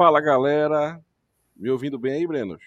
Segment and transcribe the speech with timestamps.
[0.00, 0.98] Fala galera,
[1.54, 2.62] me ouvindo bem aí, Brenos?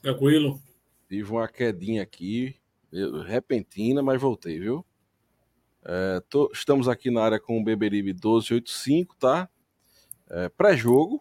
[0.00, 0.62] Tranquilo.
[1.08, 2.54] Tive uma quedinha aqui,
[3.26, 4.86] repentina, mas voltei, viu?
[5.84, 9.48] É, tô, estamos aqui na área com o Beberibe 1285, tá?
[10.30, 11.20] É, Pré-jogo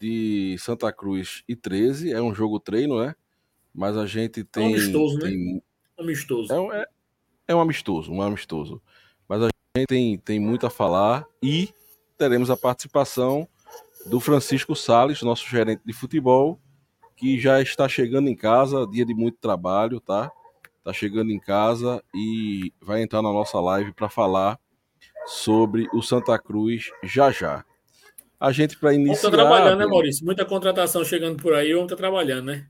[0.00, 3.14] de Santa Cruz e 13, é um jogo treino, né?
[3.72, 4.64] Mas a gente tem.
[4.64, 5.60] É um amistoso, tem, né?
[5.96, 6.52] Amistoso.
[6.52, 6.86] É, é,
[7.46, 8.82] é um amistoso, um amistoso.
[9.28, 11.72] Mas a gente tem, tem muito a falar e
[12.18, 13.48] teremos a participação
[14.06, 16.60] do Francisco Sales, nosso gerente de futebol,
[17.16, 20.30] que já está chegando em casa, dia de muito trabalho, tá?
[20.78, 24.58] Está chegando em casa e vai entrar na nossa live para falar
[25.26, 27.64] sobre o Santa Cruz já já.
[28.40, 29.14] A gente para iniciar.
[29.14, 30.24] Está trabalhando, né, Maurício?
[30.24, 32.66] Muita contratação chegando por aí, ontem tá trabalhando, né?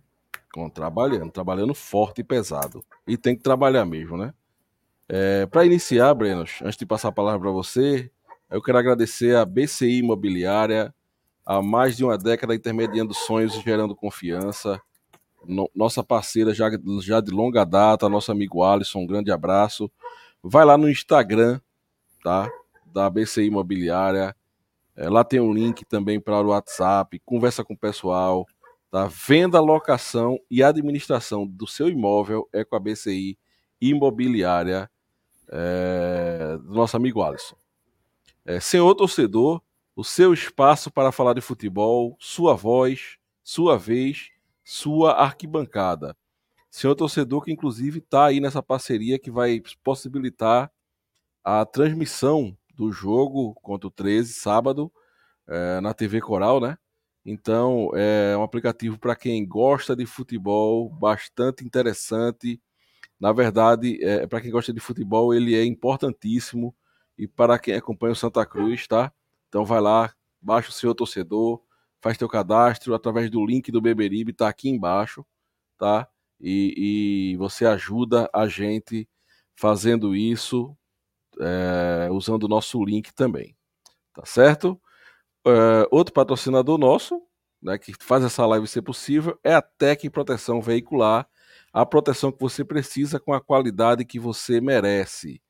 [0.52, 2.82] Com, trabalhando, trabalhando forte e pesado.
[3.06, 4.32] E tem que trabalhar mesmo, né?
[5.08, 8.10] É, para iniciar, Brenos, antes de passar a palavra para você,
[8.50, 10.94] eu quero agradecer a BCI Imobiliária,
[11.48, 14.78] há mais de uma década intermediando sonhos e gerando confiança.
[15.46, 16.68] No, nossa parceira já,
[17.00, 19.90] já de longa data, nosso amigo Alisson, um grande abraço.
[20.42, 21.58] Vai lá no Instagram,
[22.22, 22.50] tá?
[22.84, 24.36] Da BCI Imobiliária.
[24.94, 27.18] É, lá tem um link também para o WhatsApp.
[27.24, 28.44] Conversa com o pessoal.
[28.90, 29.06] Tá?
[29.06, 33.38] Venda, locação e administração do seu imóvel é com a BCI
[33.80, 34.90] Imobiliária
[35.50, 37.56] é, do nosso amigo Alisson.
[38.44, 39.62] É, senhor torcedor,
[39.98, 44.30] o seu espaço para falar de futebol, sua voz, sua vez,
[44.62, 46.16] sua arquibancada.
[46.70, 50.70] Senhor torcedor, que inclusive está aí nessa parceria que vai possibilitar
[51.42, 54.92] a transmissão do jogo contra o 13, sábado,
[55.48, 56.78] é, na TV Coral, né?
[57.26, 62.62] Então, é um aplicativo para quem gosta de futebol, bastante interessante.
[63.18, 66.72] Na verdade, é, para quem gosta de futebol, ele é importantíssimo.
[67.18, 69.12] E para quem acompanha o Santa Cruz, tá?
[69.48, 71.62] Então vai lá, baixa o seu torcedor,
[72.00, 75.24] faz teu cadastro através do link do Beberibe, tá aqui embaixo,
[75.76, 76.08] tá?
[76.40, 79.08] E, e você ajuda a gente
[79.56, 80.76] fazendo isso,
[81.40, 83.56] é, usando o nosso link também,
[84.14, 84.80] tá certo?
[85.46, 87.22] É, outro patrocinador nosso,
[87.60, 91.28] né, que faz essa live ser possível, é a Tec Proteção Veicular,
[91.72, 95.42] a proteção que você precisa com a qualidade que você merece.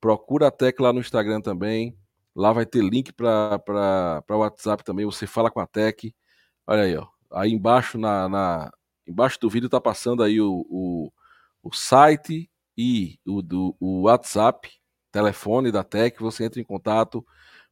[0.00, 1.96] Procura a Tec lá no Instagram também,
[2.34, 3.60] Lá vai ter link para
[4.30, 5.04] o WhatsApp também.
[5.04, 6.14] Você fala com a Tech.
[6.66, 7.06] Olha aí, ó.
[7.32, 8.72] Aí embaixo, na, na
[9.06, 11.12] embaixo do vídeo está passando aí o, o,
[11.62, 14.70] o site e o, do, o WhatsApp,
[15.10, 16.18] telefone da Tech.
[16.20, 17.24] Você entra em contato.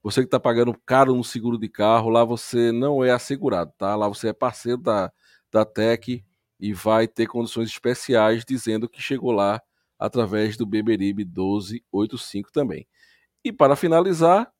[0.03, 3.95] Você que está pagando caro no seguro de carro, lá você não é assegurado, tá?
[3.97, 5.13] Lá você é parceiro da,
[5.53, 6.25] da Tech
[6.59, 9.61] e vai ter condições especiais dizendo que chegou lá
[9.99, 12.87] através do Beberibe 1285 também.
[13.45, 14.53] E para finalizar,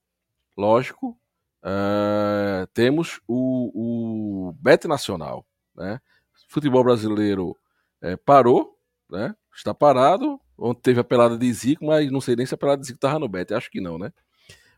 [0.57, 1.19] lógico,
[1.63, 5.47] uh, temos o, o Bet Nacional.
[5.75, 6.01] Né?
[6.49, 7.57] Futebol brasileiro
[8.01, 8.79] é, parou,
[9.09, 9.35] né?
[9.55, 10.41] está parado.
[10.59, 12.99] Ontem teve a pelada de Zico, mas não sei nem se a pelada de Zico
[12.99, 14.13] estava no Bet, acho que não, né?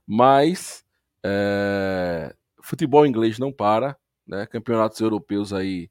[0.06, 0.84] Mas
[1.24, 3.96] é, futebol inglês não para,
[4.26, 4.46] né?
[4.46, 5.90] Campeonatos europeus aí,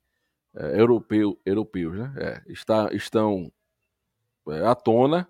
[0.56, 2.14] é, europeu, europeus, né?
[2.18, 3.52] É, está, estão
[4.66, 5.28] à tona.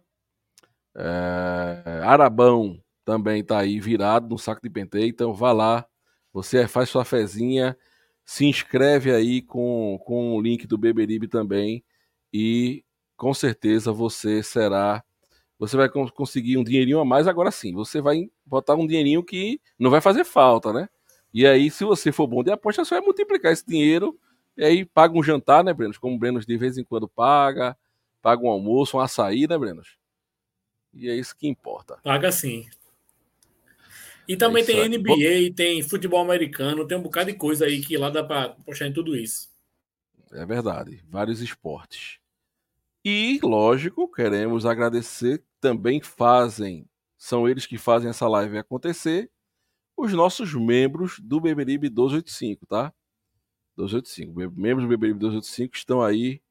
[0.95, 5.85] É, Arabão também está aí virado no saco de penteio, então vá lá,
[6.33, 7.77] você faz sua fezinha,
[8.25, 11.83] se inscreve aí com, com o link do Beberibe também
[12.33, 12.83] e
[13.17, 15.03] com certeza você será
[15.59, 17.71] você vai conseguir um dinheirinho a mais agora sim.
[17.75, 20.89] Você vai botar um dinheirinho que não vai fazer falta, né?
[21.31, 24.17] E aí, se você for bom de aposta, você vai multiplicar esse dinheiro
[24.57, 25.99] e aí paga um jantar, né, Brenos?
[25.99, 27.77] Como o Brenos de vez em quando paga,
[28.23, 30.00] paga um almoço, um açaí, né, Brenos?
[30.93, 31.97] E é isso que importa.
[32.03, 32.67] Paga sim.
[34.27, 37.97] E também é tem NBA, tem futebol americano, tem um bocado de coisa aí que
[37.97, 39.49] lá dá para postar em tudo isso.
[40.31, 42.19] É verdade, vários esportes.
[43.03, 49.29] E, lógico, queremos agradecer, também fazem, são eles que fazem essa live acontecer,
[49.97, 52.93] os nossos membros do Beberibe 285, tá?
[53.75, 54.33] 285.
[54.55, 56.41] Membros do Beberibe 285 estão aí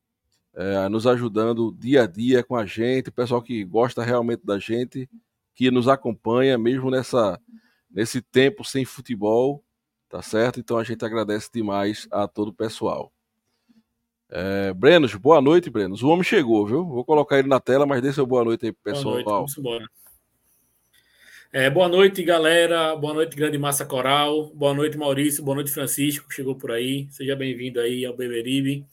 [0.54, 4.58] é, nos ajudando dia a dia com a gente, o pessoal que gosta realmente da
[4.58, 5.08] gente,
[5.54, 7.40] que nos acompanha mesmo nessa
[7.90, 9.64] nesse tempo sem futebol,
[10.08, 10.60] tá certo?
[10.60, 13.12] Então a gente agradece demais a todo o pessoal.
[14.28, 16.02] É, Brenos, boa noite, Brenos.
[16.02, 16.84] O homem chegou, viu?
[16.84, 19.22] Vou colocar ele na tela, mas dê seu boa noite aí pro pessoal.
[19.24, 19.88] Boa noite, vamos
[21.52, 22.94] É, boa noite, galera.
[22.94, 24.52] Boa noite, Grande Massa Coral.
[24.54, 25.42] Boa noite, Maurício.
[25.42, 27.08] Boa noite, Francisco, chegou por aí.
[27.10, 28.86] Seja bem-vindo aí ao Beberibe.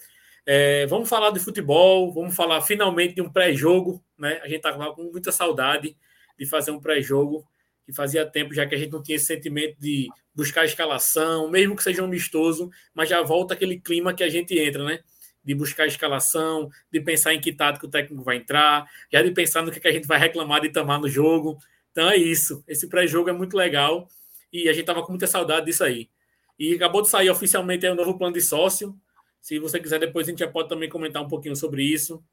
[0.49, 4.39] É, vamos falar de futebol, vamos falar finalmente de um pré-jogo, né?
[4.41, 5.94] A gente tá com muita saudade
[6.39, 7.45] de fazer um pré-jogo
[7.85, 11.49] que fazia tempo já que a gente não tinha esse sentimento de buscar a escalação,
[11.49, 14.99] mesmo que seja um amistoso, mas já volta aquele clima que a gente entra, né?
[15.44, 19.31] De buscar a escalação, de pensar em que tático o técnico vai entrar, já de
[19.31, 21.57] pensar no que a gente vai reclamar de tomar no jogo.
[21.91, 22.63] Então é isso.
[22.65, 24.07] Esse pré-jogo é muito legal
[24.53, 26.09] e a gente tava com muita saudade disso aí.
[26.57, 28.97] E acabou de sair oficialmente o um novo plano de sócio.
[29.41, 32.23] Se você quiser, depois a gente já pode também comentar um pouquinho sobre isso.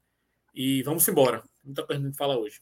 [0.53, 1.43] E vamos embora.
[1.63, 2.59] Muita coisa a gente fala hoje.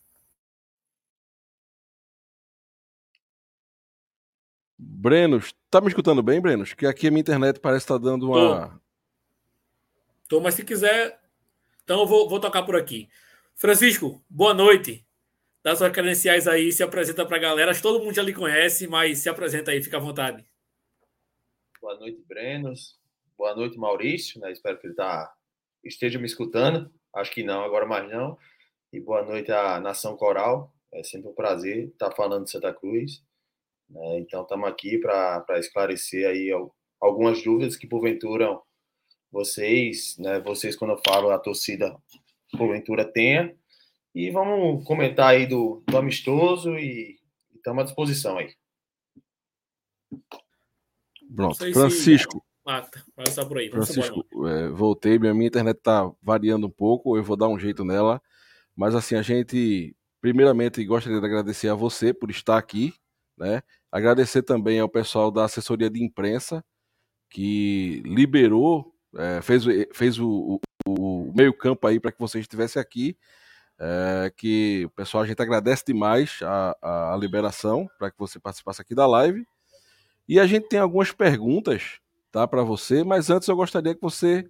[4.78, 6.74] Brenos, tá me escutando bem, Brenos?
[6.74, 8.70] Que aqui a minha internet parece estar tá dando uma.
[8.70, 10.38] Tô.
[10.38, 11.20] Tô, mas se quiser,
[11.84, 13.10] então eu vou, vou tocar por aqui.
[13.56, 15.06] Francisco, boa noite.
[15.62, 17.72] Dá suas credenciais aí, se apresenta para a galera.
[17.72, 20.44] Acho que todo mundo já lhe conhece, mas se apresenta aí, fica à vontade.
[21.80, 23.00] Boa noite, Brenos.
[23.38, 24.40] Boa noite, Maurício.
[24.40, 24.52] Né?
[24.52, 25.34] Espero que ele tá,
[25.84, 26.92] esteja me escutando.
[27.14, 28.38] Acho que não, agora mais não.
[28.92, 30.74] E boa noite à Nação Coral.
[30.94, 33.24] É sempre um prazer estar falando de Santa Cruz.
[33.90, 34.20] Né?
[34.20, 36.52] Então, estamos aqui para esclarecer aí
[37.02, 38.60] algumas dúvidas que, porventura,
[39.32, 41.98] vocês, né, vocês, quando eu falo a torcida,
[42.56, 43.56] porventura tenha.
[44.14, 47.18] E vamos comentar aí do, do amistoso e
[47.56, 48.54] estamos à disposição aí.
[51.36, 51.58] Pronto.
[51.74, 52.46] Francisco.
[52.64, 52.72] Se...
[52.72, 52.88] Ah,
[53.18, 53.70] vai por aí.
[53.70, 55.20] Francisco, é, voltei.
[55.20, 58.22] Minha, minha internet está variando um pouco, eu vou dar um jeito nela.
[58.76, 62.94] Mas assim, a gente, primeiramente, gostaria de agradecer a você por estar aqui,
[63.38, 63.62] né?
[63.92, 66.64] Agradecer também ao pessoal da assessoria de imprensa
[67.30, 69.64] que liberou, é, fez,
[69.94, 73.18] fez o, o, o meio campo aí para que você estivesse aqui.
[73.80, 78.96] É, que pessoal a gente agradece demais a, a liberação para que você participasse aqui
[78.96, 79.46] da live.
[80.28, 82.00] E a gente tem algumas perguntas
[82.34, 84.50] tá, para você, mas antes eu gostaria que você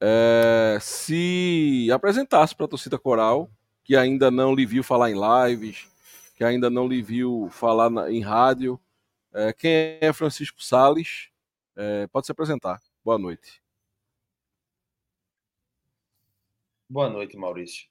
[0.00, 3.50] é, se apresentasse para a torcida coral,
[3.84, 5.86] que ainda não lhe viu falar em lives,
[6.34, 8.80] que ainda não lhe viu falar na, em rádio.
[9.34, 11.28] É, quem é Francisco Sales?
[11.76, 12.80] É, pode se apresentar.
[13.04, 13.62] Boa noite.
[16.88, 17.86] Boa noite, Maurício.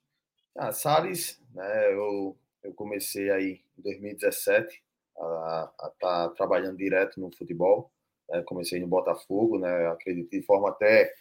[0.58, 4.84] Ah, Salles, né, eu, eu comecei aí em 2017
[5.16, 7.92] a estar tá trabalhando direto no futebol.
[8.30, 11.14] Né, comecei no Botafogo, né, acredito de forma até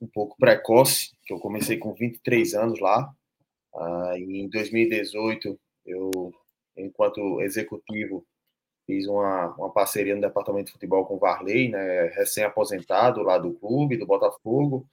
[0.00, 3.12] um pouco precoce, que eu comecei com 23 anos lá.
[3.74, 6.32] Ah, em 2018 eu
[6.76, 8.26] enquanto executivo,
[8.86, 13.54] fiz uma, uma parceria no departamento de futebol com o Varley, né, recém-aposentado lá do
[13.54, 14.86] clube, do Botafogo,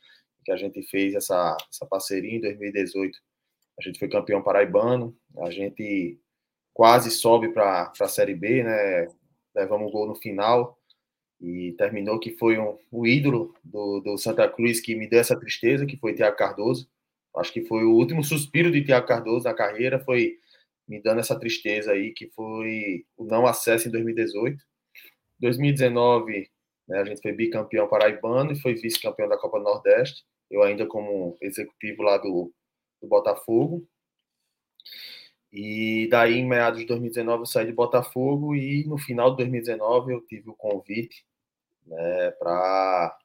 [0.43, 3.17] que a gente fez essa, essa parceria em 2018.
[3.79, 6.19] A gente foi campeão paraibano, a gente
[6.73, 9.07] quase sobe para a Série B, né,
[9.55, 10.78] levamos um gol no final,
[11.39, 15.39] e terminou que foi um, o ídolo do, do Santa Cruz que me deu essa
[15.39, 16.89] tristeza, que foi Tiago Cardoso.
[17.35, 20.37] Acho que foi o último suspiro de Tiago Cardoso na carreira, foi
[20.87, 24.61] me dando essa tristeza aí, que foi o não acesso em 2018.
[25.39, 26.49] 2019,
[26.87, 30.25] né, a gente foi bicampeão paraibano e foi vice-campeão da Copa do Nordeste.
[30.49, 32.51] Eu ainda como executivo lá do,
[33.01, 33.87] do Botafogo.
[35.53, 40.13] E daí, em meados de 2019, eu saí de Botafogo e no final de 2019
[40.13, 41.23] eu tive o convite
[41.89, 43.17] né, para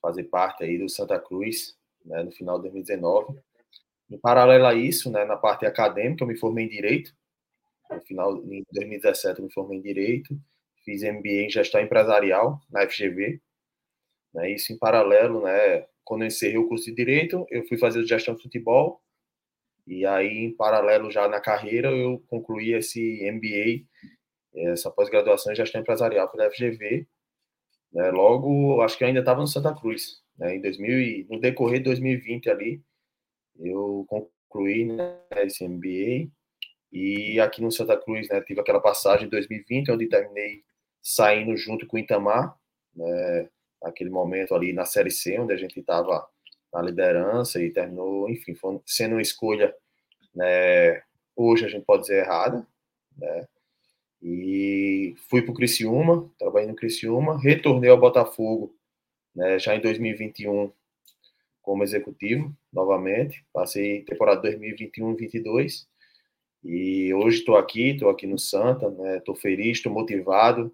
[0.00, 3.38] fazer parte aí do Santa Cruz, né, no final de 2019.
[4.10, 7.14] em paralelo a isso, né, na parte acadêmica, eu me formei em Direito.
[7.90, 10.36] No final, em 2017, eu me formei em Direito.
[10.84, 13.40] Fiz MBA em Gestão Empresarial na FGV.
[14.34, 18.04] Né, isso em paralelo, né, quando eu encerrei o curso de Direito, eu fui fazer
[18.04, 19.00] Gestão de Futebol.
[19.86, 23.86] E aí, em paralelo, já na carreira, eu concluí esse MBA,
[24.70, 27.06] essa pós-graduação em Gestão Empresarial pela FGV.
[27.92, 30.22] Né, logo, acho que ainda estava no Santa Cruz.
[30.38, 32.82] Né, em 2000, no decorrer de 2020 ali,
[33.58, 36.30] eu concluí né, esse MBA
[36.90, 40.62] e aqui no Santa Cruz, né, tive aquela passagem em 2020, onde terminei
[41.00, 42.56] saindo junto com o Itamar,
[42.94, 43.48] né,
[44.10, 46.26] momento ali na Série C, onde a gente estava
[46.72, 48.54] na liderança e terminou, enfim,
[48.86, 49.74] sendo uma escolha,
[50.34, 51.02] né,
[51.36, 52.66] hoje a gente pode dizer errada,
[53.16, 53.48] né,
[54.22, 58.72] e fui para o Criciúma, trabalhei no Criciúma, retornei ao Botafogo,
[59.34, 60.72] né, já em 2021,
[61.60, 63.44] como executivo novamente.
[63.52, 65.86] Passei temporada 2021-22
[66.62, 68.86] e hoje estou aqui, estou aqui no Santa,
[69.16, 70.72] estou né, feliz, estou motivado.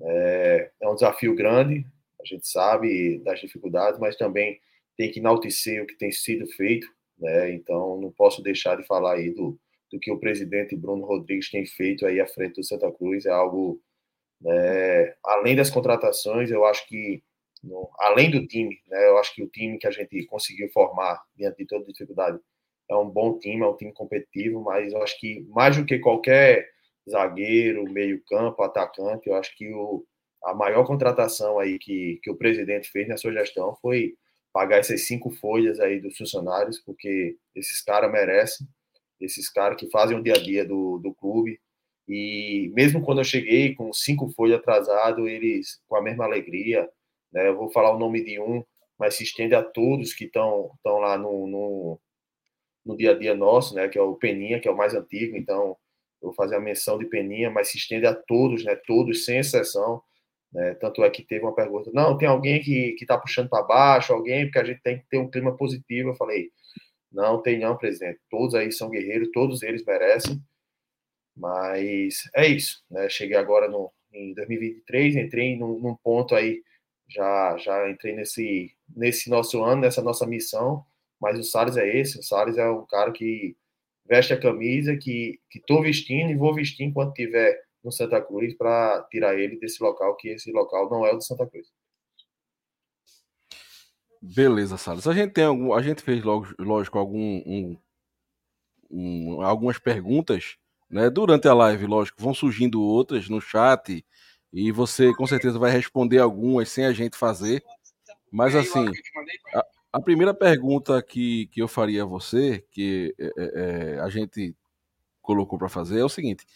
[0.00, 1.84] É, é, um desafio grande,
[2.20, 4.60] a gente sabe das dificuldades, mas também
[4.96, 6.86] tem que enaltecer o que tem sido feito.
[7.18, 9.58] Né, então não posso deixar de falar aí do,
[9.94, 13.26] do que o presidente Bruno Rodrigues tem feito aí à frente do Santa Cruz.
[13.26, 13.80] É algo,
[14.40, 17.22] né, além das contratações, eu acho que
[17.62, 19.08] no, além do time, né?
[19.08, 22.38] Eu acho que o time que a gente conseguiu formar diante de toda dificuldade
[22.90, 25.98] é um bom time, é um time competitivo, mas eu acho que mais do que
[26.00, 26.68] qualquer
[27.08, 30.04] zagueiro, meio-campo, atacante, eu acho que o,
[30.44, 34.14] a maior contratação aí que, que o presidente fez na sua gestão foi
[34.52, 38.66] pagar essas cinco folhas aí dos funcionários, porque esses caras merecem,
[39.20, 41.60] esses caras que fazem o dia a dia do, do clube.
[42.08, 46.88] E mesmo quando eu cheguei com cinco folhas atrasado, eles com a mesma alegria,
[47.34, 47.48] né?
[47.48, 48.64] Eu vou falar o nome de um,
[48.98, 52.00] mas se estende a todos que estão lá no, no,
[52.86, 53.88] no, dia a dia nosso, né?
[53.88, 55.76] que é o Peninha, que é o mais antigo, então
[56.22, 58.76] eu vou fazer a menção de Peninha, mas se estende a todos, né?
[58.86, 60.00] todos, sem exceção.
[60.52, 60.74] Né?
[60.76, 64.44] Tanto é que teve uma pergunta, não, tem alguém que está puxando para baixo, alguém,
[64.44, 66.10] porque a gente tem que ter um clima positivo.
[66.10, 66.50] Eu falei,
[67.14, 68.20] não tem não, presidente.
[68.30, 70.42] Todos aí são guerreiros, todos eles merecem.
[71.36, 73.08] Mas é isso, né?
[73.08, 76.62] Cheguei agora no, em 2023, entrei num, num ponto aí
[77.08, 80.84] já já entrei nesse nesse nosso ano, nessa nossa missão,
[81.20, 83.56] mas o Salles é esse, o Salles é um cara que
[84.06, 89.02] veste a camisa que tô vestindo e vou vestir enquanto tiver no Santa Cruz para
[89.10, 91.68] tirar ele desse local que esse local não é o do Santa Cruz.
[94.32, 95.06] Beleza, Salles.
[95.06, 97.76] A gente tem algum, a gente fez logo, lógico algum um,
[98.90, 100.56] um, algumas perguntas,
[100.88, 101.10] né?
[101.10, 104.02] Durante a live, lógico, vão surgindo outras no chat
[104.50, 107.62] e você com certeza vai responder algumas sem a gente fazer.
[108.32, 108.86] Mas assim,
[109.54, 114.08] a, a primeira pergunta que, que eu faria a você, que é, é, é a
[114.08, 114.56] gente
[115.20, 116.46] colocou para fazer, é o seguinte: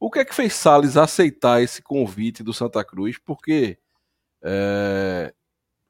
[0.00, 3.16] o que é que fez Salles aceitar esse convite do Santa Cruz?
[3.16, 3.78] Porque
[4.42, 5.32] é,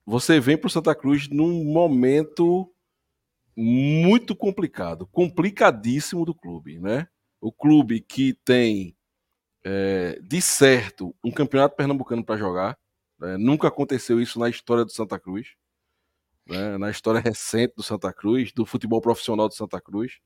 [0.04, 2.72] você vem para o Santa Cruz num momento
[3.56, 7.06] muito complicado, complicadíssimo do clube, né?
[7.40, 8.96] O clube que tem
[9.64, 12.78] é, de certo um campeonato pernambucano para jogar.
[13.18, 13.36] Né?
[13.36, 15.54] Nunca aconteceu isso na história do Santa Cruz,
[16.46, 16.76] né?
[16.78, 20.18] na história recente do Santa Cruz, do futebol profissional do Santa Cruz,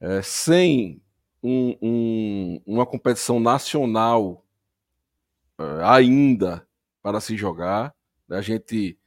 [0.00, 1.02] é, sem
[1.42, 4.44] um, um, uma competição nacional
[5.58, 6.66] é, ainda
[7.02, 7.94] para se jogar.
[8.28, 8.38] Né?
[8.38, 8.98] A gente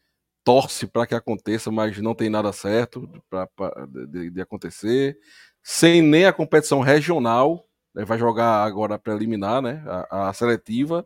[0.46, 5.18] torce para que aconteça, mas não tem nada certo pra, pra de, de acontecer.
[5.62, 9.84] Sem nem a competição regional né, vai jogar agora a preliminar, né?
[9.88, 11.06] A, a, seletiva.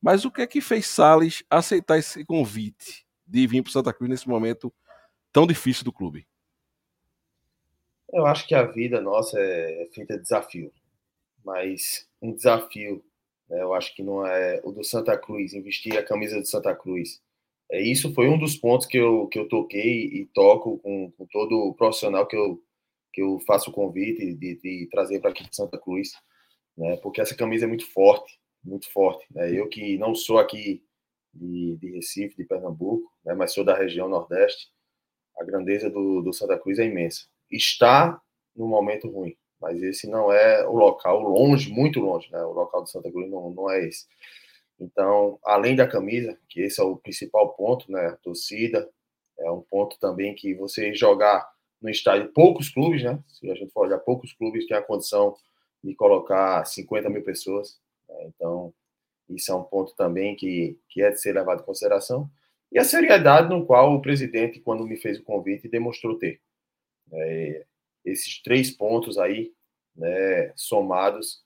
[0.00, 4.08] Mas o que é que fez Salles aceitar esse convite de vir para Santa Cruz
[4.08, 4.72] nesse momento
[5.30, 6.26] tão difícil do clube?
[8.10, 10.72] Eu acho que a vida nossa é feita de desafio,
[11.44, 13.04] mas um desafio,
[13.48, 16.74] né, eu acho que não é o do Santa Cruz, investir a camisa do Santa
[16.74, 17.20] Cruz.
[17.70, 21.26] É, isso foi um dos pontos que eu, que eu toquei e toco com, com
[21.26, 22.60] todo o profissional que eu,
[23.12, 26.10] que eu faço o convite de, de trazer para aqui de Santa Cruz,
[26.76, 26.96] né?
[26.96, 29.26] Porque essa camisa é muito forte, muito forte.
[29.30, 29.52] Né?
[29.52, 30.82] Eu que não sou aqui
[31.32, 33.34] de, de Recife, de Pernambuco, né?
[33.34, 34.68] mas sou da região Nordeste,
[35.38, 37.26] a grandeza do, do Santa Cruz é imensa.
[37.50, 38.20] Está
[38.54, 42.42] no momento ruim, mas esse não é o local, longe, muito longe, né?
[42.42, 44.06] O local do Santa Cruz não, não é esse.
[44.80, 48.06] Então, além da camisa, que esse é o principal ponto, né?
[48.06, 48.88] A torcida
[49.38, 51.48] é um ponto também que você jogar
[51.80, 53.22] no estádio, poucos clubes, né?
[53.28, 55.36] Se a gente for olhar, poucos clubes têm a condição
[55.82, 57.78] de colocar 50 mil pessoas.
[58.08, 58.26] Né?
[58.28, 58.72] Então,
[59.28, 62.30] isso é um ponto também que, que é de ser levado em consideração.
[62.72, 66.40] E a seriedade no qual o presidente, quando me fez o convite, demonstrou ter.
[67.12, 67.66] É,
[68.04, 69.52] esses três pontos aí,
[69.96, 71.42] né, somados,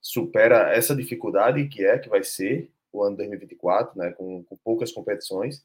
[0.00, 4.90] supera essa dificuldade que é, que vai ser o ano 2024, né, com, com poucas
[4.90, 5.64] competições,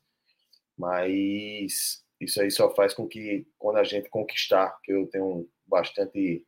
[0.78, 6.46] mas isso aí só faz com que, quando a gente conquistar, que eu tenho bastante,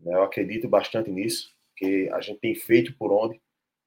[0.00, 3.40] né, eu acredito bastante nisso, que a gente tem feito por onde,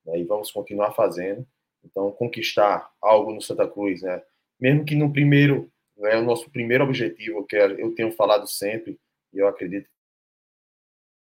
[0.06, 1.48] né, e vamos continuar fazendo.
[1.84, 4.22] Então, conquistar algo no Santa Cruz, né,
[4.60, 9.00] mesmo que no primeiro, é né, o nosso primeiro objetivo, que eu tenho falado sempre,
[9.34, 9.90] e eu acredito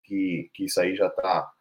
[0.03, 1.51] que, que isso aí já está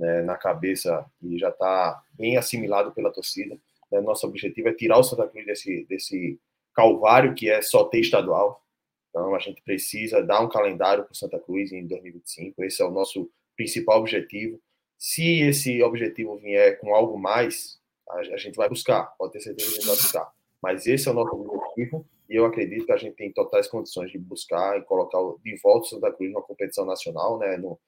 [0.00, 3.56] né, na cabeça e já está bem assimilado pela torcida.
[3.92, 4.00] Né?
[4.00, 6.40] Nosso objetivo é tirar o Santa Cruz desse, desse
[6.74, 8.64] calvário que é só ter estadual.
[9.10, 12.64] Então, a gente precisa dar um calendário para o Santa Cruz em 2025.
[12.64, 14.58] Esse é o nosso principal objetivo.
[14.96, 17.78] Se esse objetivo vier com algo mais,
[18.08, 20.32] a, gente vai buscar, pode ter certeza que a gente vai buscar.
[20.62, 24.10] Mas esse é o nosso objetivo e eu acredito que a gente tem totais condições
[24.10, 27.56] de buscar e colocar de volta o Santa Cruz numa competição nacional, né?
[27.56, 27.78] No,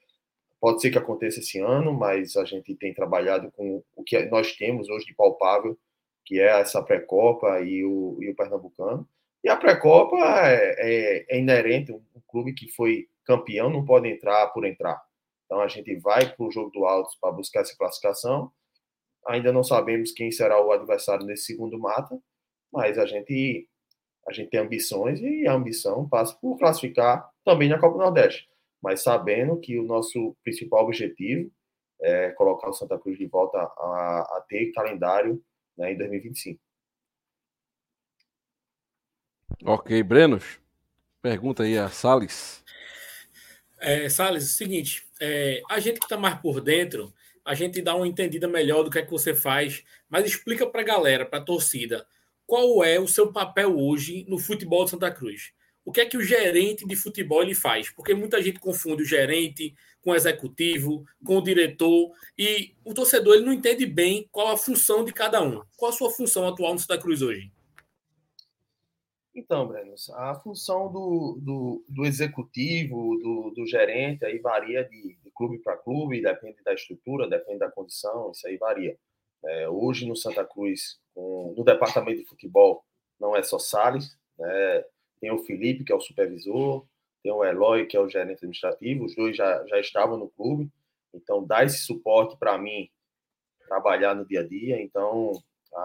[0.62, 4.52] pode ser que aconteça esse ano, mas a gente tem trabalhado com o que nós
[4.52, 5.76] temos hoje de palpável,
[6.24, 9.04] que é essa pré-copa e o, e o Pernambucano.
[9.42, 10.16] E a pré-copa
[10.46, 15.02] é, é, é, inerente, um, um clube que foi campeão não pode entrar por entrar.
[15.46, 18.52] Então a gente vai para o jogo do Altos para buscar essa classificação.
[19.26, 22.16] Ainda não sabemos quem será o adversário nesse segundo mata,
[22.72, 23.68] mas a gente
[24.28, 28.48] a gente tem ambições e a ambição passa por classificar também na Copa do Nordeste,
[28.82, 31.50] mas sabendo que o nosso principal objetivo
[32.00, 35.42] é colocar o Santa Cruz de volta a, a ter calendário
[35.78, 36.60] né, em 2025.
[39.64, 40.58] Ok, Brenos.
[41.20, 42.64] Pergunta aí a Salles.
[43.78, 47.12] É, Salles, é o seguinte, é, a gente que está mais por dentro,
[47.44, 50.80] a gente dá uma entendida melhor do que é que você faz, mas explica para
[50.80, 52.06] a galera, para a torcida,
[52.46, 55.52] qual é o seu papel hoje no futebol de Santa Cruz?
[55.84, 57.90] O que é que o gerente de futebol ele faz?
[57.90, 63.34] Porque muita gente confunde o gerente com o executivo, com o diretor, e o torcedor
[63.34, 65.62] ele não entende bem qual a função de cada um.
[65.76, 67.52] Qual a sua função atual no Santa Cruz hoje?
[69.34, 75.30] Então, Breno, a função do, do, do executivo, do, do, gerente, aí varia de, de
[75.30, 78.96] clube para clube, depende da estrutura, depende da condição, isso aí varia.
[79.44, 82.84] É, hoje no Santa Cruz, no departamento de futebol,
[83.18, 84.84] não é só Salles, né?
[85.22, 86.84] Tem o Felipe, que é o supervisor,
[87.22, 90.68] tem o Eloy, que é o gerente administrativo, os dois já, já estavam no clube,
[91.14, 92.90] então dá esse suporte para mim
[93.68, 94.82] trabalhar no dia a dia.
[94.82, 95.40] Então,
[95.72, 95.78] a,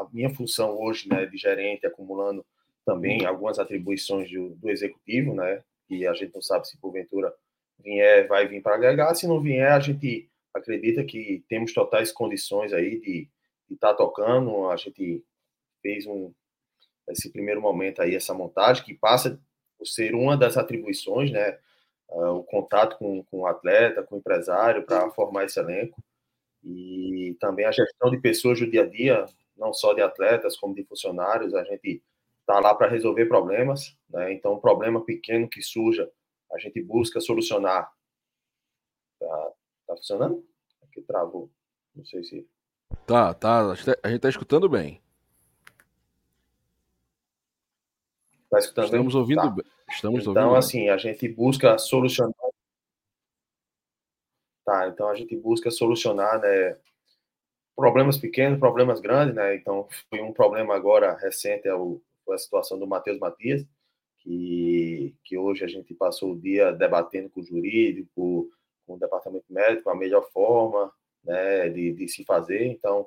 [0.00, 2.44] a, minha função hoje né, de gerente, acumulando
[2.86, 7.34] também algumas atribuições do, do executivo, né, que a gente não sabe se porventura
[7.80, 12.72] vier, vai vir para agregar, se não vier, a gente acredita que temos totais condições
[12.72, 13.28] aí de
[13.70, 14.70] estar tá tocando.
[14.70, 15.22] A gente
[15.82, 16.32] fez um
[17.10, 19.40] esse primeiro momento aí essa montagem que passa
[19.78, 21.58] por ser uma das atribuições, né?
[22.08, 26.02] Uh, o contato com, com o atleta, com o empresário para formar esse elenco
[26.64, 30.74] e também a gestão de pessoas do dia a dia, não só de atletas como
[30.74, 31.54] de funcionários.
[31.54, 32.02] A gente
[32.40, 34.32] está lá para resolver problemas, né?
[34.32, 36.10] Então, um problema pequeno que surja,
[36.52, 37.92] a gente busca solucionar.
[39.20, 39.52] Tá,
[39.90, 40.46] Tá funcionando?
[40.84, 41.50] Aqui travou.
[41.96, 42.48] Não sei se.
[43.08, 43.72] Tá, tá.
[44.04, 45.02] A gente tá escutando bem.
[48.50, 49.20] Tá escutando Estamos bem?
[49.20, 49.48] ouvindo tá.
[49.48, 49.64] bem.
[49.88, 50.90] Estamos então, ouvindo assim, bem.
[50.90, 52.34] a gente busca solucionar.
[54.64, 56.76] Tá, então a gente busca solucionar, né?
[57.74, 59.54] Problemas pequenos, problemas grandes, né?
[59.54, 63.64] Então, foi um problema agora recente, é o, a situação do Matheus Matias,
[64.18, 68.50] que, que hoje a gente passou o dia debatendo com o jurídico,
[68.86, 70.92] com o departamento médico a melhor forma
[71.24, 72.66] né, de, de se fazer.
[72.66, 73.06] Então,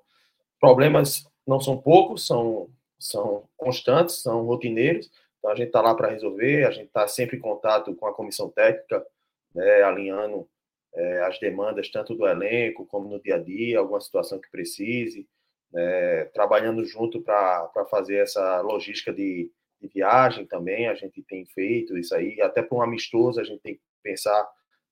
[0.59, 5.11] problemas não são poucos, são, são constantes, são rotineiros.
[5.43, 8.13] Então, a gente está lá para resolver, a gente está sempre em contato com a
[8.13, 9.05] comissão técnica,
[9.53, 10.47] né, alinhando
[10.95, 15.27] é, as demandas tanto do elenco como no dia a dia, alguma situação que precise,
[15.71, 19.51] né, trabalhando junto para fazer essa logística de,
[19.81, 20.87] de viagem também.
[20.87, 24.47] A gente tem feito isso aí, até para um amistoso, a gente tem que pensar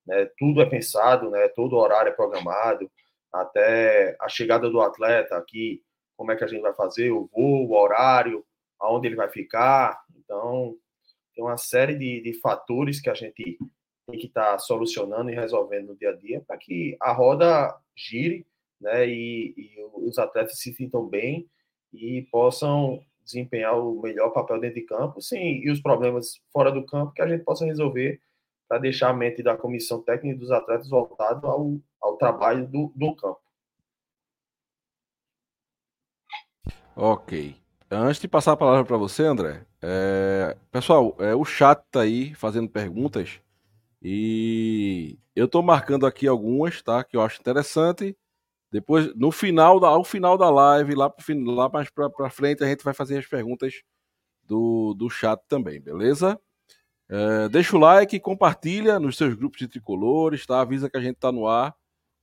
[0.05, 0.29] né?
[0.37, 1.47] Tudo é pensado, né?
[1.49, 2.91] Todo horário é programado,
[3.31, 5.81] até a chegada do atleta aqui,
[6.17, 8.45] como é que a gente vai fazer, o voo, o horário,
[8.81, 10.03] aonde ele vai ficar.
[10.17, 10.75] Então,
[11.33, 13.57] tem uma série de, de fatores que a gente
[14.07, 17.73] tem que estar tá solucionando e resolvendo no dia a dia para que a roda
[17.95, 18.45] gire,
[18.79, 19.07] né?
[19.07, 21.47] E, e os atletas se sintam bem
[21.93, 26.85] e possam desempenhar o melhor papel dentro de campo, sim, e os problemas fora do
[26.85, 28.19] campo que a gente possa resolver
[28.67, 32.91] para deixar a mente da comissão técnica e dos atletas voltado ao, ao trabalho do,
[32.95, 33.41] do campo.
[36.95, 37.60] Ok.
[37.93, 40.55] Antes de passar a palavra para você, André, é...
[40.71, 43.41] pessoal, é, o chat tá aí fazendo perguntas.
[44.01, 47.03] E eu estou marcando aqui algumas, tá?
[47.03, 48.17] Que eu acho interessante.
[48.71, 52.67] Depois, no final da, ao final da live, lá, pro, lá mais para frente, a
[52.67, 53.81] gente vai fazer as perguntas
[54.45, 56.39] do, do chat também, beleza?
[57.09, 60.61] É, deixa o like, compartilha nos seus grupos de tricolores, tá?
[60.61, 61.75] Avisa que a gente tá no ar.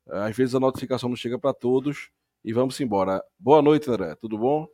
[0.08, 2.10] Às vezes a notificação não chega para todos.
[2.42, 3.22] E vamos embora.
[3.38, 4.14] Boa noite, André.
[4.14, 4.66] Tudo bom?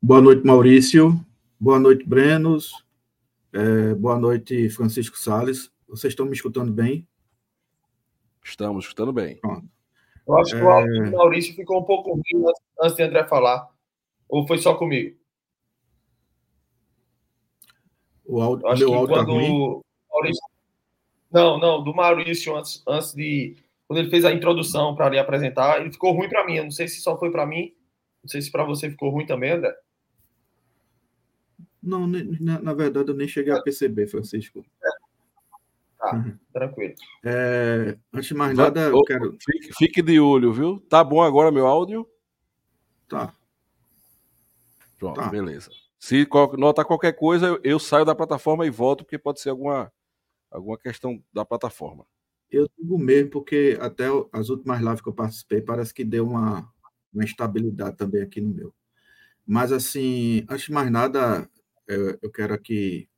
[0.00, 1.26] Boa noite, Maurício.
[1.58, 2.72] Boa noite, Brenos.
[3.52, 5.72] É, boa noite, Francisco Sales.
[5.88, 7.04] Vocês estão me escutando bem?
[8.44, 9.38] Estamos escutando bem.
[9.38, 9.68] Pronto.
[10.26, 12.44] Eu acho que o áudio do Maurício ficou um pouco ruim
[12.80, 13.68] antes de André falar.
[14.28, 15.18] Ou foi só comigo?
[18.24, 19.80] O áudio, acho meu áudio tá ruim?
[20.12, 20.42] Maurício...
[21.32, 23.56] Não, não, do Maurício antes, antes de.
[23.88, 26.54] Quando ele fez a introdução para lhe apresentar, ele ficou ruim para mim.
[26.54, 27.74] Eu não sei se só foi para mim.
[28.22, 29.74] Não sei se para você ficou ruim também, André.
[31.88, 34.64] Não, na, na verdade eu nem cheguei a perceber, Francisco.
[34.84, 35.08] É.
[35.98, 36.38] Tá, uhum.
[36.52, 36.94] tranquilo.
[37.24, 39.36] É, antes de mais nada, eu quero.
[39.40, 40.80] Fique, fique, de olho, viu?
[40.88, 42.08] Tá bom agora meu áudio?
[43.08, 43.32] Tá.
[44.98, 45.28] Pronto, tá.
[45.28, 45.70] beleza.
[45.98, 49.92] Se notar qualquer coisa, eu, eu, saio da plataforma e volto, porque pode ser alguma,
[50.50, 52.06] alguma questão da plataforma.
[52.50, 56.70] Eu digo mesmo, porque até as últimas lives que eu participei, parece que deu uma,
[57.12, 58.74] uma instabilidade também aqui no meu.
[59.44, 61.48] Mas, assim, antes de mais nada,
[61.88, 63.08] eu, quero aqui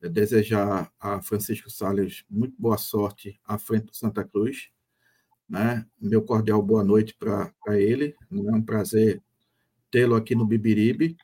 [0.00, 4.68] desejar a Francisco Salles muito boa sorte à frente do Santa Cruz.
[5.48, 5.86] Né?
[6.00, 8.14] Meu cordial boa noite para ele.
[8.30, 9.22] É um prazer
[9.90, 11.16] tê-lo aqui no Bibiribe.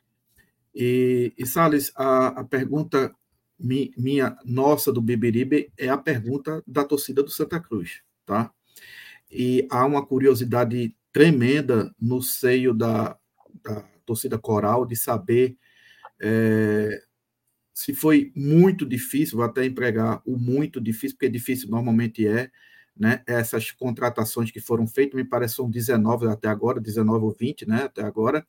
[0.73, 3.13] E, e Salles, a, a pergunta
[3.59, 8.51] mi, minha, nossa do Bibiribe é a pergunta da torcida do Santa Cruz, tá?
[9.31, 13.17] E há uma curiosidade tremenda no seio da,
[13.63, 15.55] da torcida coral de saber
[16.23, 17.03] é,
[17.73, 22.49] se foi muito difícil, vou até empregar o muito difícil, porque difícil normalmente é,
[22.97, 23.23] né?
[23.27, 27.83] Essas contratações que foram feitas, me parece são 19 até agora, 19 ou 20, né?
[27.83, 28.45] Até agora.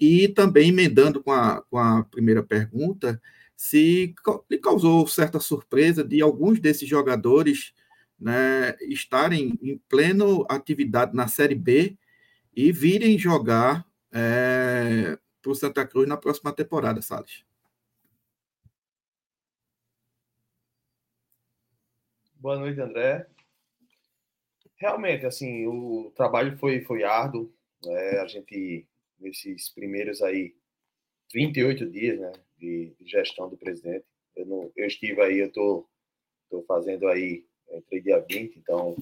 [0.00, 3.20] E também emendando com a, com a primeira pergunta,
[3.56, 4.14] se
[4.50, 7.72] lhe causou certa surpresa de alguns desses jogadores
[8.18, 11.96] né, estarem em plena atividade na Série B
[12.54, 17.44] e virem jogar é, para o Santa Cruz na próxima temporada, Salles.
[22.34, 23.28] Boa noite, André.
[24.74, 27.52] Realmente, assim, o trabalho foi, foi árduo.
[27.84, 28.18] Né?
[28.18, 28.88] A gente,
[29.20, 30.56] nesses primeiros aí
[31.32, 34.04] 28 dias né, de, de gestão do presidente,
[34.34, 35.88] eu, não, eu estive aí, eu estou
[36.50, 38.96] tô, tô fazendo aí, entre dia 20, então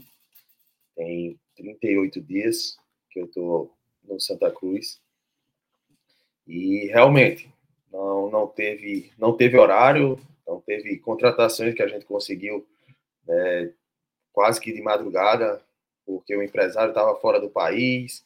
[0.95, 2.77] tem 38 dias
[3.11, 5.03] que eu estou no Santa Cruz.
[6.47, 7.53] E realmente,
[7.93, 12.67] não, não, teve, não teve horário, não teve contratações que a gente conseguiu
[13.29, 13.71] é,
[14.33, 15.63] quase que de madrugada,
[16.05, 18.25] porque o empresário estava fora do país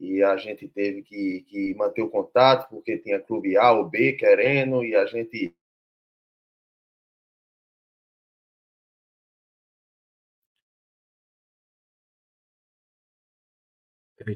[0.00, 4.14] e a gente teve que, que manter o contato, porque tinha clube A ou B
[4.14, 5.54] querendo, e a gente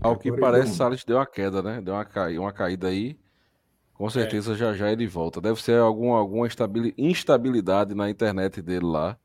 [0.01, 1.81] Ao que parece, Salles deu uma queda, né?
[1.81, 2.29] Deu uma, ca...
[2.29, 3.19] uma caída aí.
[3.95, 4.11] Com é.
[4.11, 4.57] certeza é.
[4.57, 5.41] já já ele volta.
[5.41, 6.47] Deve ser algum, alguma
[6.99, 9.19] instabilidade na internet dele lá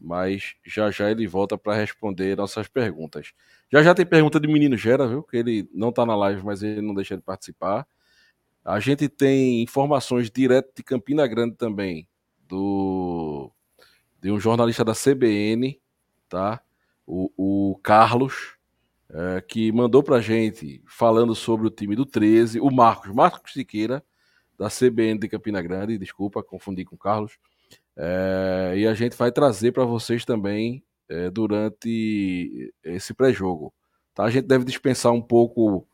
[0.00, 3.32] mas já já ele volta para responder nossas perguntas.
[3.70, 5.22] Já já tem pergunta de Menino Gera, viu?
[5.22, 7.86] Que ele não está na live, mas ele não deixa de participar.
[8.64, 12.08] A gente tem informações direto de Campina Grande também,
[12.48, 13.50] do
[14.20, 15.80] de um jornalista da CBN,
[16.28, 16.60] tá?
[17.06, 17.30] O,
[17.72, 18.54] o Carlos,
[19.12, 24.02] é, que mandou para gente falando sobre o time do 13, o Marcos, Marcos Siqueira,
[24.58, 27.38] da CBN de Campina Grande, desculpa, confundi com o Carlos.
[27.96, 33.72] É, e a gente vai trazer para vocês também é, durante esse pré-jogo.
[34.14, 34.24] Tá?
[34.24, 35.86] A gente deve dispensar um pouco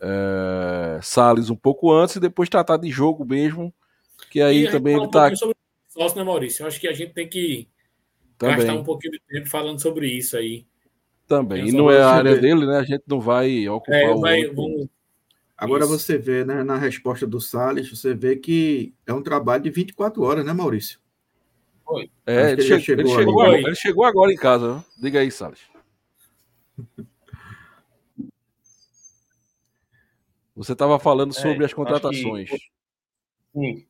[0.00, 3.72] é, Salles um pouco antes e depois tratar de jogo mesmo,
[4.30, 5.28] que aí também ele está.
[5.28, 5.56] Um sobre
[5.88, 6.62] sócio, né, Maurício?
[6.62, 7.68] Eu acho que a gente tem que
[8.38, 8.56] também.
[8.56, 10.66] gastar um pouquinho de tempo falando sobre isso aí.
[11.32, 11.66] Também.
[11.66, 12.76] E não é a área dele, né?
[12.76, 14.86] A gente não vai ocupar é, o vai, vamos...
[15.56, 15.98] Agora isso.
[15.98, 20.22] você vê, né, na resposta do Salles, você vê que é um trabalho de 24
[20.22, 21.00] horas, né, Maurício?
[21.86, 22.10] Foi.
[22.26, 24.84] É, ele, che chegou, ele, chegou agora, ele chegou agora em casa.
[25.00, 25.60] Diga aí, Salles.
[30.54, 32.50] Você estava falando sobre é, as contratações.
[32.50, 32.58] Que...
[33.54, 33.86] Sim.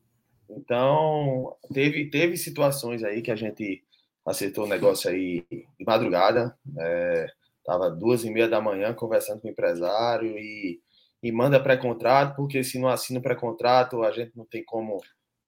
[0.49, 3.83] Então, teve, teve situações aí que a gente
[4.25, 6.57] acertou o um negócio aí de madrugada.
[6.79, 7.27] É,
[7.65, 10.79] tava duas e meia da manhã conversando com o empresário e,
[11.21, 15.01] e manda pré-contrato, porque se não assina o pré-contrato, a gente não tem como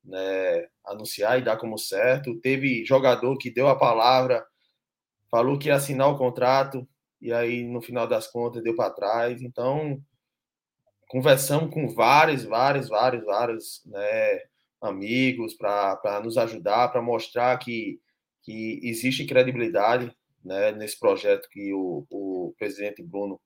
[0.03, 2.39] né, anunciar e dar como certo.
[2.39, 4.45] Teve jogador que deu a palavra,
[5.29, 6.87] falou que ia assinar o contrato,
[7.21, 9.41] e aí no final das contas deu para trás.
[9.41, 9.99] Então,
[11.07, 14.39] conversamos com vários, vários, vários, vários né,
[14.81, 17.99] amigos para nos ajudar, para mostrar que,
[18.45, 23.41] que existe credibilidade né, nesse projeto que o, o presidente Bruno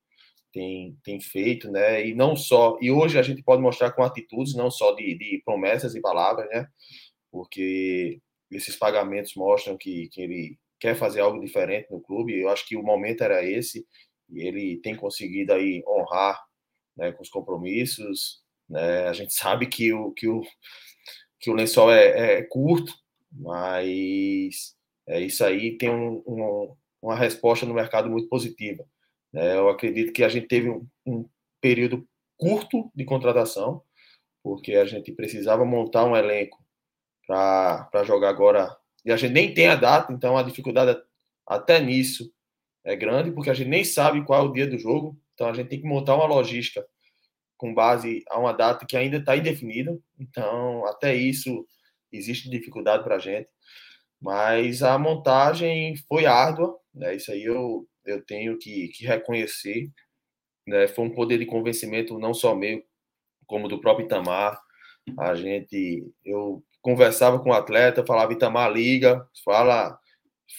[0.52, 2.06] tem, tem feito, né?
[2.06, 2.78] E não só.
[2.82, 6.50] E hoje a gente pode mostrar com atitudes, não só de, de promessas e palavras,
[6.50, 6.68] né?
[7.32, 8.20] Porque
[8.52, 12.38] esses pagamentos mostram que, que ele quer fazer algo diferente no clube.
[12.38, 13.86] Eu acho que o momento era esse
[14.30, 16.42] e ele tem conseguido aí honrar
[16.98, 18.42] né, com os compromissos.
[18.68, 19.08] Né?
[19.08, 20.42] A gente sabe que o, que o,
[21.40, 22.94] que o lençol é, é curto,
[23.32, 24.76] mas
[25.10, 28.86] é, isso aí tem um, um, uma resposta no mercado muito positiva.
[29.34, 29.58] Né?
[29.58, 31.28] Eu acredito que a gente teve um, um
[31.60, 33.82] período curto de contratação,
[34.44, 36.64] porque a gente precisava montar um elenco
[37.26, 38.78] para jogar agora.
[39.04, 41.02] E a gente nem tem a data, então a dificuldade
[41.46, 42.32] até nisso
[42.86, 45.20] é grande, porque a gente nem sabe qual é o dia do jogo.
[45.34, 46.86] Então a gente tem que montar uma logística
[47.58, 49.98] com base a uma data que ainda está indefinida.
[50.20, 51.66] Então, até isso
[52.12, 53.50] existe dificuldade para a gente.
[54.22, 57.16] Mas a montagem foi árdua, né?
[57.16, 59.90] Isso aí eu, eu tenho que, que reconhecer.
[60.68, 60.88] Né?
[60.88, 62.84] Foi um poder de convencimento não só meu,
[63.48, 64.60] como do próprio Itamar.
[65.18, 69.98] A gente, eu conversava com o atleta, falava Itamar liga, fala,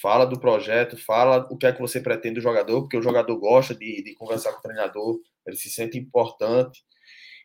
[0.01, 3.37] fala do projeto, fala o que é que você pretende do jogador, porque o jogador
[3.37, 6.83] gosta de, de conversar com o treinador, ele se sente importante.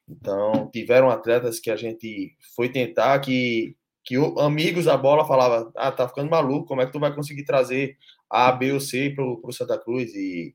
[0.09, 5.73] Então, tiveram atletas que a gente foi tentar que que o, amigos da bola falava,
[5.77, 7.99] ah, tá ficando maluco, como é que tu vai conseguir trazer
[8.31, 10.15] A, B ou C para o Santa Cruz?
[10.15, 10.55] E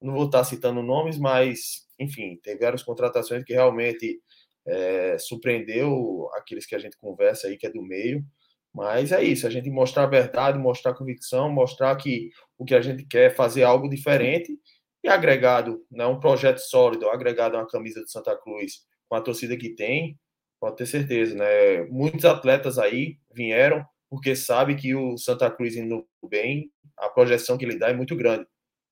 [0.00, 4.20] não vou estar citando nomes, mas, enfim, teve várias contratações que realmente
[4.66, 8.24] é, surpreendeu aqueles que a gente conversa aí, que é do meio.
[8.72, 12.74] Mas é isso, a gente mostrar a verdade, mostrar a convicção, mostrar que o que
[12.74, 14.56] a gente quer é fazer algo diferente
[15.04, 19.20] e agregado, né, um projeto sólido, agregado a uma camisa de Santa Cruz com a
[19.20, 20.18] torcida que tem,
[20.62, 21.82] Pode ter certeza, né?
[21.90, 27.64] Muitos atletas aí vieram porque sabe que o Santa Cruz indo bem, a projeção que
[27.64, 28.46] ele dá é muito grande.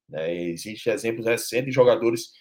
[0.08, 0.34] Né?
[0.34, 2.32] Existem exemplos recentes de jogadores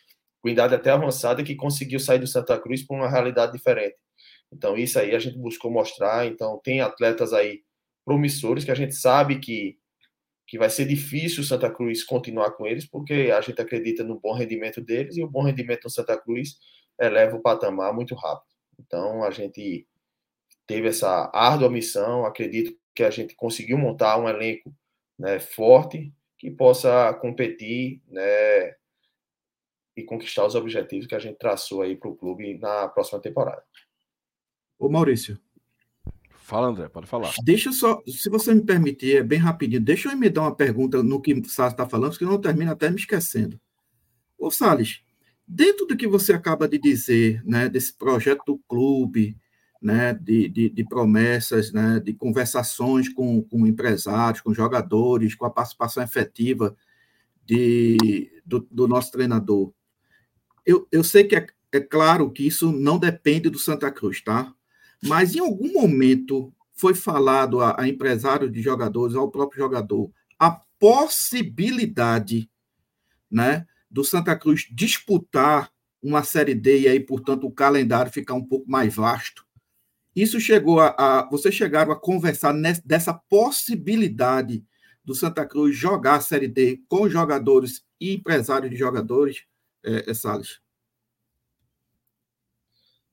[0.41, 3.97] com idade até avançada que conseguiu sair do Santa Cruz para uma realidade diferente.
[4.51, 6.25] Então, isso aí a gente buscou mostrar.
[6.25, 7.61] Então, tem atletas aí
[8.03, 9.77] promissores que a gente sabe que,
[10.47, 14.19] que vai ser difícil o Santa Cruz continuar com eles, porque a gente acredita no
[14.19, 16.57] bom rendimento deles e o bom rendimento do Santa Cruz
[16.99, 18.49] eleva o patamar muito rápido.
[18.79, 19.85] Então, a gente
[20.65, 24.73] teve essa árdua missão, acredito que a gente conseguiu montar um elenco
[25.17, 28.75] né, forte que possa competir né,
[29.95, 33.63] e conquistar os objetivos que a gente traçou aí para o clube na próxima temporada.
[34.77, 35.39] Ô Maurício.
[36.29, 37.31] Fala, André, pode falar.
[37.43, 41.03] Deixa só, se você me permitir, é bem rapidinho, deixa eu me dar uma pergunta
[41.03, 43.59] no que o Salles está falando, porque eu não termino até me esquecendo.
[44.37, 45.03] Ô Salles,
[45.51, 49.35] Dentro do que você acaba de dizer, né, desse projeto do clube,
[49.81, 55.49] né, de, de, de promessas, né, de conversações com, com empresários, com jogadores, com a
[55.49, 56.77] participação efetiva
[57.43, 59.73] de, do, do nosso treinador.
[60.63, 64.53] Eu, eu sei que é, é claro que isso não depende do Santa Cruz, tá?
[65.01, 70.61] Mas em algum momento foi falado a, a empresário de jogadores, ao próprio jogador, a
[70.77, 72.47] possibilidade,
[73.31, 75.71] né, do Santa Cruz disputar
[76.01, 79.45] uma Série D e aí, portanto, o calendário ficar um pouco mais vasto.
[80.15, 80.95] Isso chegou a.
[80.97, 84.63] a vocês chegaram a conversar nessa, dessa possibilidade
[85.03, 89.45] do Santa Cruz jogar a Série D com jogadores e empresários de jogadores,
[89.83, 90.61] é, é Salles?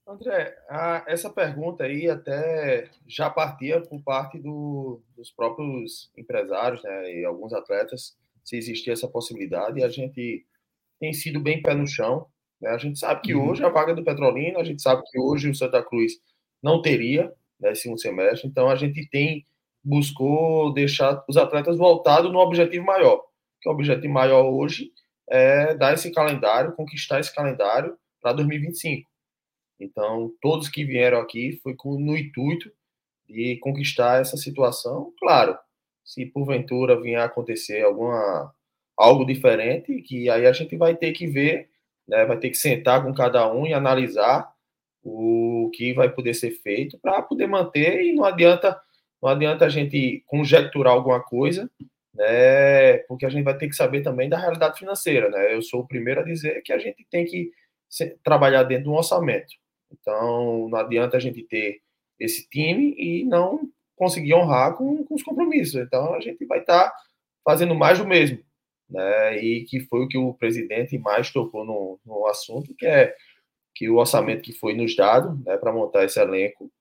[0.07, 7.13] André, a, essa pergunta aí até já partia por parte do, dos próprios empresários né,
[7.13, 10.47] e alguns atletas, se existia essa possibilidade, e a gente
[10.99, 12.27] tem sido bem pé no chão.
[12.61, 12.71] Né?
[12.71, 13.51] A gente sabe que uhum.
[13.51, 16.13] hoje a vaga do Petrolina, a gente sabe que hoje o Santa Cruz
[16.63, 19.45] não teria né, segundo semestre, então a gente tem
[19.87, 23.23] buscou deixar os atletas voltados no objetivo maior,
[23.61, 24.91] que o objetivo maior hoje
[25.31, 29.09] é dar esse calendário, conquistar esse calendário para 2025.
[29.79, 32.69] Então, todos que vieram aqui foi com, no intuito
[33.29, 35.13] de conquistar essa situação.
[35.21, 35.57] Claro,
[36.05, 38.53] se porventura vier a acontecer alguma
[38.97, 41.69] algo diferente, que aí a gente vai ter que ver,
[42.09, 44.51] né, vai ter que sentar com cada um e analisar
[45.03, 48.81] o que vai poder ser feito para poder manter e não adianta
[49.23, 51.71] não adianta a gente conjecturar alguma coisa,
[52.15, 55.55] né, porque a gente vai ter que saber também da realidade financeira, né?
[55.55, 57.51] Eu sou o primeiro a dizer que a gente tem que
[58.23, 59.55] trabalhar dentro de um orçamento.
[59.91, 61.81] Então, não adianta a gente ter
[62.19, 65.75] esse time e não conseguir honrar com, com os compromissos.
[65.77, 66.97] Então a gente vai estar tá
[67.45, 68.39] fazendo mais do mesmo,
[68.89, 69.39] né?
[69.43, 73.15] E que foi o que o presidente mais tocou no, no assunto, que é
[73.75, 76.73] que o orçamento que foi nos dado, né, para montar esse elenco,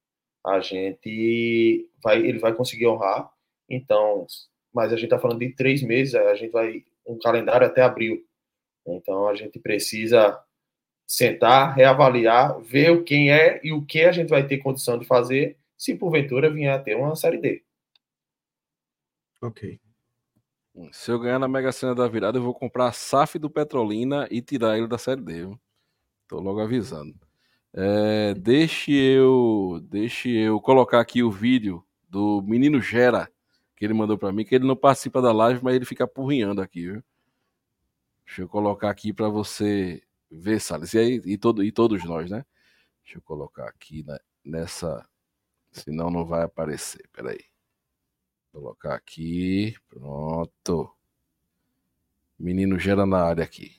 [0.46, 3.30] a gente vai, ele vai conseguir honrar.
[3.70, 4.26] Então,
[4.74, 8.26] mas a gente está falando de três meses, a gente vai um calendário até abril.
[8.86, 10.40] Então a gente precisa
[11.08, 15.06] sentar, reavaliar, ver o quem é e o que a gente vai ter condição de
[15.06, 17.64] fazer se porventura vier a ter uma série D.
[19.42, 19.80] Ok.
[20.92, 24.28] Se eu ganhar na Mega Sena da virada, eu vou comprar a SAF do Petrolina
[24.30, 25.34] e tirar ele da série D.
[25.34, 25.60] Viu?
[26.28, 27.16] Tô logo avisando.
[27.74, 33.30] É, deixe eu, deixe eu colocar aqui o vídeo do menino Gera
[33.76, 36.62] que ele mandou para mim, que ele não participa da live, mas ele fica apurrinhando
[36.62, 37.04] aqui, viu?
[38.26, 42.32] Deixa eu colocar aqui para você ver, Salles, e, aí, e, todo, e todos nós,
[42.32, 42.46] né?
[43.04, 45.08] Deixa eu colocar aqui né, nessa,
[45.72, 47.40] senão não vai aparecer, peraí.
[48.56, 50.90] Colocar aqui, pronto.
[52.40, 53.76] Menino gera na área aqui.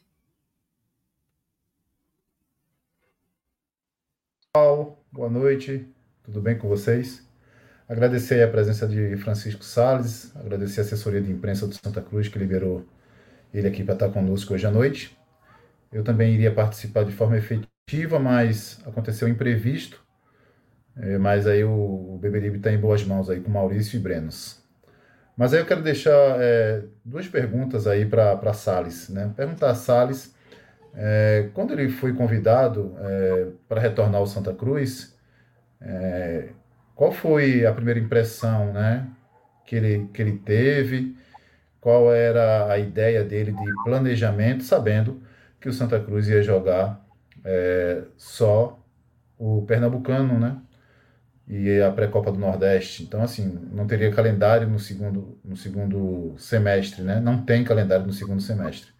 [5.10, 5.88] Boa noite,
[6.22, 7.26] tudo bem com vocês?
[7.88, 12.38] Agradecer a presença de Francisco Sales, agradecer a assessoria de imprensa do Santa Cruz que
[12.38, 12.84] liberou
[13.54, 15.18] ele aqui para estar conosco hoje à noite.
[15.90, 20.04] Eu também iria participar de forma efetiva, mas aconteceu imprevisto.
[20.98, 24.65] É, mas aí o, o Beberibe está em boas mãos aí com Maurício e Brenos.
[25.36, 29.08] Mas aí eu quero deixar é, duas perguntas aí para Salles.
[29.10, 29.30] Né?
[29.36, 30.34] Perguntar a Salles,
[30.94, 35.14] é, quando ele foi convidado é, para retornar ao Santa Cruz,
[35.80, 36.48] é,
[36.94, 39.06] qual foi a primeira impressão né,
[39.66, 41.14] que, ele, que ele teve?
[41.80, 45.22] Qual era a ideia dele de planejamento, sabendo
[45.60, 47.04] que o Santa Cruz ia jogar
[47.44, 48.82] é, só
[49.38, 50.56] o Pernambucano, né?
[51.48, 53.04] E a pré-copa do Nordeste.
[53.04, 57.20] Então, assim, não teria calendário no segundo, no segundo semestre, né?
[57.20, 58.90] Não tem calendário no segundo semestre.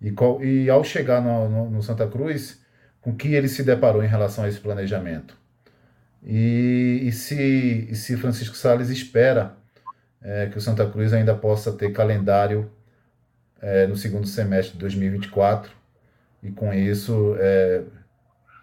[0.00, 2.60] E, qual, e ao chegar no, no, no Santa Cruz,
[3.00, 5.36] com que ele se deparou em relação a esse planejamento?
[6.22, 9.56] E, e, se, e se Francisco Salles espera
[10.22, 12.70] é, que o Santa Cruz ainda possa ter calendário
[13.60, 15.70] é, no segundo semestre de 2024
[16.42, 17.82] e com isso é,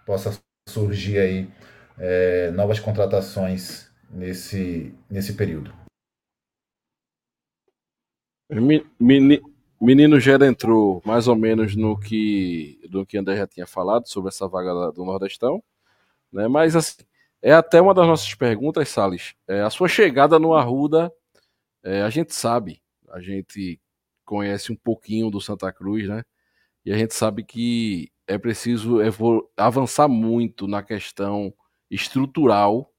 [0.06, 1.50] possa surgir aí
[1.98, 5.74] é, novas contratações nesse, nesse período.
[9.80, 14.30] Menino Gera entrou mais ou menos no que do que André já tinha falado sobre
[14.30, 15.62] essa vaga do Nordestão,
[16.32, 16.48] né?
[16.48, 17.04] Mas assim,
[17.42, 19.36] é até uma das nossas perguntas, Salles.
[19.48, 21.12] É, a sua chegada no Arruda,
[21.84, 23.80] é, a gente sabe, a gente
[24.26, 26.24] conhece um pouquinho do Santa Cruz, né?
[26.86, 29.00] E a gente sabe que é preciso
[29.58, 31.54] avançar muito na questão
[31.90, 32.92] estrutural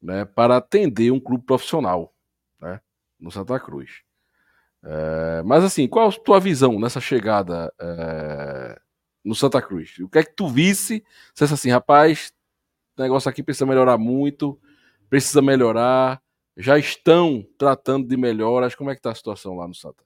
[0.00, 2.14] né, para atender um clube profissional
[2.60, 2.80] né,
[3.18, 4.02] no Santa Cruz.
[4.82, 8.80] É, mas assim, qual a tua visão nessa chegada é,
[9.24, 9.98] no Santa Cruz?
[9.98, 11.02] O que é que tu visse?
[11.34, 12.34] Disse assim, rapaz,
[12.96, 14.60] o negócio aqui precisa melhorar muito,
[15.08, 16.22] precisa melhorar,
[16.56, 18.74] já estão tratando de melhoras.
[18.74, 20.04] Como é que está a situação lá no Santa?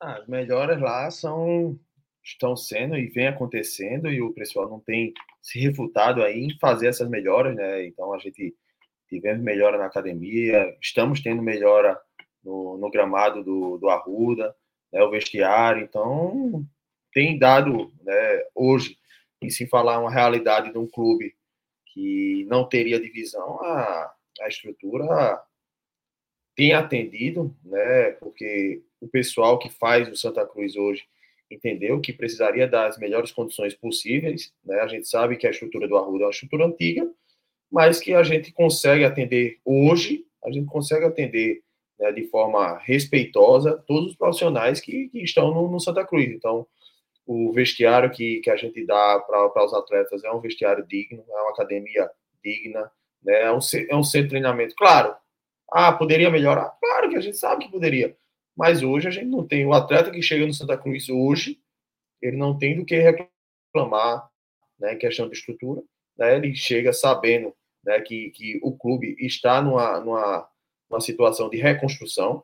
[0.00, 1.78] Ah, as melhoras lá são
[2.26, 6.88] estão sendo e vem acontecendo e o pessoal não tem se refutado aí em fazer
[6.88, 7.86] essas melhoras, né?
[7.86, 8.54] Então a gente
[9.08, 11.96] tivemos melhora na academia, estamos tendo melhora
[12.42, 14.54] no, no gramado do, do Arruda,
[14.92, 15.02] né?
[15.04, 16.66] O vestiário, então
[17.12, 18.42] tem dado, né?
[18.54, 18.98] Hoje,
[19.40, 21.36] em se falar uma realidade de um clube
[21.86, 25.40] que não teria divisão, a, a estrutura
[26.56, 28.10] tem atendido, né?
[28.12, 31.04] Porque o pessoal que faz o Santa Cruz hoje
[31.50, 34.80] entendeu que precisaria das melhores condições possíveis, né?
[34.80, 37.08] A gente sabe que a estrutura do Arruda é uma estrutura antiga,
[37.70, 41.62] mas que a gente consegue atender hoje, a gente consegue atender
[41.98, 46.28] né, de forma respeitosa todos os profissionais que, que estão no, no, Santa Cruz.
[46.28, 46.66] Então,
[47.26, 51.40] o vestiário que, que a gente dá para os atletas é um vestiário digno, é
[51.42, 52.08] uma academia
[52.42, 52.90] digna,
[53.22, 53.42] né?
[53.42, 54.74] É um, é um centro de treinamento.
[54.76, 55.14] Claro,
[55.70, 56.76] ah, poderia melhorar?
[56.80, 58.16] Claro que a gente sabe que poderia.
[58.56, 59.66] Mas hoje a gente não tem.
[59.66, 61.60] O atleta que chega no Santa Cruz hoje,
[62.22, 64.28] ele não tem do que reclamar
[64.78, 65.82] né, em questão de estrutura.
[66.16, 66.36] Né?
[66.36, 67.54] Ele chega sabendo
[67.84, 70.48] né, que, que o clube está numa, numa,
[70.90, 72.42] numa situação de reconstrução,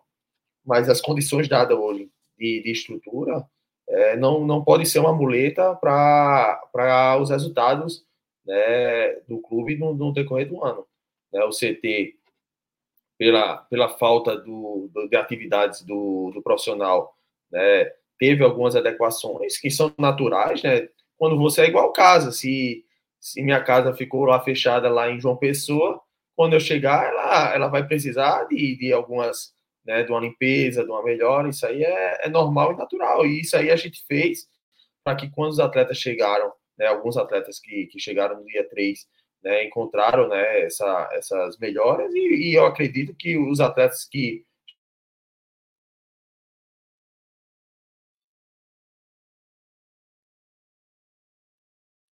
[0.64, 3.44] mas as condições dadas hoje de, de estrutura
[3.88, 8.04] é, não, não pode ser uma muleta para os resultados
[8.44, 10.86] né, do clube no, no decorrer do ano.
[11.32, 11.42] Né?
[11.44, 12.16] O CT
[13.23, 17.16] pela, pela falta do, do de atividades do, do profissional,
[17.53, 17.85] né,
[18.18, 20.89] teve algumas adequações que são naturais, né?
[21.16, 22.85] Quando você é igual casa, se,
[23.20, 26.01] se minha casa ficou lá fechada lá em João Pessoa,
[26.35, 29.55] quando eu chegar, ela, ela vai precisar de, de algumas,
[29.87, 33.43] né, de uma limpeza, de uma melhora, isso aí é, é normal e natural, e
[33.43, 34.49] isso aí a gente fez
[35.05, 39.07] para que quando os atletas chegaram, né, alguns atletas que, que chegaram no dia 3,
[39.43, 44.45] né, encontraram né, essa, essas melhoras, e, e eu acredito que os atletas que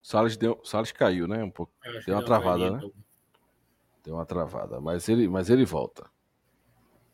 [0.07, 1.43] Salles, deu, Salles caiu, né?
[1.43, 1.73] Um pouco.
[2.07, 2.91] Deu uma travada, né?
[4.05, 4.81] Deu uma travada.
[4.81, 6.09] Mas ele, mas ele volta.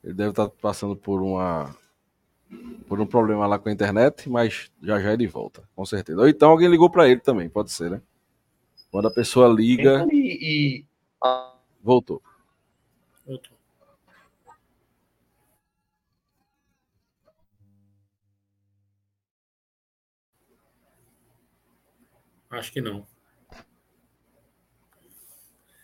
[0.04, 1.74] Ele deve estar passando por uma.
[2.86, 6.20] Por um problema lá com a internet, mas já já ele volta, com certeza.
[6.20, 8.02] Ou então alguém ligou para ele também, pode ser, né?
[8.92, 10.06] Quando a pessoa liga.
[10.12, 10.86] E, e...
[11.82, 12.22] Voltou.
[13.26, 13.56] Voltou.
[22.50, 23.06] Acho que não.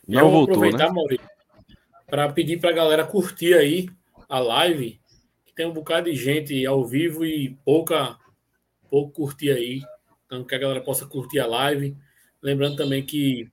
[0.06, 0.92] Não Eu voltou, vou aproveitar, né?
[0.92, 1.28] Maurício,
[2.06, 3.88] para pedir para a galera curtir aí
[4.28, 5.00] a live,
[5.46, 8.18] que tem um bocado de gente ao vivo e pouca
[8.90, 9.80] pouco curtir aí.
[10.26, 11.96] Então, que a galera possa curtir a live.
[12.42, 13.50] Lembrando também que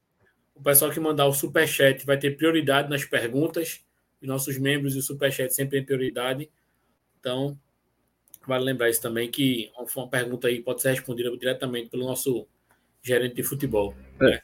[0.53, 3.83] o pessoal que mandar o superchat vai ter prioridade nas perguntas.
[4.21, 6.49] Os nossos membros e o superchat sempre tem prioridade.
[7.19, 7.59] Então,
[8.47, 12.47] vale lembrar isso também, que uma pergunta aí pode ser respondida diretamente pelo nosso
[13.01, 13.93] gerente de futebol.
[14.21, 14.41] É.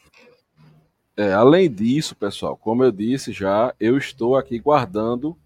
[1.17, 1.33] é.
[1.33, 5.37] além disso, pessoal, como eu disse já, eu estou aqui guardando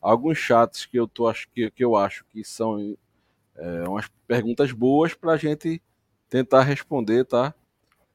[0.00, 2.96] alguns chats que eu, tô, que, que eu acho que são
[3.56, 5.82] é, umas perguntas boas para a gente
[6.28, 7.54] tentar responder, tá?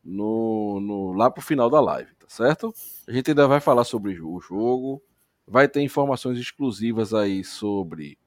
[0.04, 2.74] No, no, lá para o final da live, tá certo?
[3.08, 5.02] A gente ainda vai falar sobre o jogo,
[5.48, 8.18] vai ter informações exclusivas aí sobre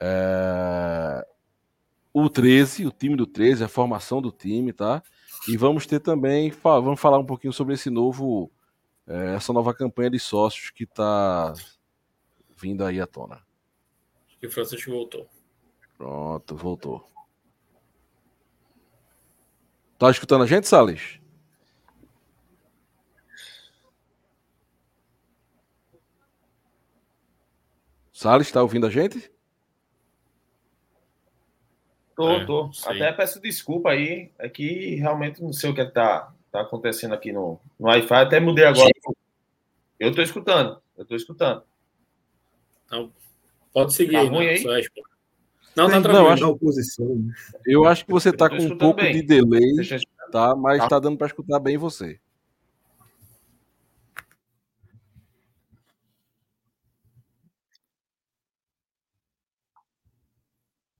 [0.00, 1.26] é,
[2.12, 5.02] o 13, o time do 13, a formação do time, tá?
[5.48, 8.50] E vamos ter também, vamos falar um pouquinho sobre esse novo,
[9.06, 11.52] é, essa nova campanha de sócios que está
[12.60, 13.36] vindo aí à tona.
[14.26, 15.28] Acho que o Francisco voltou.
[15.96, 17.15] Pronto, voltou.
[19.98, 21.18] Tá escutando a gente, Salles?
[28.12, 29.30] Salles, está ouvindo a gente?
[32.14, 32.70] Tô, é, tô.
[32.86, 34.30] Até peço desculpa aí.
[34.38, 38.14] É que realmente não sei o que está tá acontecendo aqui no, no Wi-Fi.
[38.14, 38.90] Até mudei agora.
[40.00, 40.80] Eu tô escutando.
[40.96, 41.62] Eu tô escutando.
[42.86, 43.12] Então,
[43.72, 44.64] pode seguir tá ruim aí?
[45.76, 47.20] Não, não, não, acho, oposição.
[47.66, 49.12] Eu acho que você tá com um pouco bem.
[49.12, 49.76] de delay,
[50.32, 50.56] tá?
[50.56, 52.18] Mas tá, tá dando para escutar bem você.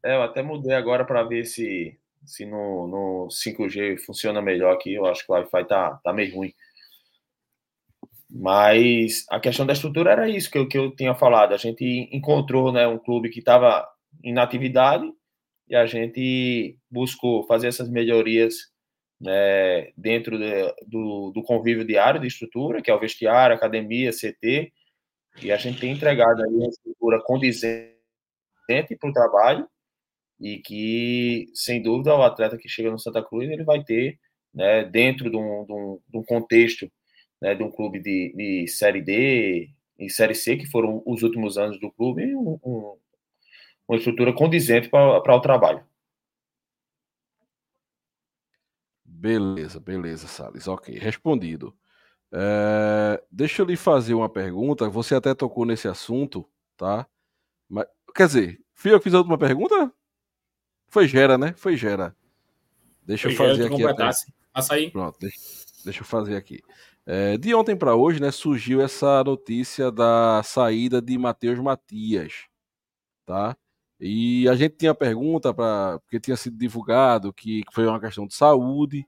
[0.05, 4.93] É, eu até mudei agora para ver se, se no, no 5G funciona melhor aqui.
[4.93, 6.53] Eu acho que o Wi-Fi tá, tá meio ruim.
[8.29, 11.55] Mas a questão da estrutura era isso que eu, que eu tinha falado.
[11.55, 13.89] A gente encontrou né, um clube que estava
[14.27, 15.09] em atividade
[15.69, 18.73] e a gente buscou fazer essas melhorias
[19.21, 24.73] né, dentro de, do, do convívio diário de estrutura, que é o vestiário, academia, CT,
[25.43, 27.95] e a gente tem entregado aí uma estrutura condizente
[28.99, 29.69] para o trabalho
[30.41, 34.19] e que, sem dúvida, o atleta que chega no Santa Cruz ele vai ter,
[34.53, 36.91] né, dentro de um, de um, de um contexto
[37.41, 41.57] né, de um clube de, de, Série D e Série C, que foram os últimos
[41.57, 42.97] anos do clube, um,
[43.89, 45.85] uma estrutura condizente para o trabalho.
[49.05, 50.69] Beleza, beleza, Salles.
[50.69, 51.75] Ok, respondido.
[52.33, 54.89] É, deixa eu lhe fazer uma pergunta.
[54.91, 57.07] Você até tocou nesse assunto, tá?
[57.69, 59.93] Mas, quer dizer, fui eu que fiz a última pergunta?
[60.89, 61.55] Foi Gera, né?
[61.57, 62.15] Foi Gera.
[63.03, 63.83] Deixa Foi eu fazer aqui.
[64.53, 64.91] Açaí.
[64.91, 65.37] Pronto, deixa,
[65.85, 66.63] deixa, eu fazer aqui.
[67.05, 72.47] É, de ontem para hoje, né, surgiu essa notícia da saída de Matheus Matias,
[73.25, 73.57] tá?
[74.01, 78.35] E a gente tinha pergunta para porque tinha sido divulgado que foi uma questão de
[78.35, 79.07] saúde,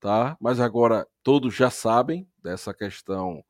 [0.00, 0.36] tá?
[0.40, 3.44] Mas agora todos já sabem dessa questão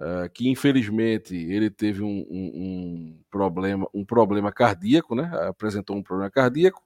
[0.00, 5.30] é, que infelizmente ele teve um, um, um, problema um problema cardíaco, né?
[5.48, 6.82] Apresentou um problema cardíaco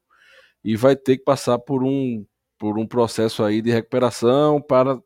[0.64, 2.26] e vai ter que passar por um,
[2.58, 5.00] por um processo aí de recuperação para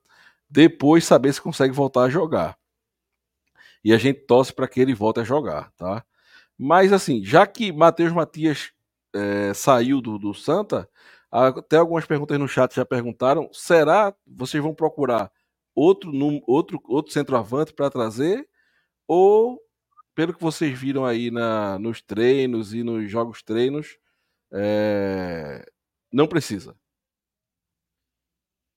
[0.51, 2.59] depois saber se consegue voltar a jogar.
[3.85, 6.05] E a gente torce para que ele volte a jogar, tá?
[6.65, 8.73] Mas assim, já que Matheus Matias
[9.15, 10.89] é, saiu do, do Santa,
[11.31, 15.33] até algumas perguntas no chat já perguntaram: será vocês vão procurar
[15.75, 16.13] outro,
[16.47, 18.49] outro, outro centroavante para trazer?
[19.09, 19.61] Ou,
[20.15, 23.99] pelo que vocês viram aí na, nos treinos e nos jogos treinos,
[24.53, 25.65] é...
[26.13, 26.77] Não precisa.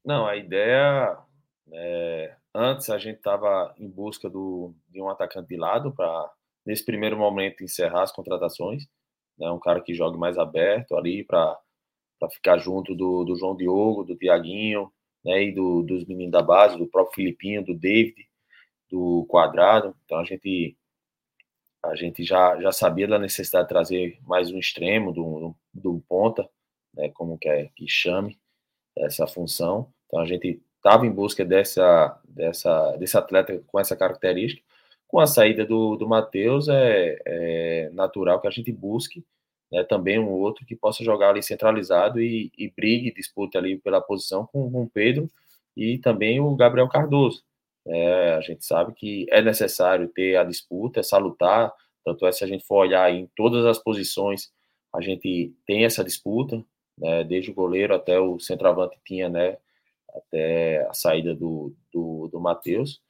[0.03, 1.17] Não, a ideia
[1.73, 6.31] É, antes a gente estava em busca do, de um atacante de lado para,
[6.65, 8.87] nesse primeiro momento, encerrar as contratações.
[9.37, 11.59] Né, um cara que jogue mais aberto ali para
[12.31, 14.89] ficar junto do, do João Diogo, do Tiaguinho,
[15.23, 18.15] né, e do, dos meninos da base, do próprio Filipinho, do David,
[18.89, 19.95] do Quadrado.
[20.05, 20.77] Então a gente
[21.83, 26.49] a gente já, já sabia da necessidade de trazer mais um extremo do, do, ponta,
[26.91, 28.39] né, como quer que chame
[28.97, 29.93] essa função.
[30.07, 34.64] Então a gente estava em busca dessa, dessa, desse atleta com essa característica.
[35.07, 39.23] Com a saída do, do Matheus, é, é natural que a gente busque
[39.71, 44.01] né, também um outro que possa jogar ali centralizado e, e brigue, dispute ali pela
[44.01, 45.29] posição com, com o Pedro
[45.75, 47.43] e também o Gabriel Cardoso.
[47.87, 51.71] É, a gente sabe que é necessário ter a disputa, é salutar,
[52.03, 54.51] tanto é se a gente for olhar em todas as posições,
[54.93, 56.63] a gente tem essa disputa,
[56.97, 59.57] né, desde o goleiro até o centroavante tinha, né,
[60.09, 63.01] até a saída do, do, do Matheus,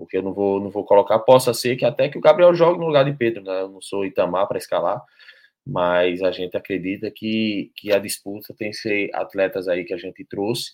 [0.00, 2.80] porque eu não vou, não vou colocar, possa ser que até que o Gabriel jogue
[2.80, 5.04] no lugar de Pedro, né, eu não sou Itamar para escalar,
[5.66, 9.98] mas a gente acredita que, que a disputa tem que ser atletas aí que a
[9.98, 10.72] gente trouxe,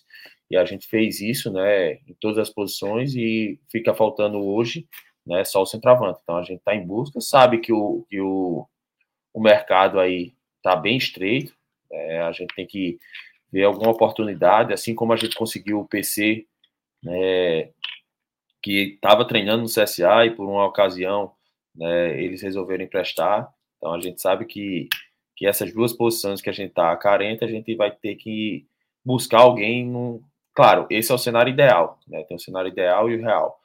[0.49, 4.87] e a gente fez isso, né, em todas as posições, e fica faltando hoje,
[5.25, 6.21] né, só o centroavante.
[6.23, 8.65] Então a gente está em busca, sabe que o, que o,
[9.33, 11.53] o mercado aí está bem estreito,
[11.91, 12.97] é, a gente tem que
[13.51, 16.45] ver alguma oportunidade, assim como a gente conseguiu o PC,
[17.03, 17.71] né,
[18.67, 21.31] que estava treinando no CSA e por uma ocasião
[21.73, 23.49] né, eles resolveram emprestar.
[23.77, 24.89] Então a gente sabe que,
[25.37, 28.67] que essas duas posições que a gente está carente, a gente vai ter que
[29.05, 30.21] buscar alguém.
[30.53, 32.25] Claro, esse é o cenário ideal, né?
[32.25, 33.57] Tem o cenário ideal e o real.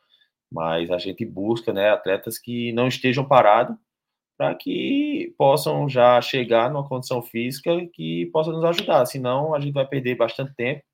[0.49, 3.77] Mas a gente busca né, atletas que não estejam parados
[4.39, 9.05] para que possam já chegar numa condição física que possa nos ajudar.
[9.07, 10.85] Senão a gente vai perder bastante tempo.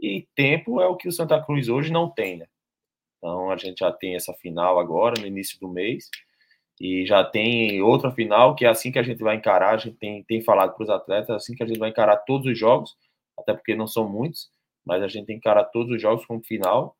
[0.00, 2.46] E tempo é o que o Santa Cruz hoje não tem, né?
[3.20, 6.08] Então a gente já tem essa final agora, no início do mês
[6.80, 9.98] e já tem outra final, que é assim que a gente vai encarar, a gente
[9.98, 12.58] tem, tem falado para os atletas, é assim que a gente vai encarar todos os
[12.58, 12.96] jogos,
[13.38, 14.50] até porque não são muitos,
[14.84, 16.96] mas a gente tem que encarar todos os jogos como final,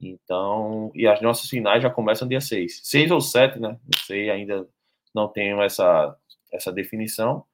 [0.00, 4.30] então, e as nossas finais já começam dia 6, 6 ou 7, né, não sei,
[4.30, 4.68] ainda
[5.12, 6.16] não tenho essa,
[6.52, 7.44] essa definição,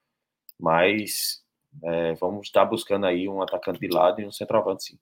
[0.58, 1.42] mas
[1.82, 4.98] é, vamos estar buscando aí um atacante de lado e um centroavante, sim.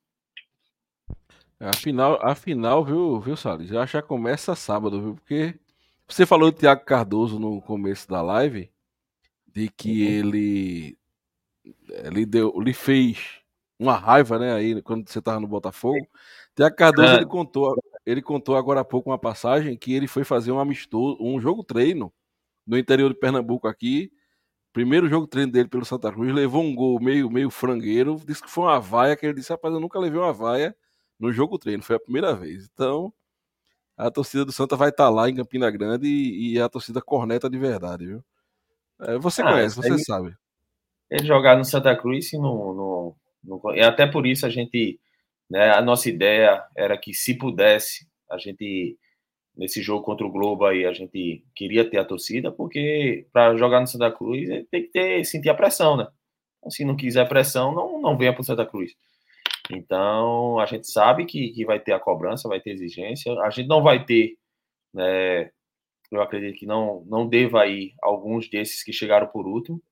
[1.61, 3.69] A final, a final viu, viu, Salles?
[3.69, 5.15] Já já começa sábado, viu?
[5.17, 5.59] Porque
[6.07, 8.71] você falou do Thiago Cardoso no começo da live,
[9.47, 10.13] de que uhum.
[10.13, 10.99] ele
[12.05, 13.41] ele deu, ele fez
[13.79, 16.07] uma raiva, né, aí quando você tava no Botafogo.
[16.55, 20.53] Thiago Cardoso ele contou, ele contou agora há pouco uma passagem que ele foi fazer
[20.53, 22.13] um amistoso, um jogo treino
[22.67, 24.13] no interior de Pernambuco aqui.
[24.73, 28.51] Primeiro jogo treino dele pelo Santa Cruz, levou um gol meio meio frangueiro, disse que
[28.51, 30.77] foi uma vaia que ele disse, rapaz, eu nunca levei uma vaia
[31.19, 32.69] no jogo treino, foi a primeira vez.
[32.73, 33.13] Então,
[33.97, 37.03] a torcida do Santa vai estar tá lá em Campina Grande e, e, a torcida
[37.03, 38.25] corneta de verdade, viu?
[39.01, 40.35] É, você ah, conhece, você ele, sabe.
[41.11, 45.01] Ele jogar no Santa Cruz e no, no, no, e até por isso a gente,
[45.51, 48.97] né, a nossa ideia era que se pudesse, a gente
[49.57, 53.81] nesse jogo contra o Globo aí a gente queria ter a torcida, porque para jogar
[53.81, 56.07] no Santa Cruz tem que ter sentir a pressão, né?
[56.69, 58.93] Se não quiser pressão, não não venha para o Santa Cruz.
[59.71, 63.33] Então, a gente sabe que, que vai ter a cobrança, vai ter exigência.
[63.41, 64.37] A gente não vai ter,
[64.95, 65.51] né,
[66.11, 69.83] eu acredito que não, não deva ir alguns desses que chegaram por último,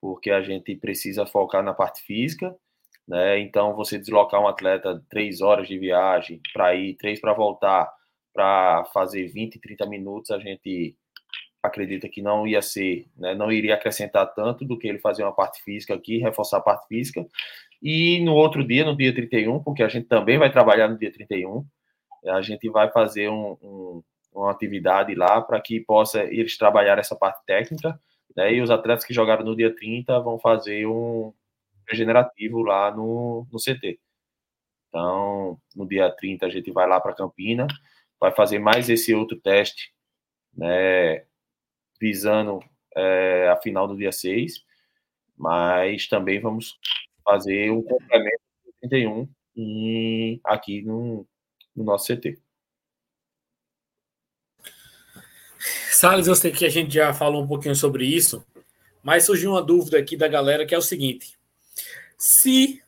[0.00, 2.54] porque a gente precisa focar na parte física.
[3.08, 3.38] Né?
[3.40, 7.90] Então, você deslocar um atleta três horas de viagem para ir, três para voltar,
[8.34, 10.96] para fazer 20, 30 minutos, a gente
[11.62, 15.34] acredita que não ia ser, né, não iria acrescentar tanto do que ele fazer uma
[15.34, 17.26] parte física aqui, reforçar a parte física,
[17.88, 21.12] e no outro dia, no dia 31, porque a gente também vai trabalhar no dia
[21.12, 21.64] 31,
[22.26, 24.02] a gente vai fazer um, um,
[24.34, 27.96] uma atividade lá para que possa eles trabalhar essa parte técnica,
[28.36, 28.52] né?
[28.52, 31.32] E os atletas que jogaram no dia 30 vão fazer um
[31.88, 34.00] regenerativo lá no, no CT.
[34.88, 37.68] Então, no dia 30 a gente vai lá para Campina,
[38.18, 39.92] vai fazer mais esse outro teste,
[40.52, 41.24] né?
[42.00, 42.58] Visando
[42.96, 44.64] é, a final do dia 6,
[45.38, 46.76] mas também vamos
[47.26, 51.26] fazer um complemento do 31 em, aqui no,
[51.74, 52.38] no nosso CT.
[55.90, 58.46] Salles, eu sei que a gente já falou um pouquinho sobre isso,
[59.02, 61.36] mas surgiu uma dúvida aqui da galera que é o seguinte:
[62.16, 62.80] se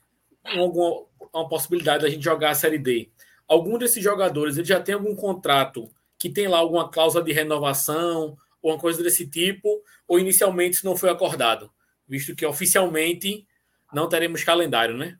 [0.44, 3.10] alguma uma possibilidade da gente jogar a Série D,
[3.46, 8.36] algum desses jogadores ele já tem algum contrato que tem lá alguma cláusula de renovação
[8.62, 11.70] ou uma coisa desse tipo, ou inicialmente isso não foi acordado,
[12.06, 13.46] visto que oficialmente
[13.92, 15.18] não teremos calendário, né?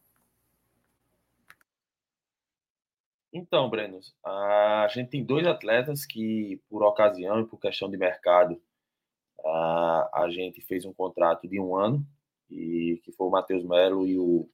[3.33, 8.61] Então, Breno, a gente tem dois atletas que, por ocasião e por questão de mercado,
[9.45, 12.07] a, a gente fez um contrato de um ano,
[12.51, 14.49] e que foi o Matheus Melo e o,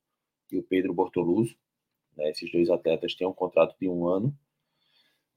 [0.51, 1.57] e o Pedro Bortoluso.
[2.17, 2.31] Né?
[2.31, 4.37] Esses dois atletas têm um contrato de um ano,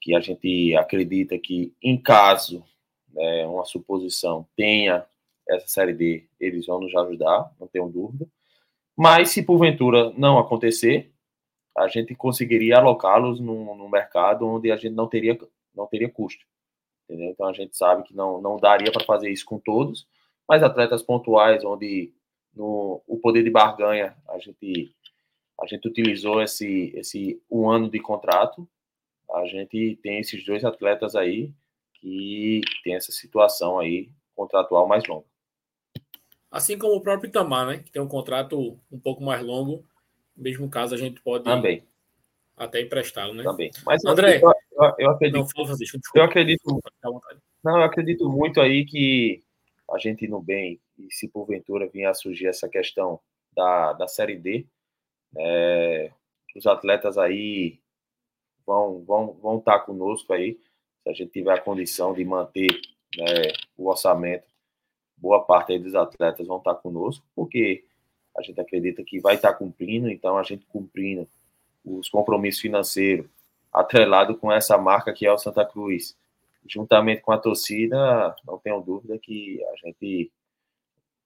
[0.02, 2.64] que a gente acredita que, em caso,
[3.10, 5.06] né, uma suposição, tenha
[5.48, 8.28] essa Série D, eles vão nos ajudar, não tenho dúvida.
[8.98, 11.12] Mas, se porventura não acontecer,
[11.78, 15.38] a gente conseguiria alocá-los no, no, mercado onde a gente não teria,
[15.76, 16.44] não teria custo.
[17.04, 17.30] Entendeu?
[17.30, 20.08] Então, a gente sabe que não, não daria para fazer isso com todos,
[20.50, 22.12] mas atletas pontuais, onde
[22.56, 24.92] no o poder de barganha a gente
[25.62, 28.68] a gente utilizou esse esse um ano de contrato
[29.32, 31.54] a gente tem esses dois atletas aí
[31.94, 35.26] que tem essa situação aí contratual mais longa
[36.52, 39.84] assim como o próprio Itamar né que tem um contrato um pouco mais longo
[40.36, 41.84] mesmo caso a gente pode também.
[42.56, 43.44] até emprestá-lo né?
[43.44, 43.72] Também.
[43.86, 44.42] Mas André.
[44.42, 45.74] eu, eu, eu acredito não,
[46.16, 46.82] eu acredito
[47.64, 49.44] não eu acredito muito aí que
[49.92, 53.20] a gente indo bem e se porventura vier a surgir essa questão
[53.56, 54.66] da, da Série D,
[55.36, 56.12] é,
[56.56, 57.80] os atletas aí
[58.66, 60.60] vão, vão, vão estar conosco aí,
[61.04, 62.68] se a gente tiver a condição de manter
[63.18, 64.48] né, o orçamento,
[65.18, 67.84] boa parte dos atletas vão estar conosco, porque
[68.38, 71.28] a gente acredita que vai estar cumprindo, então a gente cumprindo
[71.84, 73.26] os compromissos financeiros
[73.74, 76.16] atrelado com essa marca que é o Santa Cruz,
[76.68, 80.32] juntamente com a torcida, não tenho dúvida que a gente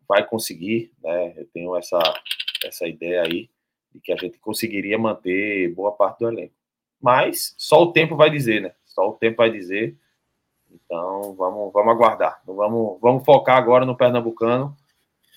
[0.08, 1.34] vai conseguir, né?
[1.38, 2.00] Eu tenho essa,
[2.66, 3.50] essa ideia aí
[3.94, 6.54] de que a gente conseguiria manter boa parte do elenco.
[7.02, 8.74] Mas só o tempo vai dizer, né?
[8.86, 9.98] Só o tempo vai dizer.
[10.74, 12.42] Então vamos, vamos aguardar.
[12.46, 14.76] Vamos, vamos focar agora no Pernambucano,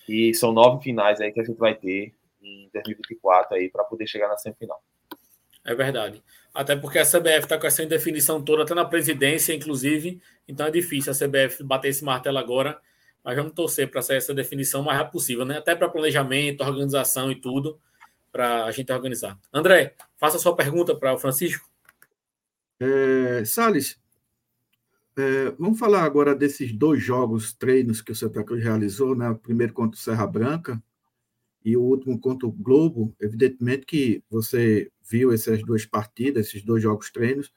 [0.07, 4.07] e são nove finais aí que a gente vai ter em 2024 aí para poder
[4.07, 4.81] chegar na semifinal.
[5.65, 6.23] É verdade.
[6.53, 10.21] Até porque a CBF está com essa indefinição toda, até na presidência, inclusive.
[10.47, 12.79] Então é difícil a CBF bater esse martelo agora
[13.25, 15.57] mas vamos torcer para sair essa definição o mais rápido possível, né?
[15.57, 17.79] Até para planejamento, organização e tudo,
[18.31, 19.35] para a gente organizar.
[19.51, 21.67] André, faça a sua pergunta para o Francisco.
[22.79, 23.99] É, Salles,
[25.17, 29.29] é, vamos falar agora desses dois jogos, treinos que o Santa Cruz realizou, né?
[29.29, 30.81] O primeiro contra o Serra Branca
[31.63, 33.15] e o último contra o Globo.
[33.19, 37.53] Evidentemente que você viu essas duas partidas, esses dois jogos treinos.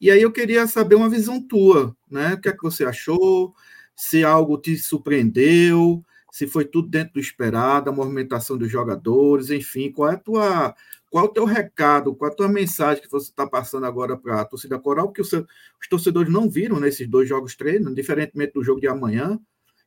[0.00, 2.34] E aí eu queria saber uma visão tua, né?
[2.34, 3.54] O que é que você achou?
[3.98, 9.90] se algo te surpreendeu, se foi tudo dentro do esperado, a movimentação dos jogadores, enfim,
[9.90, 10.74] qual é a tua,
[11.10, 14.16] qual é o teu recado, qual é a tua mensagem que você está passando agora
[14.16, 18.52] para a torcida coral, que os, os torcedores não viram nesses dois jogos treinos, diferentemente
[18.52, 19.38] do jogo de amanhã.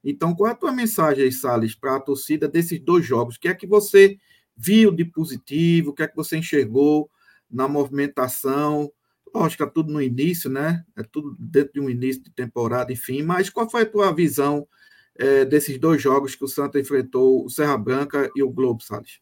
[0.04, 3.36] Então, qual é a tua mensagem aí, Salles, para a torcida desses dois jogos?
[3.36, 4.18] O que é que você
[4.58, 5.92] viu de positivo?
[5.92, 7.10] O que é que você enxergou
[7.50, 8.92] na movimentação?
[9.34, 10.84] Lógico, é tudo no início, né?
[10.98, 13.22] É tudo dentro de um início de temporada, enfim.
[13.22, 14.68] Mas qual foi a tua visão
[15.18, 19.20] é, desses dois jogos que o Santa enfrentou, o Serra Branca e o Globo, Salles?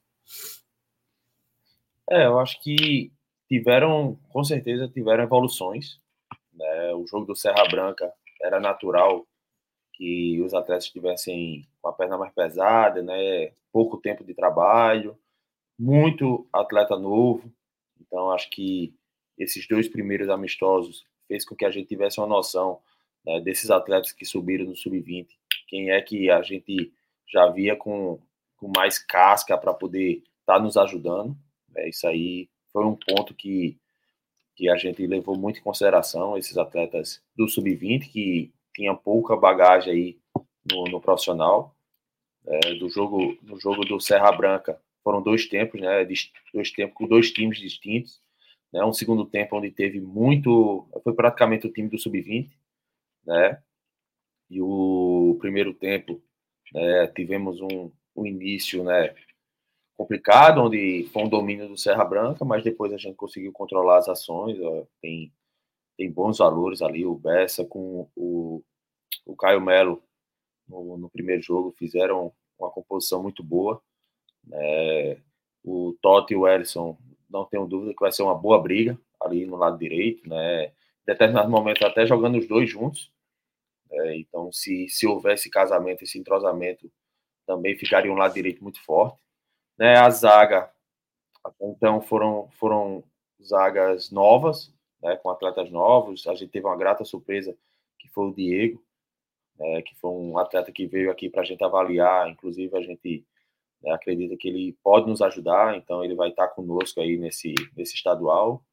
[2.09, 3.11] É, eu acho que
[3.47, 5.99] tiveram, com certeza, tiveram evoluções.
[6.53, 6.93] Né?
[6.93, 8.11] O jogo do Serra Branca
[8.41, 9.27] era natural
[9.93, 13.51] que os atletas estivessem com a perna mais pesada, né?
[13.71, 15.17] Pouco tempo de trabalho,
[15.77, 17.51] muito atleta novo.
[17.99, 18.95] Então, acho que
[19.37, 22.79] esses dois primeiros amistosos fez com que a gente tivesse uma noção
[23.25, 25.27] né, desses atletas que subiram no sub-20,
[25.69, 26.91] quem é que a gente
[27.27, 28.19] já via com,
[28.57, 31.37] com mais casca para poder estar tá nos ajudando.
[31.69, 33.77] Né, isso aí foi um ponto que,
[34.55, 39.93] que a gente levou muito em consideração, esses atletas do sub-20, que tinham pouca bagagem
[39.93, 40.17] aí
[40.71, 41.75] no, no profissional.
[42.47, 46.07] É, do jogo, no jogo do Serra Branca, foram dois tempos, né,
[46.53, 48.19] dois tempos com dois times distintos
[48.71, 48.83] né?
[48.83, 52.49] Um segundo tempo onde teve muito, foi praticamente o time do sub-20,
[53.25, 53.61] né?
[54.49, 56.21] E o primeiro tempo,
[56.73, 59.15] né, tivemos um, um início, né,
[59.97, 64.09] complicado, onde foi um domínio do Serra Branca, mas depois a gente conseguiu controlar as
[64.09, 65.31] ações, ó, tem
[65.97, 68.63] tem bons valores ali, o Bessa com o,
[69.25, 70.01] o Caio Melo
[70.65, 73.81] no, no primeiro jogo fizeram uma composição muito boa,
[74.45, 75.17] né?
[75.61, 76.97] o Totti e o Ellison
[77.29, 80.67] não tenho dúvida que vai ser uma boa briga ali no lado direito, né?
[80.67, 80.71] Em
[81.05, 83.11] determinados momentos até jogando os dois juntos.
[83.91, 86.91] É, então, se, se houver esse casamento, esse entrosamento,
[87.45, 89.21] também ficaria um lado direito muito forte.
[89.77, 89.95] Né?
[89.97, 90.71] A zaga,
[91.61, 93.03] então, foram, foram
[93.41, 95.15] zagas novas, né?
[95.17, 96.27] com atletas novos.
[96.27, 97.57] A gente teve uma grata surpresa,
[97.97, 98.83] que foi o Diego,
[99.57, 99.81] né?
[99.81, 102.29] que foi um atleta que veio aqui para a gente avaliar.
[102.29, 103.25] Inclusive, a gente
[103.81, 107.95] né, acredita que ele pode nos ajudar, então ele vai estar conosco aí nesse, nesse
[107.95, 108.63] estadual.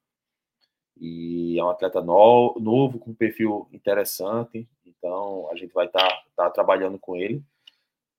[0.99, 6.07] E é um atleta no, novo, com um perfil interessante, então a gente vai estar
[6.07, 7.43] tá, tá trabalhando com ele.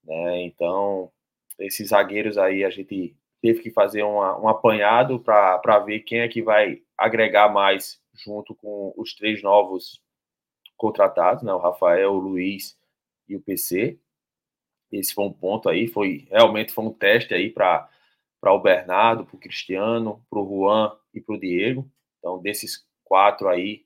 [0.05, 0.43] Né?
[0.43, 1.11] Então,
[1.59, 6.29] esses zagueiros aí a gente teve que fazer uma, um apanhado para ver quem é
[6.29, 10.03] que vai agregar mais junto com os três novos
[10.77, 11.53] contratados, né?
[11.53, 12.79] o Rafael, o Luiz
[13.29, 13.99] e o PC.
[14.91, 17.89] Esse foi um ponto aí, foi realmente foi um teste aí para
[18.43, 21.91] o Bernardo, para o Cristiano, para o Juan e para o Diego.
[22.19, 23.85] Então, desses quatro aí,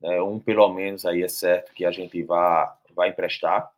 [0.00, 3.70] né, um pelo menos aí é certo que a gente vai, vai emprestar.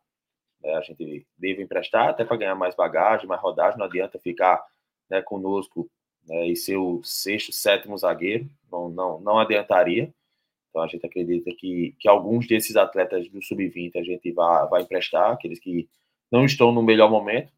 [0.61, 3.77] Né, a gente deve emprestar até para ganhar mais bagagem, mais rodagem.
[3.77, 4.65] Não adianta ficar
[5.09, 5.89] né, conosco
[6.25, 8.49] né, e ser o sexto, sétimo zagueiro.
[8.71, 10.13] Não, não, não adiantaria.
[10.69, 14.81] Então a gente acredita que, que alguns desses atletas do sub-20 a gente vai, vai
[14.81, 15.87] emprestar, aqueles que
[16.29, 17.49] não estão no melhor momento,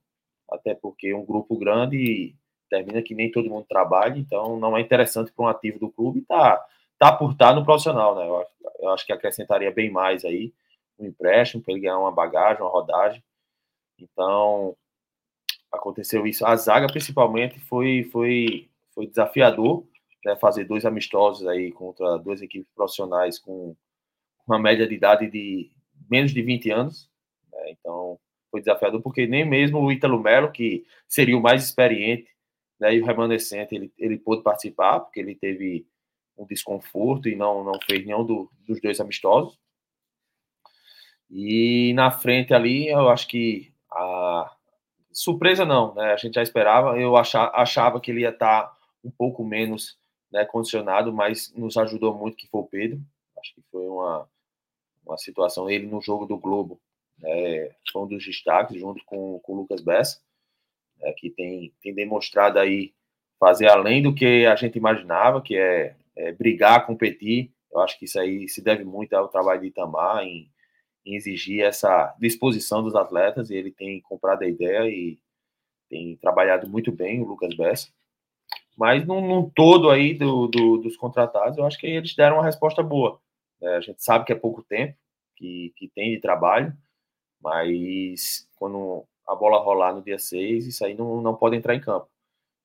[0.51, 2.35] até porque um grupo grande
[2.69, 6.21] termina que nem todo mundo trabalha, então não é interessante para um ativo do clube
[6.21, 6.63] tá,
[6.97, 8.27] tá por estar tá no profissional, né?
[8.27, 8.45] Eu,
[8.79, 10.53] eu acho que acrescentaria bem mais aí
[10.99, 13.23] um empréstimo para ele ganhar uma bagagem, uma rodagem.
[13.99, 14.75] Então
[15.71, 16.45] aconteceu isso.
[16.45, 19.83] A zaga principalmente foi foi foi desafiador,
[20.25, 20.35] né?
[20.37, 23.75] Fazer dois amistosos aí contra duas equipes profissionais com
[24.47, 25.71] uma média de idade de
[26.09, 27.09] menos de 20 anos.
[27.51, 27.71] Né?
[27.71, 32.36] Então foi desafiador porque nem mesmo o Ítalo Melo, que seria o mais experiente
[32.79, 35.87] né, e o remanescente ele, ele pôde participar, porque ele teve
[36.37, 39.57] um desconforto e não, não fez nenhum do, dos dois amistosos.
[41.29, 44.55] E na frente ali, eu acho que a
[45.11, 46.13] surpresa não, né?
[46.13, 48.71] A gente já esperava, eu achava, achava que ele ia estar
[49.03, 49.97] um pouco menos
[50.31, 53.01] né, condicionado, mas nos ajudou muito que foi o Pedro.
[53.39, 54.29] Acho que foi uma,
[55.05, 56.79] uma situação, ele no jogo do Globo,
[57.19, 60.21] né, foi um dos destaques, junto com, com o Lucas Bessa
[60.99, 62.93] né, que tem, tem demonstrado aí
[63.39, 67.51] fazer além do que a gente imaginava, que é, é, brigar, competir.
[67.71, 70.49] Eu acho que isso aí se deve muito ao trabalho de Itamar em,
[71.05, 75.19] em exigir essa disposição dos atletas, e ele tem comprado a ideia e
[75.89, 77.87] tem trabalhado muito bem, o Lucas Bessa.
[78.77, 82.45] Mas num, num todo aí do, do, dos contratados, eu acho que eles deram uma
[82.45, 83.19] resposta boa.
[83.61, 84.95] É, a gente sabe que é pouco tempo
[85.35, 86.75] que, que tem de trabalho,
[87.41, 91.81] mas quando a bola rolar no dia 6, isso aí não, não pode entrar em
[91.81, 92.07] campo.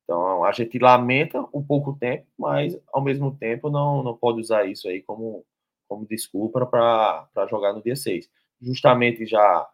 [0.05, 4.65] Então a gente lamenta um pouco tempo, mas ao mesmo tempo não, não pode usar
[4.67, 5.45] isso aí como,
[5.89, 8.31] como desculpa para jogar no dia 6.
[8.61, 9.69] Justamente já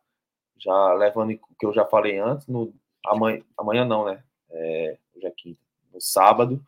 [0.60, 2.74] já levando o que eu já falei antes, no,
[3.06, 4.24] amanhã, amanhã não, né?
[4.50, 5.60] É, hoje é quinta.
[5.92, 6.60] No sábado,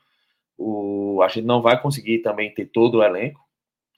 [0.56, 3.40] o, a gente não vai conseguir também ter todo o elenco,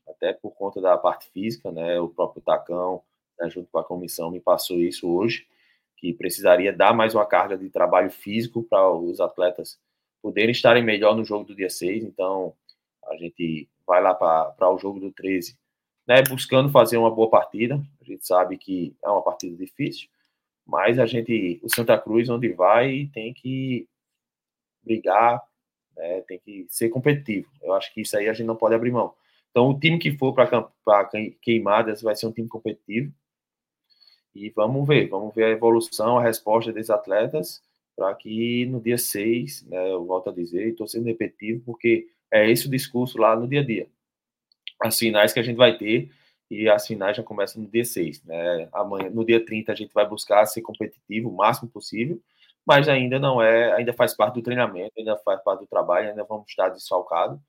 [0.08, 2.00] até por conta da parte física, né?
[2.00, 3.02] O próprio Tacão,
[3.38, 5.46] né, junto com a comissão, me passou isso hoje
[6.03, 9.78] que precisaria dar mais uma carga de trabalho físico para os atletas
[10.20, 12.03] poderem estarem melhor no jogo do dia 6.
[12.03, 12.53] Então,
[13.07, 15.57] a gente vai lá para o jogo do 13,
[16.05, 17.80] né, buscando fazer uma boa partida.
[18.00, 20.09] A gente sabe que é uma partida difícil,
[20.66, 23.86] mas a gente, o Santa Cruz, onde vai, tem que
[24.82, 25.40] brigar,
[25.96, 27.48] né, tem que ser competitivo.
[27.62, 29.14] Eu acho que isso aí a gente não pode abrir mão.
[29.53, 31.09] Então, o time que for para
[31.40, 33.14] queimadas vai ser um time competitivo.
[34.35, 37.62] E vamos ver, vamos ver a evolução, a resposta desses atletas,
[37.97, 42.51] para que no dia 6, né, eu volto a dizer, estou sendo repetitivo, porque é
[42.51, 43.89] esse o discurso lá no dia a dia.
[44.80, 46.11] As finais que a gente vai ter,
[46.53, 48.24] e as finais já começam no dia 6.
[48.24, 48.68] Né?
[48.72, 52.20] Amanhã, no dia 30, a gente vai buscar ser competitivo o máximo possível,
[52.64, 56.24] mas ainda não é, ainda faz parte do treinamento, ainda faz parte do trabalho, ainda
[56.24, 57.41] vamos estar desfalcados,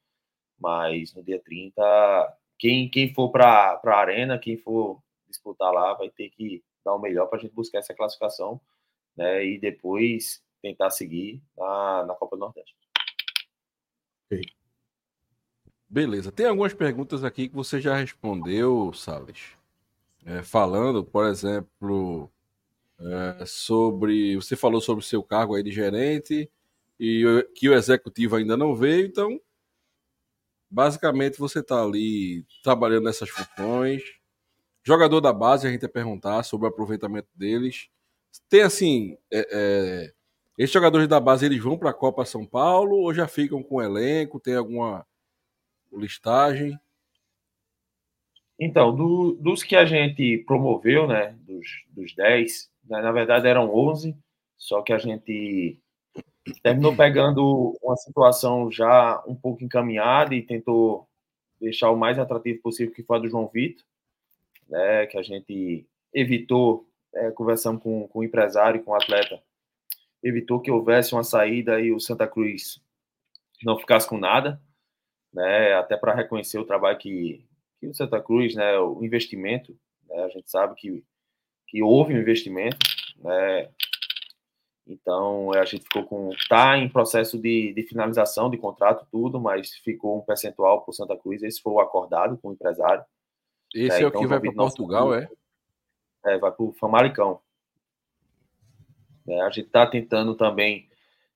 [0.59, 6.09] mas no dia 30, quem, quem for para a arena, quem for disputar lá, vai
[6.09, 8.59] ter que dar o melhor para a gente buscar essa classificação
[9.15, 12.75] né, e depois tentar seguir na, na Copa do Nordeste.
[15.87, 16.31] Beleza.
[16.31, 19.51] Tem algumas perguntas aqui que você já respondeu, Salles.
[20.25, 22.31] É, falando, por exemplo,
[22.99, 24.35] é, sobre.
[24.35, 26.49] Você falou sobre o seu cargo aí de gerente
[26.99, 29.39] e que o executivo ainda não veio, então
[30.69, 34.01] basicamente você está ali trabalhando nessas funções,
[34.85, 37.87] Jogador da base, a gente ia perguntar sobre o aproveitamento deles.
[38.49, 40.13] Tem assim, é, é,
[40.57, 43.75] esses jogadores da base eles vão para a Copa São Paulo ou já ficam com
[43.75, 44.41] o elenco?
[44.41, 45.05] Tem alguma
[45.91, 46.77] listagem?
[48.59, 53.73] Então, do, dos que a gente promoveu, né, dos, dos 10, né, na verdade eram
[53.73, 54.15] 11,
[54.57, 55.79] só que a gente
[56.61, 61.07] terminou pegando uma situação já um pouco encaminhada e tentou
[61.59, 63.83] deixar o mais atrativo possível, que foi a do João Vitor
[64.73, 69.39] né, que a gente evitou, é, conversando com, com o empresário, com o atleta,
[70.23, 72.81] evitou que houvesse uma saída e o Santa Cruz
[73.63, 74.59] não ficasse com nada.
[75.31, 77.45] né, até para reconhecer o trabalho que,
[77.79, 81.03] que o Santa Cruz, né, o investimento, né, a gente sabe que,
[81.67, 82.77] que houve um investimento,
[83.19, 83.69] né,
[84.87, 89.71] então a gente ficou com, tá em processo de, de finalização de contrato, tudo, mas
[89.75, 93.03] ficou um percentual para o Santa Cruz, esse foi o acordado com o empresário.
[93.73, 95.27] Esse né, é o então, que vai para Portugal, é?
[96.25, 97.39] É, vai para o Famalicão.
[99.27, 100.89] É, a gente está tentando também.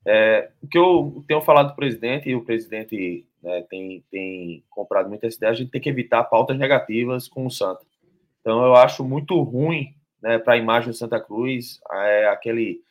[0.05, 5.09] É, o que eu tenho falado do presidente, e o presidente né, tem, tem comprado
[5.09, 7.85] muita essa ideia, a gente tem que evitar pautas negativas com o Santa.
[8.41, 12.81] Então, eu acho muito ruim né, para a imagem do Santa Cruz é, aquele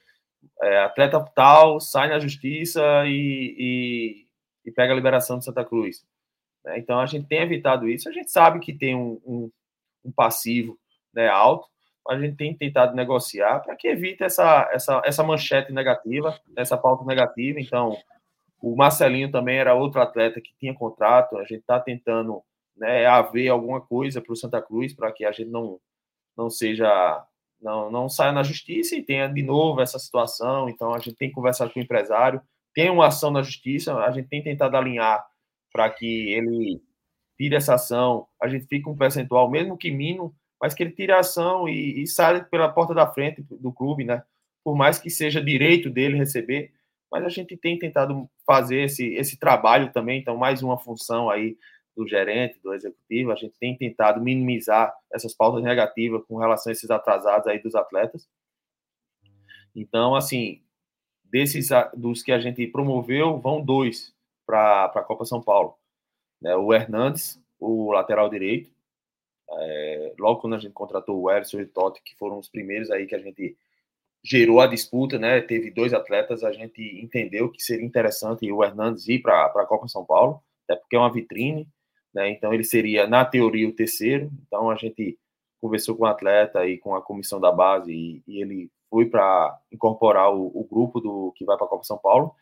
[0.62, 4.26] é, atleta tal sai na justiça e, e,
[4.64, 6.04] e, pega a liberação do Santa Cruz.
[6.66, 6.78] Né?
[6.78, 8.08] Então, a gente tem evitado isso.
[8.08, 9.50] A gente sabe que tem um, um,
[10.04, 10.76] um passivo
[11.14, 11.68] né, alto,
[12.08, 17.04] a gente tem tentado negociar para que evite essa, essa, essa manchete negativa, essa pauta
[17.04, 17.58] negativa.
[17.60, 17.96] Então,
[18.60, 21.36] o Marcelinho também era outro atleta que tinha contrato.
[21.36, 22.42] A gente está tentando
[22.76, 25.80] né, haver alguma coisa para o Santa Cruz para que a gente não,
[26.36, 27.24] não seja
[27.60, 30.68] não, não saia na justiça e tenha de novo essa situação.
[30.68, 32.40] Então, a gente tem conversado com o empresário,
[32.72, 35.26] tem uma ação na justiça, a gente tem tentado alinhar
[35.76, 36.82] para que ele
[37.36, 41.12] tire essa ação, a gente fica um percentual, mesmo que mínimo, mas que ele tire
[41.12, 44.22] a ação e, e saia pela porta da frente do clube, né?
[44.64, 46.72] Por mais que seja direito dele receber,
[47.12, 51.58] mas a gente tem tentado fazer esse, esse trabalho também, então mais uma função aí
[51.94, 56.72] do gerente, do executivo, a gente tem tentado minimizar essas pautas negativas com relação a
[56.72, 58.26] esses atrasados aí dos atletas.
[59.74, 60.62] Então, assim,
[61.22, 64.15] desses dos que a gente promoveu, vão dois
[64.46, 65.76] para a Copa São Paulo.
[66.40, 66.54] Né?
[66.56, 68.70] O Hernandes, o lateral direito,
[69.50, 72.90] é, logo quando a gente contratou o Erson e o Totti, que foram os primeiros
[72.90, 73.56] aí que a gente
[74.24, 75.40] gerou a disputa, né?
[75.40, 79.86] Teve dois atletas, a gente entendeu que seria interessante o Hernandes ir para a Copa
[79.86, 81.68] São Paulo, até porque é uma vitrine,
[82.12, 82.30] né?
[82.30, 84.30] Então ele seria, na teoria, o terceiro.
[84.46, 85.16] Então a gente
[85.60, 89.58] conversou com o atleta e com a comissão da base e, e ele foi para
[89.72, 92.34] incorporar o, o, grupo do que vai para a Copa São Paulo.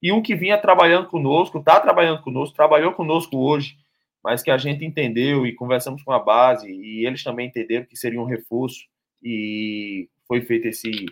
[0.00, 3.76] E um que vinha trabalhando conosco, está trabalhando conosco, trabalhou conosco hoje,
[4.22, 7.96] mas que a gente entendeu e conversamos com a base e eles também entenderam que
[7.96, 8.86] seria um reforço
[9.22, 11.06] e foi feito esse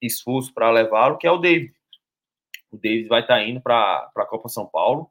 [0.00, 1.74] esforço para levá-lo, que é o David.
[2.70, 5.10] O David vai estar tá indo para a Copa São Paulo,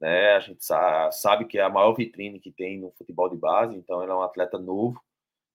[0.00, 0.34] né?
[0.34, 0.64] A gente
[1.12, 4.14] sabe que é a maior vitrine que tem no futebol de base, então ele é
[4.14, 5.00] um atleta novo,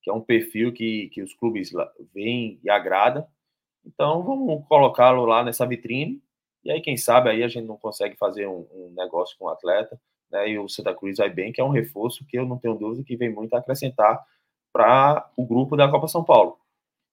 [0.02, 1.72] que é um perfil que, que os clubes
[2.14, 3.28] veem e agrada.
[3.86, 6.22] Então vamos colocá-lo lá nessa vitrine
[6.68, 9.50] e aí quem sabe aí a gente não consegue fazer um, um negócio com o
[9.50, 9.98] atleta
[10.30, 12.76] né, e o Santa Cruz vai bem, que é um reforço que eu não tenho
[12.76, 14.22] dúvida que vem muito a acrescentar
[14.74, 16.60] para o grupo da Copa São Paulo.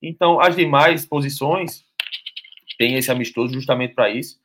[0.02, 1.84] Então, as demais posições
[2.76, 4.40] tem esse amistoso justamente para isso.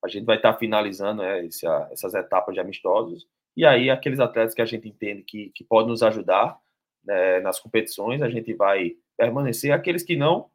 [0.00, 1.44] A gente vai estar tá finalizando né,
[1.90, 3.26] essas etapas de amistosos.
[3.56, 6.56] E aí, aqueles atletas que a gente entende que, que podem nos ajudar
[7.04, 9.72] né, nas competições, a gente vai permanecer.
[9.72, 10.48] Aqueles que não,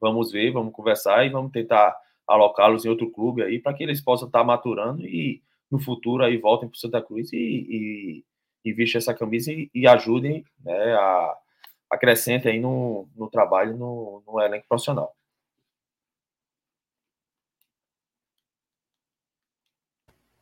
[0.00, 4.00] vamos ver, vamos conversar e vamos tentar alocá-los em outro clube aí para que eles
[4.00, 8.24] possam estar tá maturando e no futuro aí voltem para o Santa Cruz e, e,
[8.64, 11.36] e vestem essa camisa e, e ajudem né, a
[11.90, 15.14] acrescentem aí no, no trabalho no, no elenco profissional.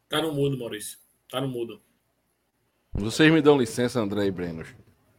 [0.09, 0.99] Tá no mudo, Maurício.
[1.31, 1.81] Tá no mudo.
[2.93, 4.65] Vocês me dão licença, André e Breno,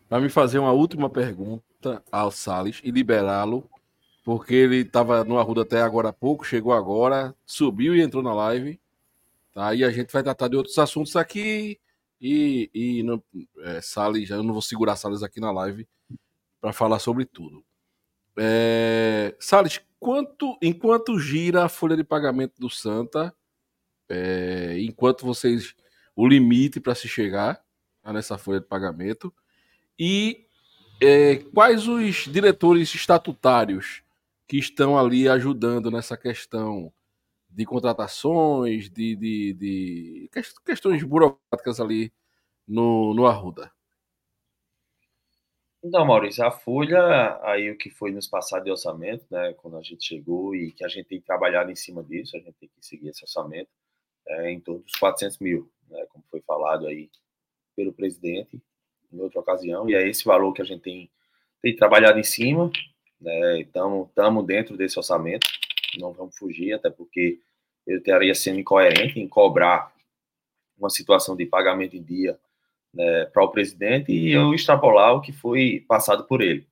[0.08, 3.68] para me fazer uma última pergunta ao Salles e liberá-lo,
[4.24, 8.34] porque ele estava no Arruda até agora há pouco, chegou agora, subiu e entrou na
[8.34, 8.80] live.
[9.54, 9.76] Tá?
[9.76, 11.80] E a gente vai tratar de outros assuntos aqui.
[12.20, 13.22] E, e não,
[13.60, 15.86] é, Salles, eu não vou segurar Salles aqui na live
[16.62, 17.64] para falar sobre tudo.
[18.38, 23.36] É, Salles, quanto, enquanto gira a folha de pagamento do Santa,
[24.08, 25.76] é, enquanto vocês.
[26.16, 27.62] o limite para se chegar
[28.06, 29.34] nessa folha de pagamento,
[30.00, 30.46] e
[31.02, 34.03] é, quais os diretores estatutários
[34.54, 36.94] que estão ali ajudando nessa questão
[37.50, 40.30] de contratações, de, de, de
[40.64, 42.14] questões burocráticas ali
[42.68, 43.72] no, no Arruda?
[45.84, 49.82] Então, Maurício, a Folha, aí o que foi nos passado de orçamento, né, quando a
[49.82, 52.86] gente chegou e que a gente tem trabalhado em cima disso, a gente tem que
[52.86, 53.72] seguir esse orçamento,
[54.28, 57.10] é, em torno dos 400 mil, né, como foi falado aí
[57.76, 58.62] pelo presidente
[59.12, 61.10] em outra ocasião, e é esse valor que a gente tem,
[61.60, 62.72] tem trabalhado em cima,
[63.24, 65.48] né, estamos dentro desse orçamento,
[65.98, 67.40] não vamos fugir, até porque
[67.88, 69.94] eu estaria sendo incoerente em cobrar
[70.78, 72.38] uma situação de pagamento em dia
[72.94, 76.68] né, para o presidente e eu extrapolar o que foi passado por ele.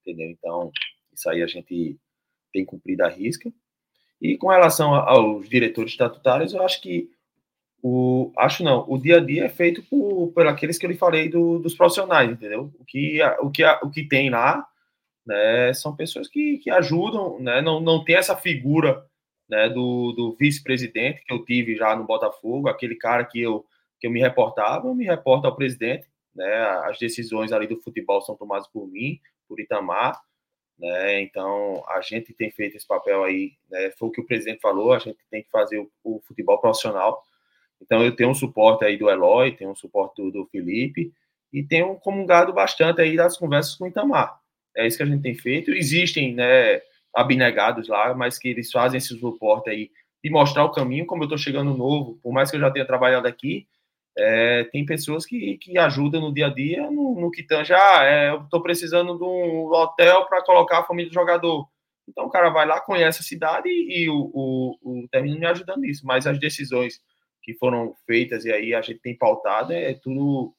[0.00, 0.30] Entendeu?
[0.30, 0.72] Então,
[1.12, 1.98] isso aí a gente
[2.52, 3.52] tem cumprido a risca.
[4.20, 7.10] E com relação aos diretores estatutários, eu acho que
[7.82, 10.96] o, acho não, o dia a dia é feito por, por aqueles que eu lhe
[10.96, 12.70] falei do, dos profissionais, entendeu?
[12.78, 14.66] O que, o que, o que tem lá
[15.26, 19.06] né, são pessoas que, que ajudam, né, não, não tem essa figura
[19.48, 23.66] né, do, do vice-presidente que eu tive já no Botafogo, aquele cara que eu,
[23.98, 28.22] que eu me reportava, eu me reporto ao presidente, né, as decisões ali do futebol
[28.22, 30.20] são tomadas por mim, por Itamar,
[30.78, 34.60] né, então a gente tem feito esse papel aí, né, foi o que o presidente
[34.60, 37.22] falou, a gente tem que fazer o, o futebol profissional,
[37.82, 41.12] então eu tenho um suporte aí do Eloy, tenho um suporte do, do Felipe,
[41.52, 44.38] e tenho comungado bastante aí das conversas com o Itamar.
[44.76, 45.72] É isso que a gente tem feito.
[45.72, 46.80] Existem, né,
[47.14, 49.90] abnegados lá, mas que eles fazem esse suporte aí
[50.22, 52.86] de mostrar o caminho, como eu estou chegando novo, por mais que eu já tenha
[52.86, 53.66] trabalhado aqui,
[54.16, 58.04] é, tem pessoas que, que ajudam no dia a dia no, no que tange, ah,
[58.04, 61.66] é, eu estou precisando de um hotel para colocar a família do jogador.
[62.08, 65.46] Então o cara vai lá, conhece a cidade e, e o, o, o termina me
[65.46, 66.04] ajudando nisso.
[66.04, 67.00] Mas as decisões
[67.42, 70.54] que foram feitas e aí a gente tem pautado é tudo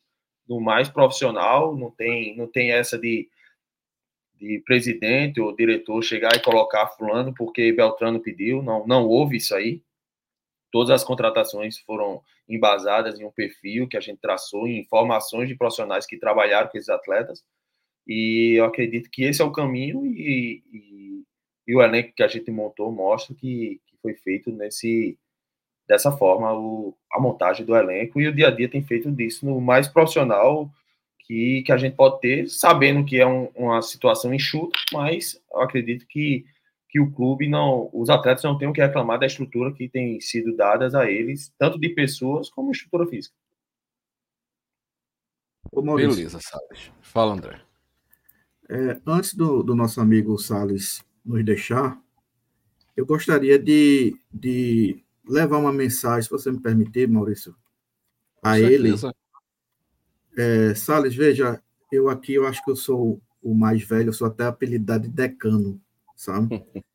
[0.47, 3.27] do mais profissional, não tem, não tem essa de
[4.41, 9.53] de presidente ou diretor chegar e colocar fulano porque Beltrano pediu, não, não houve isso
[9.53, 9.83] aí.
[10.71, 15.55] Todas as contratações foram embasadas em um perfil que a gente traçou, em informações de
[15.55, 17.43] profissionais que trabalharam com esses atletas.
[18.07, 21.23] E eu acredito que esse é o caminho e, e,
[21.67, 25.19] e o elenco que a gente montou mostra que, que foi feito nesse
[25.87, 29.45] dessa forma o, a montagem do elenco e o dia a dia tem feito disso
[29.45, 30.71] no mais profissional
[31.31, 35.61] que, que a gente pode ter, sabendo que é um, uma situação enxuta, mas eu
[35.61, 36.43] acredito que,
[36.89, 40.19] que o clube não, os atletas não têm o que reclamar da estrutura que tem
[40.19, 43.33] sido dadas a eles, tanto de pessoas como estrutura física.
[45.73, 46.91] Beleza, Salles.
[46.99, 47.61] Fala, André.
[48.69, 51.97] É, antes do, do, nosso amigo Salles nos deixar,
[52.93, 57.55] eu gostaria de, de levar uma mensagem, se você me permitir, Maurício,
[58.43, 58.91] a ele,
[60.37, 61.61] é, Salles, veja,
[61.91, 65.09] eu aqui eu acho que eu sou o mais velho, eu sou até apelidado de
[65.09, 65.79] decano,
[66.15, 66.63] sabe?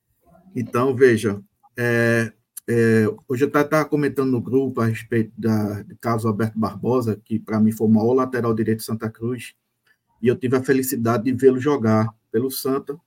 [0.59, 1.39] Então, veja,
[1.77, 2.33] é,
[2.67, 7.39] é, hoje eu estava comentando no grupo a respeito da, do caso Alberto Barbosa, que
[7.39, 9.55] para mim foi o maior lateral direito de Santa Cruz,
[10.23, 12.99] e eu tive a felicidade de vê-lo jogar pelo Santa.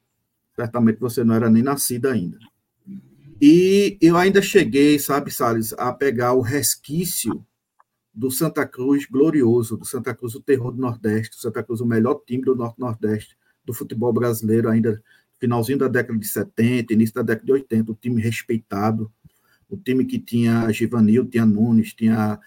[0.56, 2.38] Certamente você não era nem nascido ainda.
[3.42, 7.44] E eu ainda cheguei, sabe, Salles, a pegar o resquício
[8.20, 11.86] do Santa Cruz glorioso, do Santa Cruz o terror do Nordeste, do Santa Cruz o
[11.86, 15.02] melhor time do Norte-Nordeste, do futebol brasileiro, ainda
[15.40, 19.10] finalzinho da década de 70, início da década de 80, o time respeitado,
[19.70, 22.38] o time que tinha Givanil, tinha Nunes, tinha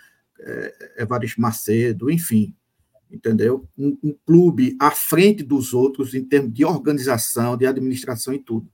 [0.40, 2.54] é, Evaristo Macedo, enfim,
[3.10, 3.66] entendeu?
[3.78, 8.70] Um, um, clube à frente dos outros em termos de organização, de administração e tudo.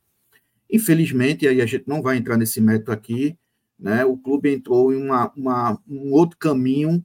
[0.68, 3.38] Infelizmente, aí a gente não vai entrar nesse método aqui,
[3.78, 4.04] né?
[4.04, 7.04] O clube entrou em uma, uma, um outro caminho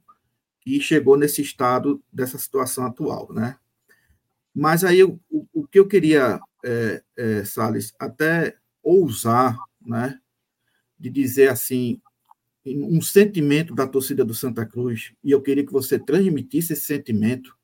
[0.66, 3.56] e chegou nesse estado dessa situação atual, né?
[4.54, 5.20] Mas aí o,
[5.52, 10.20] o que eu queria, é, é, Salles, até ousar, né,
[10.98, 12.00] de dizer assim,
[12.64, 17.54] um sentimento da torcida do Santa Cruz, e eu queria que você transmitisse esse sentimento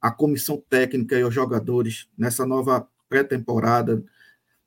[0.00, 4.02] à comissão técnica e aos jogadores nessa nova pré-temporada,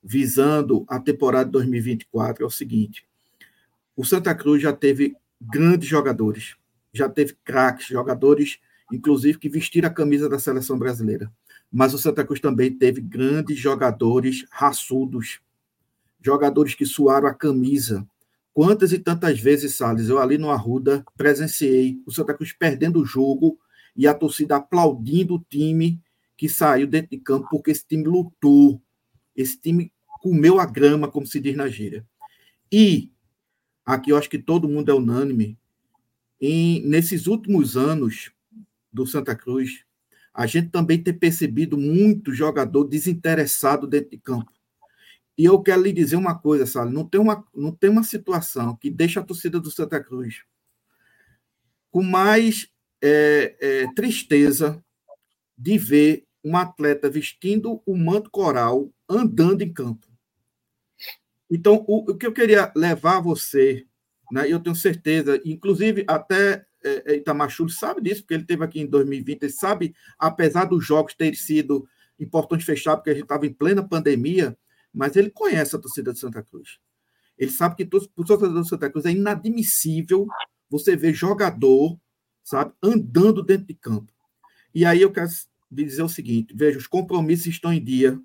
[0.02, 3.08] visando a temporada de 2024, é o seguinte:
[3.96, 6.56] o Santa Cruz já teve grandes jogadores,
[6.92, 8.58] já teve craques, jogadores,
[8.92, 11.30] inclusive, que vestiram a camisa da seleção brasileira.
[11.70, 15.40] Mas o Santa Cruz também teve grandes jogadores raçudos,
[16.20, 18.06] jogadores que suaram a camisa.
[18.52, 23.04] Quantas e tantas vezes, Salles, eu ali no Arruda presenciei o Santa Cruz perdendo o
[23.04, 23.58] jogo
[23.96, 26.00] e a torcida aplaudindo o time
[26.36, 28.80] que saiu dentro de campo, porque esse time lutou,
[29.36, 32.04] esse time comeu a grama, como se diz na gíria.
[32.70, 33.12] E
[33.84, 35.58] aqui eu acho que todo mundo é unânime,
[36.40, 38.32] em, nesses últimos anos
[38.92, 39.84] do Santa Cruz,
[40.32, 44.52] a gente também tem percebido muito jogador desinteressado dentro de campo.
[45.36, 48.76] E eu quero lhe dizer uma coisa, Sala, não tem uma, não tem uma situação
[48.76, 50.42] que deixa a torcida do Santa Cruz
[51.90, 52.68] com mais
[53.00, 54.82] é, é, tristeza
[55.56, 60.06] de ver um atleta vestindo o manto coral andando em campo.
[61.54, 63.86] Então, o, o que eu queria levar você,
[64.32, 68.80] né, eu tenho certeza, inclusive até é, é Itamar sabe disso, porque ele esteve aqui
[68.80, 71.88] em 2020, ele sabe, apesar dos jogos terem sido
[72.18, 74.58] importantes fechar, porque a gente estava em plena pandemia,
[74.92, 76.80] mas ele conhece a torcida de Santa Cruz.
[77.38, 80.26] Ele sabe que para o torcedor de Santa Cruz é inadmissível
[80.68, 81.96] você ver jogador,
[82.42, 84.12] sabe, andando dentro de campo.
[84.74, 85.30] E aí eu quero
[85.70, 88.20] dizer o seguinte: veja, os compromissos estão em dia,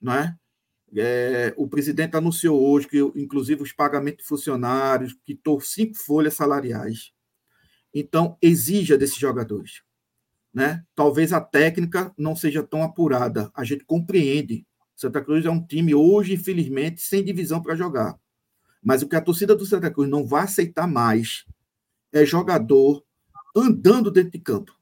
[0.00, 0.36] não é?
[0.94, 7.12] É, o presidente anunciou hoje que, inclusive, os pagamentos de funcionários, quitou cinco folhas salariais.
[7.92, 9.82] Então, exija desses jogadores.
[10.52, 10.84] Né?
[10.94, 13.50] Talvez a técnica não seja tão apurada.
[13.54, 14.66] A gente compreende.
[14.94, 18.18] Santa Cruz é um time hoje, infelizmente, sem divisão para jogar.
[18.82, 21.44] Mas o que a torcida do Santa Cruz não vai aceitar mais
[22.12, 23.04] é jogador
[23.54, 24.72] andando dentro de campo,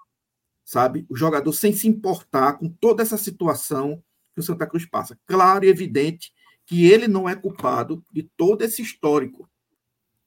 [0.64, 1.06] sabe?
[1.08, 4.02] O jogador sem se importar com toda essa situação
[4.34, 5.18] que o Santa Cruz passa.
[5.26, 6.32] Claro e evidente
[6.66, 9.48] que ele não é culpado de todo esse histórico.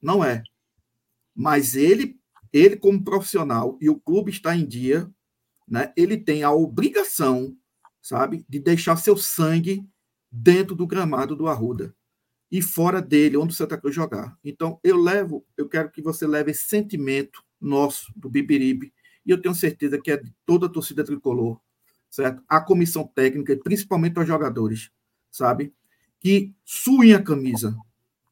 [0.00, 0.42] Não é.
[1.34, 2.18] Mas ele,
[2.52, 5.10] ele como profissional, e o clube está em dia,
[5.66, 7.56] né, ele tem a obrigação,
[8.00, 9.86] sabe, de deixar seu sangue
[10.30, 11.94] dentro do gramado do Arruda
[12.50, 14.38] e fora dele, onde o Santa Cruz jogar.
[14.42, 18.92] Então, eu levo, eu quero que você leve esse sentimento nosso, do Bibiribe,
[19.26, 21.60] e eu tenho certeza que é de toda a torcida tricolor,
[22.18, 22.42] certo?
[22.48, 24.90] A comissão técnica, e principalmente os jogadores,
[25.30, 25.72] sabe?
[26.18, 27.76] Que suem a camisa,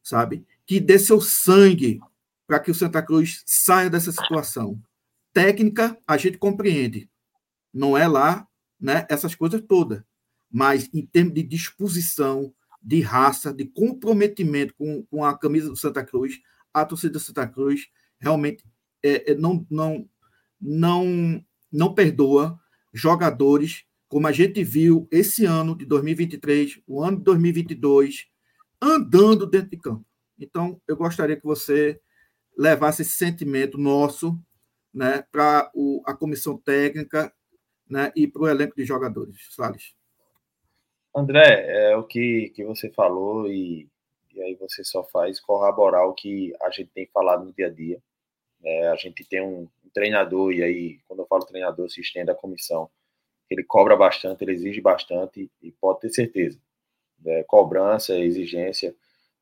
[0.02, 0.44] sabe?
[0.66, 2.00] Que dê seu sangue
[2.48, 4.82] para que o Santa Cruz saia dessa situação.
[5.32, 7.08] Técnica, a gente compreende.
[7.72, 8.48] Não é lá,
[8.80, 10.02] né, essas coisas todas.
[10.50, 16.04] Mas em termos de disposição, de raça, de comprometimento com, com a camisa do Santa
[16.04, 16.40] Cruz,
[16.74, 17.86] a torcida do Santa Cruz
[18.18, 18.64] realmente
[19.00, 20.08] é, é, não, não,
[20.60, 22.60] não, não perdoa
[22.96, 28.28] jogadores como a gente viu esse ano de 2023, o ano de 2022,
[28.80, 30.06] andando dentro de campo.
[30.38, 32.00] Então, eu gostaria que você
[32.56, 34.38] levasse esse sentimento nosso
[34.92, 35.70] né, para
[36.06, 37.32] a comissão técnica
[37.88, 39.36] né, e para o elenco de jogadores.
[39.54, 39.94] Salles.
[41.14, 43.88] André, é o que, que você falou e,
[44.32, 47.70] e aí você só faz corroborar o que a gente tem falado no dia a
[47.70, 48.00] dia.
[48.62, 52.34] É, a gente tem um, treinador, e aí, quando eu falo treinador, se estende a
[52.34, 52.88] comissão,
[53.50, 56.58] ele cobra bastante, ele exige bastante, e pode ter certeza.
[57.24, 58.94] É, cobrança, exigência.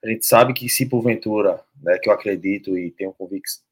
[0.02, 3.64] A gente sabe que se porventura, né, que eu acredito e tenho convicção,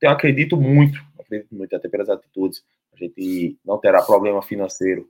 [0.00, 5.08] eu acredito muito, acredito muito, até pelas atitudes, a gente não terá problema financeiro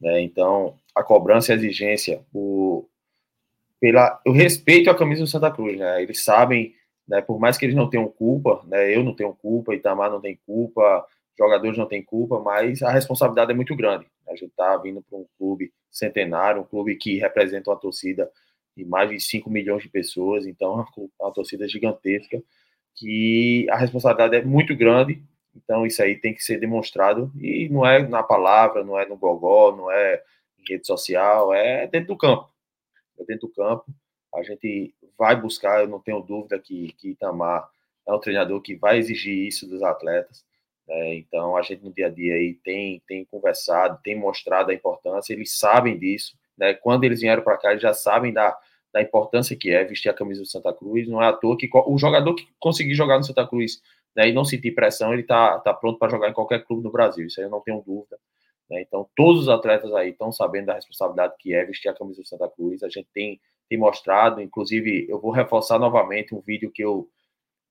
[0.00, 0.20] né?
[0.20, 2.86] Então, a cobrança e a exigência, o,
[3.80, 6.02] pela, o respeito à camisa do Santa Cruz, né?
[6.02, 6.74] Eles sabem,
[7.06, 10.20] né, por mais que eles não tenham culpa, né, eu não tenho culpa, Itamar não
[10.20, 11.06] tem culpa,
[11.38, 14.06] jogadores não têm culpa, mas a responsabilidade é muito grande.
[14.28, 18.30] A gente está vindo para um clube centenário, um clube que representa uma torcida
[18.76, 20.84] de mais de 5 milhões de pessoas, então é
[21.22, 22.42] uma torcida gigantesca,
[22.96, 25.22] que a responsabilidade é muito grande
[25.56, 29.16] então isso aí tem que ser demonstrado e não é na palavra, não é no
[29.16, 30.22] gogó, não é
[30.58, 32.50] em rede social, é dentro do campo.
[33.18, 33.84] É dentro do campo.
[34.34, 37.68] A gente vai buscar, eu não tenho dúvida que, que Itamar
[38.06, 40.44] é um treinador que vai exigir isso dos atletas.
[40.86, 41.14] Né?
[41.14, 45.32] Então a gente no dia a dia aí tem, tem conversado, tem mostrado a importância,
[45.32, 46.36] eles sabem disso.
[46.56, 46.74] Né?
[46.74, 48.56] Quando eles vieram para cá, eles já sabem da,
[48.92, 51.08] da importância que é vestir a camisa do Santa Cruz.
[51.08, 53.82] Não é à toa que o jogador que conseguir jogar no Santa Cruz
[54.14, 56.90] né, e não sentir pressão, ele está tá pronto para jogar em qualquer clube do
[56.90, 57.26] Brasil.
[57.26, 58.18] Isso aí eu não tenho dúvida.
[58.70, 58.82] Né?
[58.82, 62.28] Então, todos os atletas aí estão sabendo da responsabilidade que é vestir a camisa do
[62.28, 62.82] Santa Cruz.
[62.82, 67.08] A gente tem, tem mostrado, inclusive, eu vou reforçar novamente um vídeo que eu,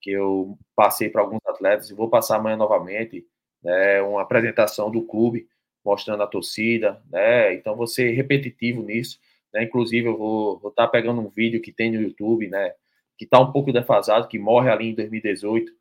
[0.02, 3.26] que eu passei para alguns atletas e vou passar amanhã novamente,
[3.64, 5.48] né, uma apresentação do clube
[5.84, 7.54] mostrando a torcida, né?
[7.56, 9.20] Então, ser repetitivo nisso,
[9.54, 9.64] né?
[9.64, 12.74] Inclusive, eu vou estar tá pegando um vídeo que tem no YouTube, né?
[13.18, 15.72] Que está um pouco defasado, que morre ali em 2018,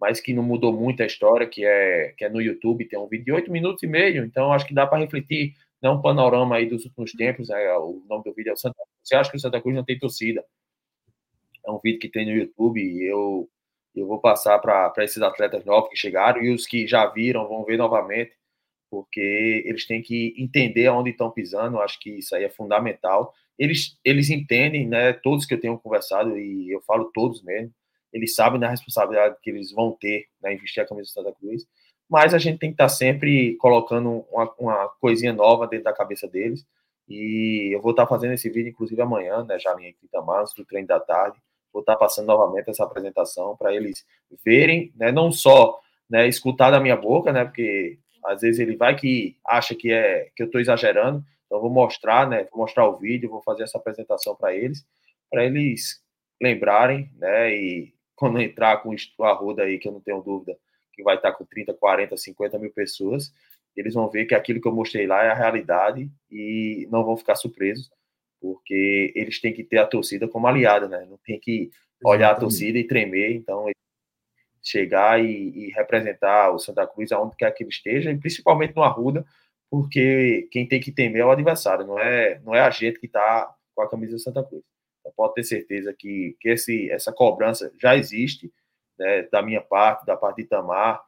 [0.00, 3.06] mas que não mudou muito a história, que é, que é no YouTube, tem um
[3.06, 6.56] vídeo de 8 minutos e meio, então acho que dá para refletir, né, um panorama
[6.56, 9.36] aí dos últimos tempos, né, o nome do vídeo é o Santa Você acha que
[9.36, 10.44] o Santa Cruz não tem torcida?
[11.66, 13.48] É um vídeo que tem no YouTube e eu,
[13.94, 17.64] eu vou passar para esses atletas novos que chegaram e os que já viram vão
[17.64, 18.32] ver novamente,
[18.90, 23.32] porque eles têm que entender aonde estão pisando, acho que isso aí é fundamental.
[23.58, 27.72] Eles, eles entendem, né, todos que eu tenho conversado, e eu falo todos mesmo,
[28.12, 31.32] eles sabem da responsabilidade que eles vão ter né, em vestir a camisa do Santa
[31.32, 31.64] Cruz,
[32.08, 35.94] mas a gente tem que estar tá sempre colocando uma, uma coisinha nova dentro da
[35.94, 36.66] cabeça deles,
[37.08, 40.86] e eu vou estar fazendo esse vídeo, inclusive amanhã, né, já em Itamar, do treino
[40.86, 41.38] da tarde,
[41.72, 44.04] vou estar passando novamente essa apresentação para eles
[44.44, 48.94] verem, né, não só né, escutar da minha boca, né, porque às vezes ele vai
[48.94, 52.98] que acha que é que eu estou exagerando, então vou mostrar, né, vou mostrar o
[52.98, 54.86] vídeo, vou fazer essa apresentação para eles,
[55.30, 56.00] para eles
[56.40, 60.56] lembrarem, né, e quando entrar com o Arruda aí, que eu não tenho dúvida
[60.92, 63.32] que vai estar com 30, 40, 50 mil pessoas,
[63.76, 67.16] eles vão ver que aquilo que eu mostrei lá é a realidade e não vão
[67.16, 67.90] ficar surpresos,
[68.40, 71.06] porque eles têm que ter a torcida como aliada, né?
[71.08, 71.70] Não tem que
[72.04, 72.36] olhar Exatamente.
[72.36, 73.66] a torcida e tremer, então
[74.62, 78.82] chegar e, e, representar o Santa Cruz aonde quer que ele esteja, e principalmente no
[78.82, 79.26] Arruda,
[79.68, 83.06] porque quem tem que temer é o adversário, não é, não é a gente que
[83.06, 84.62] está com a camisa do Santa Cruz.
[85.00, 88.52] Então, pode ter certeza que, que esse, essa cobrança já existe,
[88.98, 91.02] né, da minha parte, da parte de Itamar,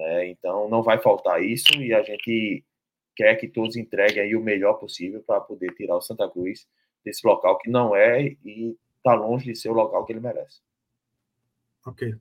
[0.00, 2.64] né, então não vai faltar isso e a gente
[3.14, 6.66] quer que todos entreguem aí o melhor possível para poder tirar o Santa Cruz
[7.04, 10.60] desse local que não é e está longe de ser o local que ele merece.
[11.86, 12.14] Ok.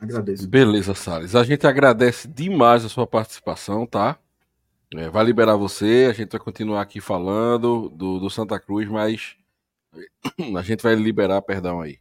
[0.00, 0.48] Agradeço.
[0.48, 1.36] Beleza, Salles.
[1.36, 4.18] A gente agradece demais a sua participação, tá?
[4.96, 9.36] É, vai liberar você, a gente vai continuar aqui falando do, do Santa Cruz, mas
[10.56, 11.98] a gente vai liberar, perdão aí.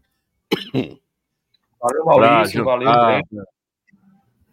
[1.80, 3.22] Valeu, Maurício, valeu, André.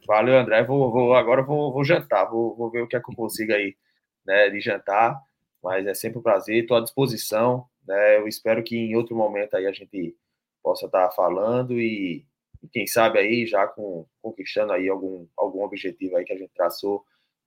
[0.07, 0.63] Valeu, André.
[0.65, 3.53] Vou, vou, agora vou, vou jantar, vou, vou ver o que é que eu consigo
[3.53, 3.77] aí
[4.25, 5.21] né, de jantar,
[5.63, 7.67] mas é sempre um prazer, estou à disposição.
[7.87, 10.17] Né, eu espero que em outro momento aí a gente
[10.63, 12.25] possa estar falando e,
[12.63, 16.53] e quem sabe aí já com, conquistando aí algum, algum objetivo aí que a gente
[16.55, 17.05] traçou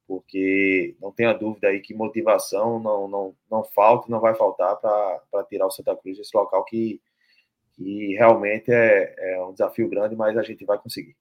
[0.08, 5.44] porque não tenha dúvida aí que motivação não, não, não falta, não vai faltar para
[5.48, 7.02] tirar o Santa Cruz desse local que,
[7.74, 11.16] que realmente é, é um desafio grande, mas a gente vai conseguir.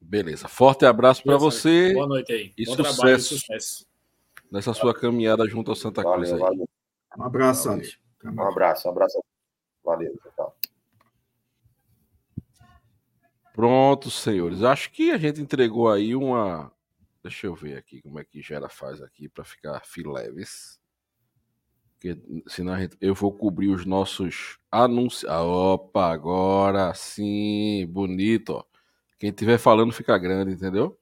[0.00, 0.48] Beleza.
[0.48, 1.92] Forte abraço para você.
[1.92, 2.52] Boa noite aí.
[2.56, 3.86] E sucesso, trabalho, sucesso,
[4.50, 6.30] nessa sua caminhada junto ao Santa Cruz.
[6.30, 6.68] Valeu, valeu.
[7.18, 7.98] Um abraço, Alex.
[8.24, 9.24] Um abraço, um abraço.
[9.84, 10.56] Valeu, tchau.
[13.52, 14.62] Pronto, senhores.
[14.62, 16.72] Acho que a gente entregou aí uma,
[17.22, 20.80] Deixa eu ver aqui como é que Gera faz aqui para ficar fileves.
[21.92, 25.30] Porque senão gente, eu vou cobrir os nossos anúncios.
[25.30, 28.50] Ah, opa, agora sim, bonito.
[28.54, 28.64] Ó.
[29.18, 30.98] Quem estiver falando fica grande, entendeu?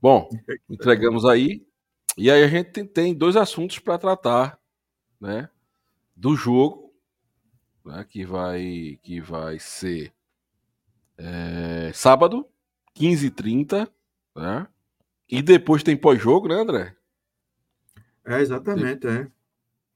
[0.00, 0.28] Bom,
[0.68, 1.66] entregamos aí.
[2.16, 4.58] E aí a gente tem, dois assuntos para tratar,
[5.20, 5.50] né?
[6.14, 6.94] Do jogo,
[7.84, 8.04] né?
[8.08, 10.12] Que vai, que vai ser
[11.18, 12.46] é, sábado,
[12.94, 13.90] 15h30,
[14.34, 14.66] né?
[15.28, 16.96] E depois tem pós-jogo, né, André?
[18.24, 19.08] É, exatamente, de...
[19.08, 19.30] é.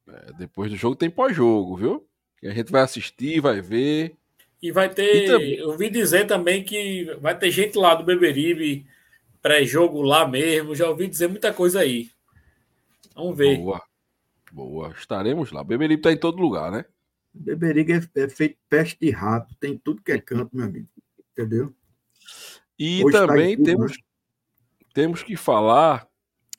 [0.08, 0.32] é.
[0.34, 2.06] Depois do jogo tem pós-jogo, viu?
[2.38, 4.16] Que a gente vai assistir, vai ver.
[4.62, 5.24] E vai ter.
[5.24, 5.54] E também...
[5.54, 8.86] Eu ouvi dizer também que vai ter gente lá do Beberibe,
[9.40, 10.74] pré-jogo lá mesmo.
[10.74, 12.10] Já ouvi dizer muita coisa aí.
[13.14, 13.58] Vamos ver.
[13.58, 13.82] Boa.
[14.52, 14.90] Boa.
[14.90, 15.64] Estaremos lá.
[15.64, 16.84] Beberibe tá em todo lugar, né?
[17.32, 20.88] Beberibe é, é feito peste de rato, tem tudo que é canto, meu amigo.
[21.32, 21.72] Entendeu?
[22.78, 23.92] E Hoje tá também tá temos.
[23.92, 23.98] Né?
[24.92, 26.08] temos que falar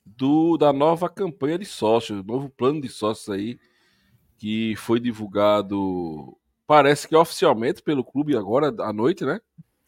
[0.04, 3.58] do da nova campanha de sócios, novo plano de sócios aí
[4.38, 9.40] que foi divulgado, parece que oficialmente pelo clube agora à noite, né?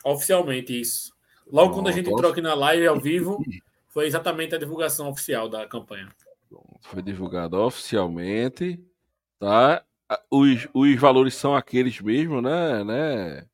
[0.04, 1.12] Oficialmente isso.
[1.50, 3.42] Logo quando a gente entrou aqui na live ao vivo,
[3.88, 6.08] foi exatamente a divulgação oficial da campanha.
[6.82, 8.82] Foi divulgado oficialmente,
[9.38, 9.84] tá?
[10.30, 13.46] Os, os valores são aqueles mesmo, né, né?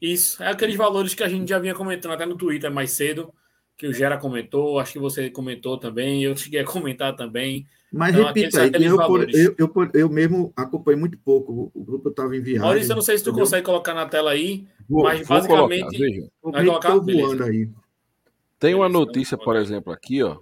[0.00, 3.32] Isso, é aqueles valores que a gente já vinha comentando até no Twitter mais cedo,
[3.76, 7.66] que o Gera comentou, acho que você comentou também, eu cheguei a comentar também.
[7.96, 12.36] Mas então, repita aí, eu, eu, eu, eu, mesmo acompanhei muito pouco, o grupo estava
[12.36, 12.66] enviado.
[12.66, 13.44] Maurício, eu não sei se tu entendeu?
[13.44, 16.30] consegue colocar na tela aí, vou, mas vou basicamente...
[16.42, 17.44] Colocar, vai colocar?
[17.44, 17.70] Aí.
[18.58, 20.38] Tem uma notícia, por exemplo, aqui, ó,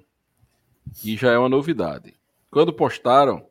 [0.94, 2.14] que já é uma novidade.
[2.50, 3.46] Quando postaram,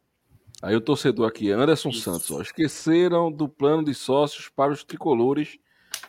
[0.61, 2.01] aí o torcedor aqui, Anderson Isso.
[2.01, 5.57] Santos, ó, esqueceram do plano de sócios para os tricolores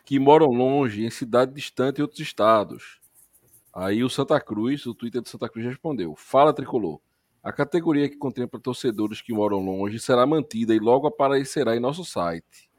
[0.04, 2.98] que moram longe, em cidade distante e outros estados.
[3.72, 7.00] Aí o Santa Cruz, o Twitter do Santa Cruz respondeu: Fala tricolor.
[7.44, 12.04] A categoria que contempla torcedores que moram longe será mantida e logo aparecerá em nosso
[12.04, 12.70] site.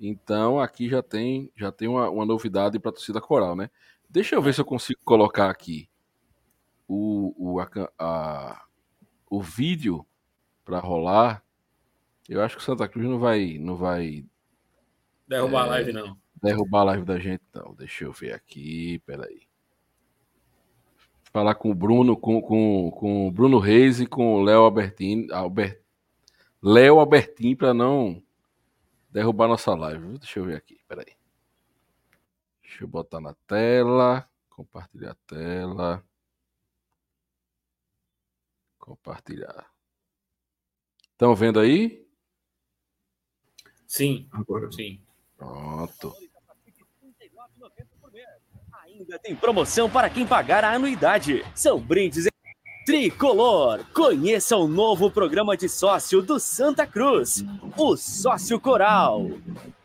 [0.00, 3.70] Então aqui já tem já tem uma, uma novidade para a torcida coral, né?
[4.08, 5.88] Deixa eu ver se eu consigo colocar aqui
[6.88, 8.64] o, o, a, a,
[9.28, 10.06] o vídeo
[10.64, 11.44] para rolar.
[12.28, 14.24] Eu acho que o Santa Cruz não vai não vai
[15.28, 17.74] derrubar é, a live não derrubar a live da gente, não.
[17.74, 19.45] Deixa eu ver aqui, peraí.
[21.36, 25.30] Falar com o Bruno, com, com, com o Bruno Reis e com o Léo Albertini,
[25.30, 25.82] Albert,
[26.62, 28.22] Léo Albertin para não
[29.10, 30.16] derrubar nossa live.
[30.16, 31.14] Deixa eu ver aqui, peraí.
[32.62, 36.02] Deixa eu botar na tela, compartilhar a tela.
[38.78, 39.70] Compartilhar.
[41.12, 42.02] Estão vendo aí?
[43.86, 44.26] Sim.
[44.32, 44.72] Agora.
[44.72, 45.02] Sim.
[45.36, 46.14] Pronto.
[48.98, 51.44] Ainda tem promoção para quem pagar a anuidade.
[51.54, 52.26] São brindes
[52.86, 53.84] Tricolor.
[53.92, 57.44] Conheça o novo programa de sócio do Santa Cruz,
[57.76, 59.26] o Sócio Coral.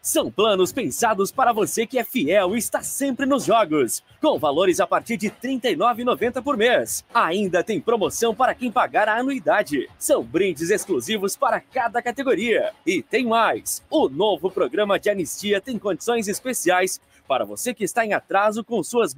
[0.02, 4.80] São planos pensados para você que é fiel e está sempre nos jogos, com valores
[4.80, 7.04] a partir de R$ 39,90 por mês.
[7.14, 9.90] Ainda tem promoção para quem pagar a anuidade.
[9.98, 12.72] São brindes exclusivos para cada categoria.
[12.86, 18.06] E tem mais: o novo programa de anistia tem condições especiais para você que está
[18.06, 19.16] em atraso com suas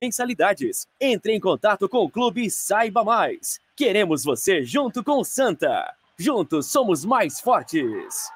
[0.00, 0.88] mensalidades.
[1.00, 3.60] Entre em contato com o clube e saiba mais.
[3.76, 5.94] Queremos você junto com Santa.
[6.18, 8.30] Juntos somos mais fortes.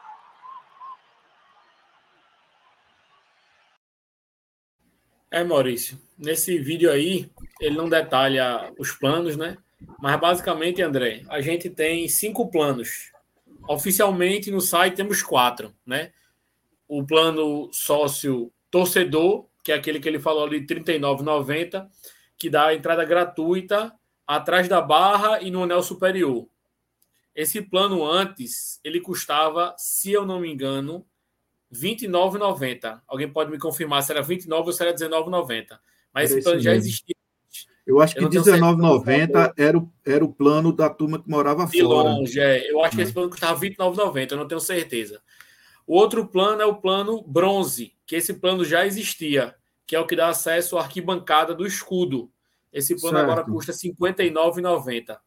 [5.31, 7.29] É, Maurício, nesse vídeo aí,
[7.61, 9.59] ele não detalha os planos, né?
[9.99, 13.13] Mas basicamente, André, a gente tem cinco planos.
[13.69, 16.13] Oficialmente no site temos quatro, né?
[16.87, 21.87] O plano sócio torcedor, que é aquele que ele falou ali, R$ 39,90,
[22.37, 23.93] que dá a entrada gratuita
[24.27, 26.49] atrás da barra e no anel superior.
[27.37, 31.07] Esse plano antes, ele custava, se eu não me engano,
[31.71, 33.01] R$ 29,90.
[33.07, 35.79] Alguém pode me confirmar se era 29 ou se era 19,90.
[36.13, 37.15] Mas esse plano já existia.
[37.87, 42.09] Eu acho que R$19,90 era o, era o plano da turma que morava de fora.
[42.09, 42.69] longe, é.
[42.69, 45.23] Eu acho que esse plano custava R$29,90, eu não tenho certeza.
[45.87, 49.55] O outro plano é o plano bronze, que esse plano já existia,
[49.87, 52.31] que é o que dá acesso à arquibancada do escudo.
[52.73, 53.31] Esse plano certo.
[53.31, 55.19] agora custa R$ 59,90.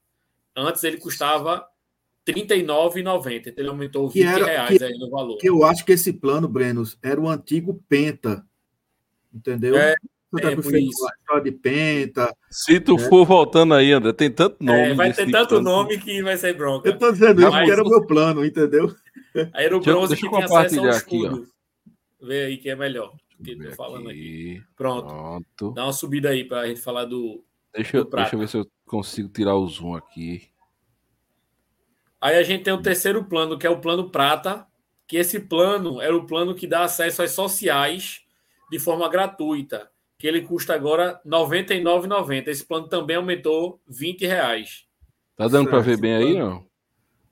[0.55, 1.67] Antes ele custava
[2.27, 3.53] R$ 39,90.
[3.55, 5.37] Ele aumentou R$ era, reais que, aí no valor.
[5.37, 8.45] Que eu acho que esse plano, Brenos, era o antigo Penta.
[9.33, 9.77] Entendeu?
[9.77, 9.95] É,
[10.35, 11.05] tempo isso.
[11.43, 12.35] de Penta.
[12.49, 13.09] Se tu né?
[13.09, 14.79] for voltando aí, André, tem tanto nome.
[14.79, 15.63] É, vai ter tanto plano.
[15.63, 16.89] nome que vai ser bronca.
[16.89, 18.93] Eu tô dizendo isso porque era o meu plano, entendeu?
[19.53, 21.35] Aí era o bronze deixa, que tinha acesso ao escudo.
[21.35, 21.47] Aqui,
[22.19, 23.13] Vê aí que é melhor.
[23.43, 24.59] Que tô falando aqui.
[24.75, 25.07] Pronto.
[25.07, 25.73] Pronto.
[25.73, 27.43] Dá uma subida aí pra gente falar do.
[27.71, 30.49] Deixa, do deixa eu ver se eu consigo tirar o zoom aqui.
[32.19, 34.65] Aí a gente tem o terceiro plano, que é o plano prata,
[35.07, 38.21] que esse plano era o plano que dá acesso às sociais
[38.71, 39.87] de forma gratuita
[40.17, 42.47] que ele custa agora R$ 99,90.
[42.47, 44.85] Esse plano também aumentou R$ reais.
[45.35, 46.65] Tá dando para ver bem aí, não?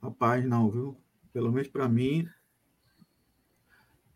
[0.01, 0.97] Rapaz, não, viu?
[1.33, 2.27] Pelo menos para mim,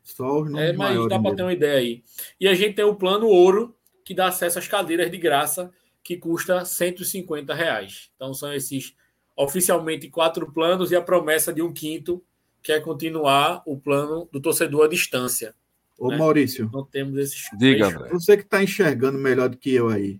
[0.03, 2.03] só os É, mas dá para ter uma ideia aí.
[2.39, 5.71] E a gente tem o plano ouro, que dá acesso às cadeiras de graça,
[6.03, 8.11] que custa 150 reais.
[8.15, 8.95] Então são esses
[9.35, 12.23] oficialmente quatro planos e a promessa de um quinto,
[12.61, 15.55] que é continuar o plano do torcedor à distância.
[15.99, 16.17] Ô, né?
[16.17, 16.69] Maurício.
[16.71, 17.49] Não temos esses.
[17.57, 18.07] Diga.
[18.09, 20.19] Você que está enxergando melhor do que eu aí.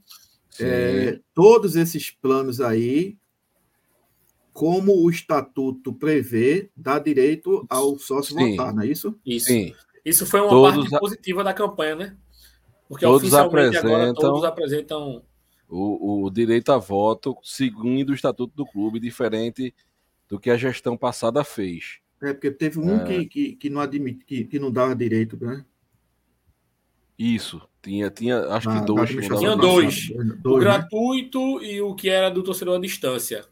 [0.60, 3.18] É, todos esses planos aí,
[4.52, 8.52] como o estatuto prevê, dá direito ao sócio Sim.
[8.52, 9.18] votar, não é isso?
[9.26, 9.48] Isso.
[9.48, 9.74] Sim.
[10.04, 12.18] Isso foi uma todos parte positiva da campanha, né?
[12.90, 15.24] Porque todos oficialmente agora todos apresentam
[15.70, 19.74] o, o direito a voto segundo o estatuto do clube, diferente
[20.28, 22.00] do que a gestão passada fez.
[22.22, 23.06] É, porque teve um é.
[23.06, 25.64] que, que, que, não admite, que, que não dava direito, né?
[27.18, 29.10] Isso, tinha, tinha acho que dois.
[29.10, 30.10] Tinha dois.
[30.10, 30.40] dois.
[30.44, 30.60] O né?
[30.60, 33.46] gratuito e o que era do torcedor à distância.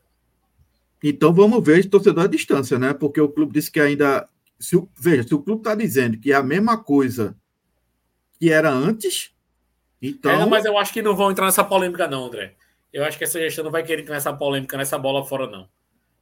[1.04, 2.94] Então vamos ver esse torcedor à distância, né?
[2.94, 4.28] Porque o clube disse que ainda.
[4.60, 7.38] Se, veja, se o clube está dizendo que é a mesma coisa
[8.40, 9.32] que era antes,
[10.02, 10.32] então.
[10.32, 12.56] É, mas eu acho que não vão entrar nessa polêmica, não, André.
[12.92, 15.68] Eu acho que essa gestão não vai querer entrar nessa polêmica, nessa bola fora, não.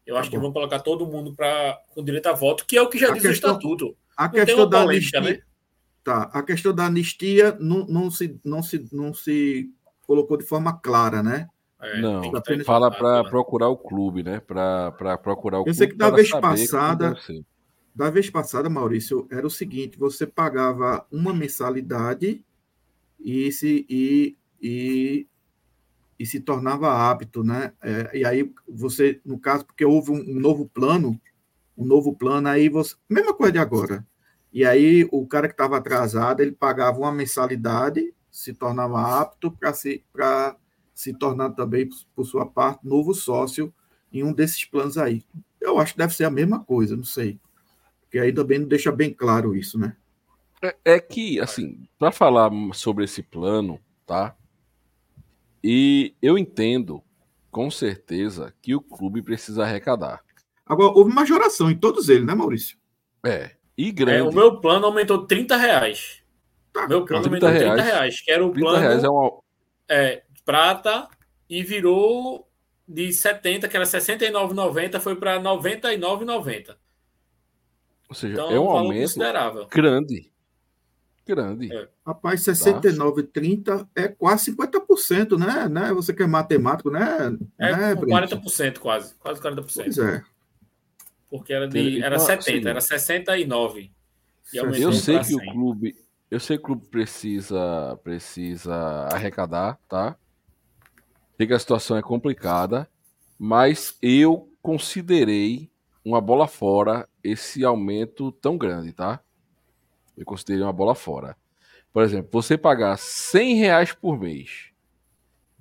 [0.05, 0.37] Eu tá acho bom.
[0.37, 3.09] que vão colocar todo mundo pra, com direito a voto, que é o que já
[3.09, 3.97] a diz questão, o estatuto.
[4.15, 5.41] A não questão da polêmica, anistia, né?
[6.03, 6.29] Tá.
[6.33, 9.71] A questão da anistia não, não, se, não, se, não se
[10.05, 11.49] colocou de forma clara, né?
[11.81, 12.21] É, não,
[12.63, 13.29] fala para né?
[13.29, 14.39] procurar o clube, né?
[14.39, 15.69] Para procurar o clube.
[15.69, 17.15] Eu sei que da vez passada,
[17.93, 22.43] da vez passada, Maurício, era o seguinte: você pagava uma mensalidade
[23.19, 25.27] e se, e, e
[26.17, 27.73] e se tornava hábito, né?
[27.81, 31.19] É, e aí você, no caso, porque houve um, um, novo plano,
[31.77, 34.05] um novo plano, aí você, mesma coisa de agora.
[34.51, 39.73] E aí o cara que estava atrasado, ele pagava uma mensalidade, se tornava apto para
[39.73, 40.03] se,
[40.93, 43.73] se tornar também, por sua parte, novo sócio
[44.11, 45.23] em um desses planos aí.
[45.59, 47.37] Eu acho que deve ser a mesma coisa, não sei.
[48.01, 49.97] Porque aí também não deixa bem claro isso, né?
[50.61, 54.35] É, é que, assim, para falar sobre esse plano, tá?
[55.67, 57.01] E eu entendo,
[57.49, 60.23] com certeza, que o clube precisa arrecadar.
[60.63, 62.77] Agora, houve majoração em todos eles, né, Maurício?
[63.25, 63.55] É.
[63.75, 64.19] E grande.
[64.19, 66.21] É, o meu plano aumentou 30 reais.
[66.71, 67.83] Tá, meu plano 30 aumentou 30 reais.
[67.83, 69.39] reais, que era o plano reais é, uma...
[69.89, 71.07] é, prata
[71.49, 72.47] e virou
[72.87, 76.75] de 70, que era 69,90, foi para 99,90.
[78.07, 79.65] Ou seja, então, é um, um aumento considerável.
[79.65, 80.31] grande
[81.25, 81.73] grande.
[81.73, 81.87] É.
[82.05, 83.87] Rapaz, 69,30 tá.
[83.95, 85.67] é quase 50%, né?
[85.67, 85.93] né?
[85.93, 87.37] Você que é matemático, né?
[87.57, 89.65] É né, 40% quase, quase 40%.
[89.73, 90.23] Pois é.
[91.29, 93.91] Porque era, de, era 70, era 69.
[94.53, 95.35] E eu sei que 100.
[95.35, 95.95] o clube,
[96.29, 98.73] eu sei que o clube precisa, precisa
[99.11, 100.15] arrecadar, tá?
[101.35, 102.87] Sei que a situação é complicada,
[103.37, 105.69] mas eu considerei
[106.03, 109.19] uma bola fora esse aumento tão grande, tá?
[110.17, 111.35] Eu considerei uma bola fora.
[111.91, 114.75] Por exemplo, você pagar 100 reais por mês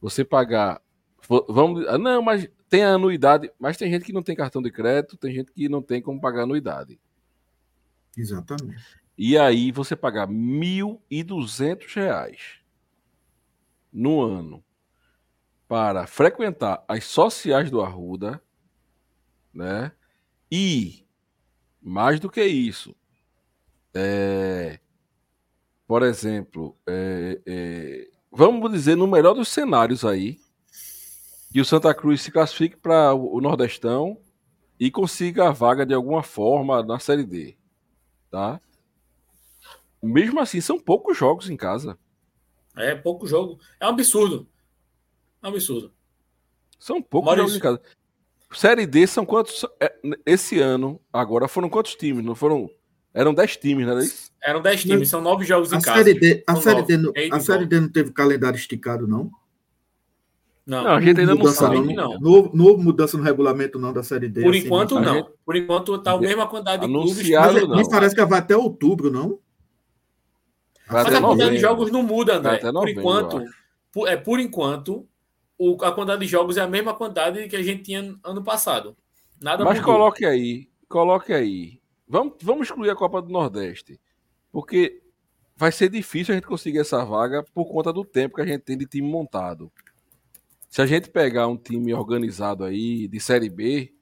[0.04, 0.82] você pagar.
[1.48, 4.70] Vamos, ah, não, mas tem a anuidade, mas tem gente que não tem cartão de
[4.70, 7.00] crédito, tem gente que não tem como pagar anuidade.
[8.14, 9.00] Exatamente.
[9.16, 12.60] E aí você pagar R$ 1.200
[13.90, 14.62] no ano
[15.66, 18.42] para frequentar as sociais do Arruda,
[19.54, 19.90] né?
[20.52, 21.06] E
[21.80, 22.94] mais do que isso,
[23.94, 24.80] é,
[25.86, 30.38] por exemplo, é, é, vamos dizer no melhor dos cenários aí,
[31.52, 34.18] que o Santa Cruz se classifique para o Nordestão
[34.78, 37.56] e consiga a vaga de alguma forma na Série D,
[38.30, 38.60] tá?
[40.02, 41.98] Mesmo assim, são poucos jogos em casa.
[42.76, 43.58] É, pouco jogo.
[43.80, 44.48] É um absurdo.
[45.42, 45.94] É um absurdo.
[46.78, 47.48] São poucos Maurício.
[47.48, 47.80] jogos em casa.
[48.52, 49.64] Série D são quantos?
[49.80, 49.94] É,
[50.26, 52.24] esse ano, agora, foram quantos times?
[52.24, 52.68] Não foram.
[53.14, 54.32] Eram 10 times, não era isso?
[54.42, 56.02] Eram 10 times, são 9 jogos em a casa.
[56.02, 59.30] Série D, a, série D, a Série D não teve calendário esticado, não?
[60.66, 61.78] Não, não a gente ainda não sabe.
[61.80, 62.50] Não, não.
[62.52, 64.42] não houve mudança no regulamento, não, da Série D.
[64.42, 65.14] Por assim, enquanto, não.
[65.14, 65.28] Gente...
[65.44, 67.30] Por enquanto, está a mesma quantidade de clubes.
[67.30, 67.76] Mas, não.
[67.76, 69.38] Me parece que vai até outubro, não?
[70.88, 72.58] Vai mas a quantidade de jogos não muda, André.
[72.58, 73.44] Por enquanto,
[73.92, 75.06] por, é, por enquanto,
[75.56, 78.96] o, a quantidade de jogos é a mesma quantidade que a gente tinha ano passado.
[79.40, 79.94] Nada Mas mudou.
[79.94, 81.78] coloque aí, coloque aí.
[82.06, 84.00] Vamos, vamos excluir a Copa do Nordeste.
[84.52, 85.02] Porque
[85.56, 88.62] vai ser difícil a gente conseguir essa vaga por conta do tempo que a gente
[88.62, 89.70] tem de time montado.
[90.68, 93.94] Se a gente pegar um time organizado aí de Série B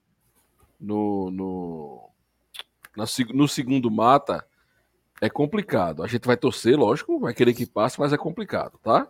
[0.81, 2.11] no, no,
[3.35, 4.47] no segundo mata,
[5.21, 6.03] é complicado.
[6.03, 9.07] A gente vai torcer, lógico, vai querer que passe, mas é complicado, tá?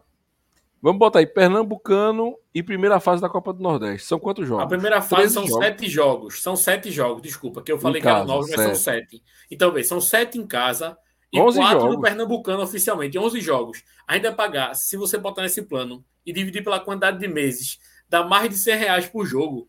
[0.82, 4.04] Vamos botar aí Pernambucano e primeira fase da Copa do Nordeste.
[4.04, 4.64] São quantos jogos?
[4.64, 5.64] A primeira fase são jogos.
[5.64, 6.42] sete jogos.
[6.42, 9.22] São sete jogos, desculpa, que eu falei em que casa, era nove, mas são sete.
[9.48, 10.98] Então, vê, são sete em casa
[11.32, 11.94] e quatro jogos.
[11.94, 13.16] no Pernambucano oficialmente.
[13.16, 13.84] Onze jogos.
[14.08, 17.78] Ainda pagar, se você botar nesse plano e dividir pela quantidade de meses,
[18.08, 19.68] dá mais de 100 reais por jogo.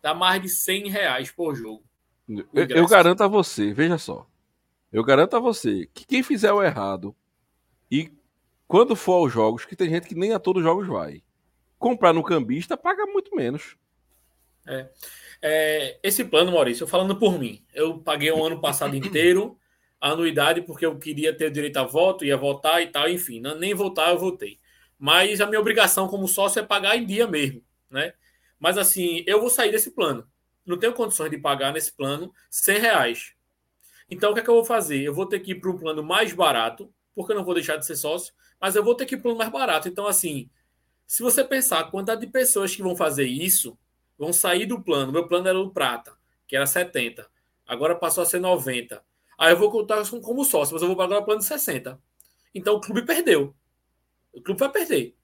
[0.00, 1.84] Dá mais de 100 reais por jogo.
[2.54, 4.26] Eu, eu garanto a você, veja só.
[4.90, 7.14] Eu garanto a você que quem fizer o errado
[7.90, 8.10] e
[8.70, 11.24] quando for aos jogos, que tem gente que nem a todos os jogos vai,
[11.76, 13.76] comprar no cambista paga muito menos.
[14.64, 14.88] É.
[15.42, 19.58] É, esse plano, Maurício, falando por mim, eu paguei um ano passado inteiro
[20.00, 23.58] a anuidade porque eu queria ter direito a voto, ia votar e tal, enfim, não,
[23.58, 24.56] nem votar eu votei.
[24.96, 28.14] Mas a minha obrigação como sócio é pagar em dia mesmo, né?
[28.56, 30.24] Mas assim, eu vou sair desse plano.
[30.64, 33.32] Não tenho condições de pagar nesse plano 100 reais.
[34.08, 35.02] Então, o que é que eu vou fazer?
[35.02, 37.74] Eu vou ter que ir para um plano mais barato, porque eu não vou deixar
[37.76, 39.88] de ser sócio, mas eu vou ter que ir para um mais barato.
[39.88, 40.50] Então, assim,
[41.06, 43.78] se você pensar a quantidade de pessoas que vão fazer isso,
[44.18, 45.10] vão sair do plano.
[45.10, 46.12] Meu plano era o prata,
[46.46, 47.26] que era 70.
[47.66, 49.02] Agora passou a ser 90.
[49.38, 51.98] Aí eu vou contar como sócio, mas eu vou pagar o plano de 60.
[52.54, 53.54] Então o clube perdeu.
[54.32, 55.16] O clube vai perder.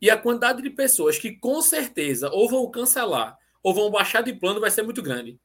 [0.00, 4.32] E a quantidade de pessoas que com certeza ou vão cancelar ou vão baixar de
[4.32, 5.38] plano vai ser muito grande.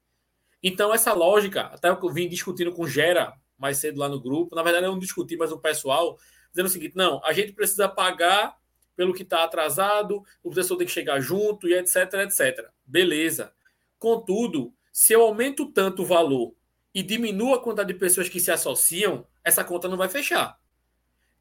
[0.63, 4.63] Então, essa lógica, até eu vim discutindo com Gera mais cedo lá no grupo, na
[4.63, 6.17] verdade eu não discuti, mas o pessoal,
[6.55, 8.57] dizendo o seguinte: não, a gente precisa pagar
[8.95, 12.69] pelo que está atrasado, o professor tem que chegar junto e etc, etc.
[12.85, 13.53] Beleza.
[13.99, 16.55] Contudo, se eu aumento tanto o valor
[16.93, 20.57] e diminuo a quantidade de pessoas que se associam, essa conta não vai fechar.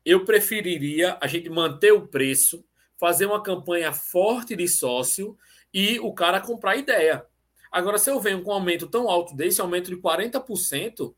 [0.05, 2.65] Eu preferiria a gente manter o preço,
[2.99, 5.39] fazer uma campanha forte de sócio
[5.73, 7.25] e o cara comprar ideia.
[7.71, 11.15] Agora, se eu venho com um aumento tão alto desse, aumento de 40%,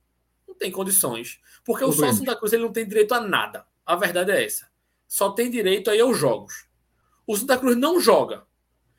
[0.47, 1.41] não tem condições.
[1.65, 3.67] Porque o, o sócio da Cruz ele não tem direito a nada.
[3.87, 4.69] A verdade é essa.
[5.07, 6.67] Só tem direito aí aos jogos.
[7.27, 8.45] O Santa Cruz não joga.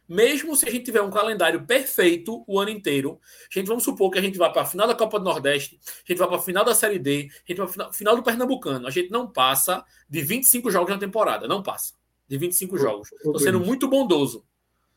[0.07, 3.19] Mesmo se a gente tiver um calendário perfeito o ano inteiro,
[3.51, 5.77] a gente vamos supor que a gente vá para a final da Copa do Nordeste,
[5.85, 8.15] a gente vai para a final da Série D, a gente vai para a final
[8.15, 8.88] do Pernambucano.
[8.88, 11.45] A gente não passa de 25 jogos na temporada.
[11.47, 11.93] Não passa.
[12.26, 13.11] De 25 jogos.
[13.11, 14.45] Estou sendo muito bondoso.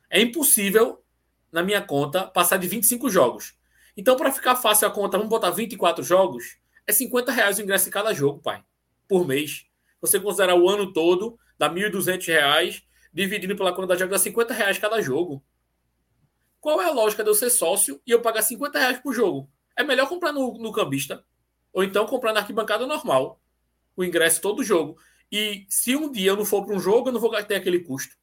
[0.09, 1.03] É impossível
[1.51, 3.55] na minha conta passar de 25 jogos.
[3.97, 6.57] Então, para ficar fácil a conta, vamos botar 24 jogos,
[6.87, 8.65] é 50 reais o ingresso em cada jogo, pai,
[9.09, 9.67] por mês.
[10.01, 12.83] Você considerar o ano todo, dá 1.200 reais,
[13.13, 15.43] dividido pela quantidade de jogos, dá 50 reais cada jogo.
[16.61, 19.51] Qual é a lógica de eu ser sócio e eu pagar 50 reais por jogo?
[19.77, 21.25] É melhor comprar no, no cambista,
[21.73, 23.41] ou então comprar na arquibancada normal,
[23.97, 24.99] o ingresso todo jogo.
[25.33, 27.81] E se um dia eu não for para um jogo, eu não vou ter aquele
[27.81, 28.17] custo.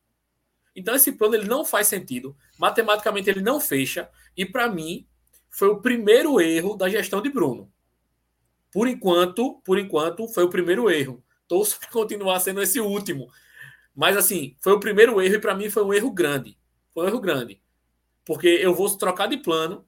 [0.75, 2.37] Então esse plano ele não faz sentido.
[2.59, 4.09] Matematicamente ele não fecha.
[4.35, 5.07] E para mim
[5.49, 7.71] foi o primeiro erro da gestão de Bruno.
[8.71, 11.23] Por enquanto, por enquanto foi o primeiro erro.
[11.47, 13.29] Torço para continuar sendo esse último.
[13.95, 16.57] Mas assim, foi o primeiro erro e para mim foi um erro grande.
[16.93, 17.61] Foi um erro grande.
[18.25, 19.85] Porque eu vou trocar de plano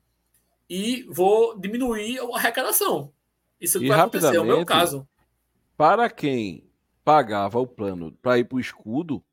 [0.70, 3.12] e vou diminuir a arrecadação.
[3.60, 5.08] Isso e vai acontecer, é o meu caso.
[5.76, 6.70] Para quem
[7.04, 9.24] pagava o plano para ir para o escudo,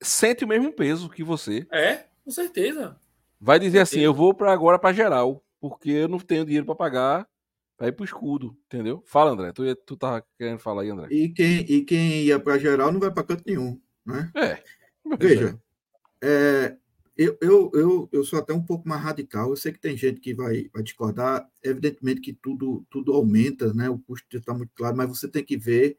[0.00, 1.66] sente o mesmo peso que você.
[1.70, 2.98] É, com certeza.
[3.40, 6.74] Vai dizer assim, eu vou para agora para geral, porque eu não tenho dinheiro para
[6.74, 7.28] pagar
[7.80, 9.02] para ir pro escudo, entendeu?
[9.06, 11.08] Fala, André, tu, tu tava querendo falar aí, André.
[11.10, 14.30] E quem, e quem ia para geral não vai para canto nenhum, né?
[14.34, 14.62] É.
[15.18, 15.58] Veja,
[16.20, 16.76] é,
[17.16, 19.48] eu, eu, eu, eu sou até um pouco mais radical.
[19.48, 21.48] Eu sei que tem gente que vai, vai discordar.
[21.64, 23.88] Evidentemente que tudo, tudo aumenta, né?
[23.88, 25.96] O custo está muito claro, mas você tem que ver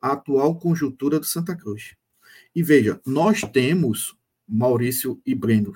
[0.00, 1.96] a atual conjuntura do Santa Cruz.
[2.54, 4.16] E veja, nós temos
[4.46, 5.72] Maurício e Breno,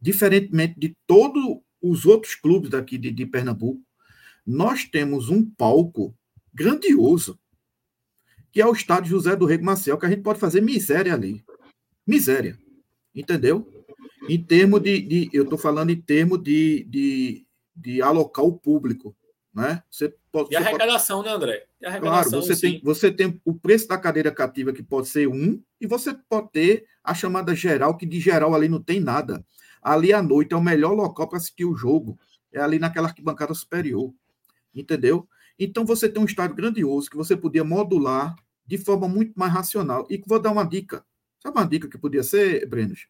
[0.00, 3.82] diferentemente de todos os outros clubes daqui de, de Pernambuco,
[4.46, 6.14] nós temos um palco
[6.52, 7.38] grandioso,
[8.52, 11.44] que é o estádio José do Rego Maciel, que a gente pode fazer miséria ali.
[12.06, 12.58] Miséria.
[13.14, 13.66] Entendeu?
[14.28, 19.16] Em termos de, de eu estou falando em termos de, de, de alocar o público.
[19.52, 19.82] Né?
[19.90, 21.28] Você pode, e a arrecadação, pode...
[21.28, 21.66] né, André?
[22.00, 25.86] claro, você tem, você tem o preço da cadeira cativa que pode ser um, e
[25.86, 29.44] você pode ter a chamada geral, que de geral ali não tem nada.
[29.80, 32.18] Ali à noite é o melhor local para assistir o jogo.
[32.52, 34.12] É ali naquela arquibancada superior
[34.74, 35.28] entendeu?
[35.58, 38.34] Então você tem um estádio grandioso que você podia modular
[38.66, 40.06] de forma muito mais racional.
[40.10, 41.04] E vou dar uma dica.
[41.40, 43.06] Sabe uma dica que podia ser, Brenos?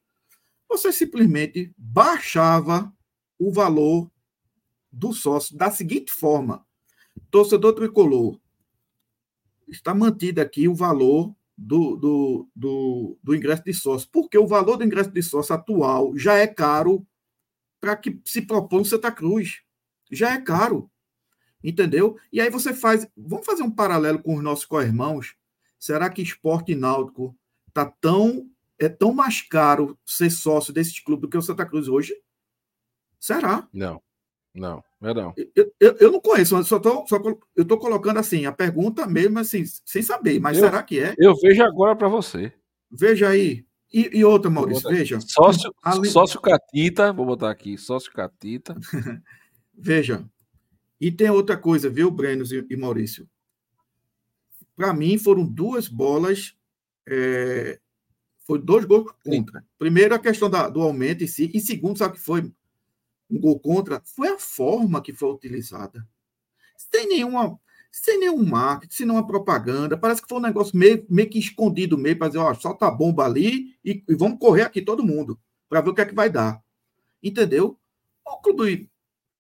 [0.69, 2.93] Você simplesmente baixava
[3.39, 4.11] o valor
[4.91, 6.65] do sócio da seguinte forma:
[7.31, 8.39] torcedor tricolor,
[9.69, 14.77] está mantido aqui o valor do, do, do, do ingresso de sócio, porque o valor
[14.77, 17.07] do ingresso de sócio atual já é caro
[17.81, 19.61] para que se propõe Santa Cruz.
[20.11, 20.91] Já é caro.
[21.65, 22.19] Entendeu?
[22.31, 23.09] E aí você faz.
[23.17, 25.35] Vamos fazer um paralelo com os nossos co-irmãos.
[25.79, 27.35] Será que esporte náutico
[27.73, 28.51] tá tão.
[28.79, 32.15] É tão mais caro ser sócio desses clubes do que o Santa Cruz hoje?
[33.21, 33.67] Será?
[33.73, 34.03] Não,
[34.55, 35.33] não, é não.
[35.55, 37.17] Eu, eu, eu não conheço, só tô, só
[37.57, 41.15] eu estou colocando assim, a pergunta mesmo, assim, sem saber, mas eu, será que é?
[41.17, 42.53] Eu vejo agora para você.
[42.91, 43.65] Veja aí.
[43.93, 45.21] E, e outra, Maurício, veja.
[45.21, 46.11] Sócio, além...
[46.11, 48.77] sócio Catita, vou botar aqui, sócio Catita.
[49.73, 50.25] veja,
[51.01, 53.29] e tem outra coisa, viu, Brenos e Maurício?
[54.77, 56.57] Para mim, foram duas bolas.
[57.07, 57.79] É,
[58.45, 59.65] foi dois gols contra.
[59.79, 61.51] Primeiro, a questão da, do aumento em si.
[61.55, 62.53] E segundo, sabe o que foi
[63.31, 64.01] um gol contra?
[64.05, 66.07] Foi a forma que foi utilizada.
[66.77, 67.59] Sem nenhuma.
[67.91, 69.97] Sem nenhum marketing, sem nenhuma propaganda.
[69.97, 72.91] Parece que foi um negócio meio, meio que escondido, meio para dizer, ó, solta a
[72.91, 75.39] bomba ali e, e vamos correr aqui todo mundo,
[75.69, 76.61] para ver o que é que vai dar.
[77.23, 77.79] Entendeu?
[78.27, 78.91] O clube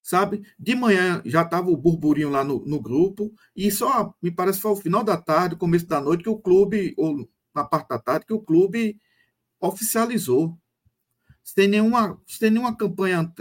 [0.04, 0.46] sabe?
[0.58, 4.70] De manhã já estava o burburinho lá no, no, grupo, e só, me parece, foi
[4.70, 8.26] ao final da tarde, começo da noite, que o clube, ou na parte da tarde,
[8.26, 9.00] que o clube
[9.58, 10.58] oficializou.
[11.42, 13.32] Sem nenhuma, sem nenhuma campanha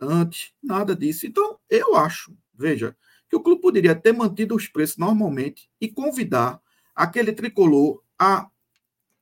[0.00, 1.26] antes, nada disso.
[1.26, 2.94] Então, eu acho, veja,
[3.28, 6.60] que o clube poderia ter mantido os preços normalmente e convidar
[6.94, 8.50] aquele tricolor a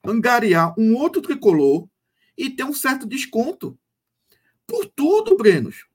[0.04, 1.88] angariar um outro tricolor
[2.36, 3.78] e ter um certo desconto.
[4.66, 5.89] Por tudo, Brenos.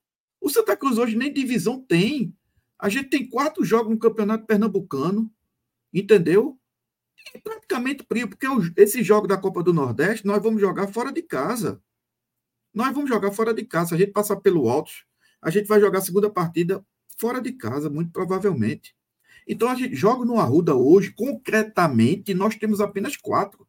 [0.46, 2.32] O Santa Cruz hoje nem divisão tem.
[2.78, 5.34] A gente tem quatro jogos no Campeonato Pernambucano,
[5.92, 6.56] entendeu?
[7.34, 8.46] E praticamente frio, porque
[8.78, 11.82] esse jogo da Copa do Nordeste nós vamos jogar fora de casa.
[12.72, 13.90] Nós vamos jogar fora de casa.
[13.90, 14.92] Se a gente passar pelo alto,
[15.42, 16.86] a gente vai jogar a segunda partida
[17.18, 18.96] fora de casa, muito provavelmente.
[19.48, 23.68] Então a gente joga no Arruda hoje, concretamente, nós temos apenas quatro.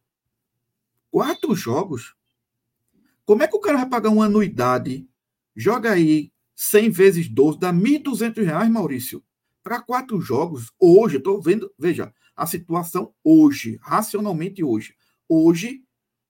[1.09, 2.13] Quatro jogos.
[3.25, 5.09] Como é que o cara vai pagar uma anuidade?
[5.55, 9.23] Joga aí 100 vezes 12 dá R$ 1.200, Maurício.
[9.61, 14.95] Para quatro jogos, hoje, estou vendo, veja, a situação hoje, racionalmente hoje.
[15.29, 15.83] Hoje,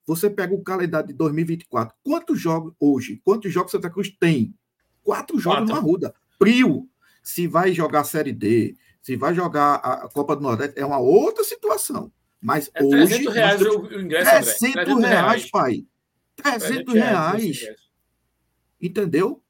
[0.06, 1.96] você pega o calendário de 2024.
[2.04, 3.22] Quantos jogos hoje?
[3.24, 4.54] Quantos jogos Santa Cruz tem?
[5.02, 5.76] Quatro jogos Quatro.
[5.76, 6.14] na Ruda.
[6.38, 6.90] Prio.
[7.24, 11.00] Se vai jogar a Série D, se vai jogar a Copa do Nordeste, é uma
[11.00, 12.12] outra situação.
[12.42, 13.08] Mas é hoje.
[13.08, 13.76] 300 reais temos...
[13.76, 15.86] o ingresso, 300, 300 reais, reais, pai.
[16.36, 17.62] 300, 300 reais.
[17.62, 17.78] reais.
[18.82, 19.42] Entendeu?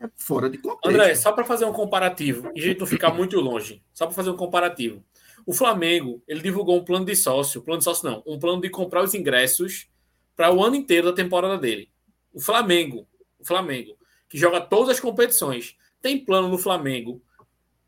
[0.00, 0.88] É fora de contexto.
[0.88, 4.14] André, só para fazer um comparativo, e a gente não ficar muito longe, só para
[4.14, 5.04] fazer um comparativo.
[5.46, 8.70] O Flamengo, ele divulgou um plano de sócio, plano de sócio não, um plano de
[8.70, 9.88] comprar os ingressos
[10.34, 11.90] para o ano inteiro da temporada dele.
[12.32, 13.06] O Flamengo,
[13.38, 13.96] o Flamengo,
[14.28, 17.22] que joga todas as competições, tem plano no Flamengo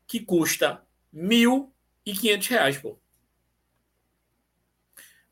[0.05, 0.81] que custa
[1.13, 2.97] R$ 1.500, pô.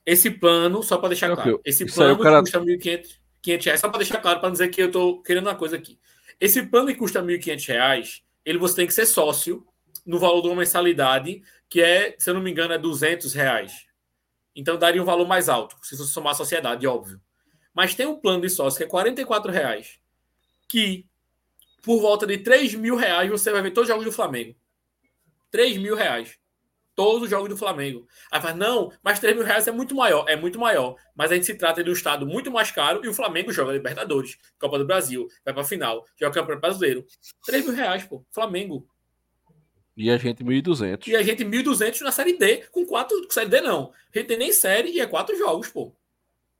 [0.06, 2.42] Esse plano, só para deixar claro, esse plano cara...
[2.42, 5.78] custa R$ 1.500, só para deixar claro, para dizer que eu estou querendo uma coisa
[5.78, 6.00] aqui.
[6.40, 9.66] Esse plano que custa R$ 1.500, ele você tem que ser sócio
[10.06, 13.86] no valor de uma mensalidade, que é, se eu não me engano, é 200 reais.
[14.56, 17.20] Então daria um valor mais alto, se você somar a sociedade, óbvio.
[17.74, 20.00] Mas tem um plano de sócio que é 44 reais,
[20.68, 21.06] que
[21.82, 24.56] por volta de 3 mil reais você vai ver todos os jogos do Flamengo.
[25.52, 26.38] 3 mil reais.
[26.96, 28.08] Todos os jogos do Flamengo.
[28.32, 30.26] Aí fala, não, mas 3 mil reais é muito maior.
[30.28, 30.96] É muito maior.
[31.16, 33.74] Mas a gente se trata de um estado muito mais caro e o Flamengo joga
[33.74, 37.06] Libertadores, Copa do Brasil, vai pra final, joga Campeonato Brasileiro.
[37.46, 38.24] 3 mil reais, pô.
[38.32, 38.88] Flamengo.
[39.98, 41.08] E a gente 1.200.
[41.08, 43.16] E a gente 1.200 na Série D, com quatro.
[43.30, 43.92] Série D não.
[44.14, 45.94] A gente tem nem série e é quatro jogos, pô.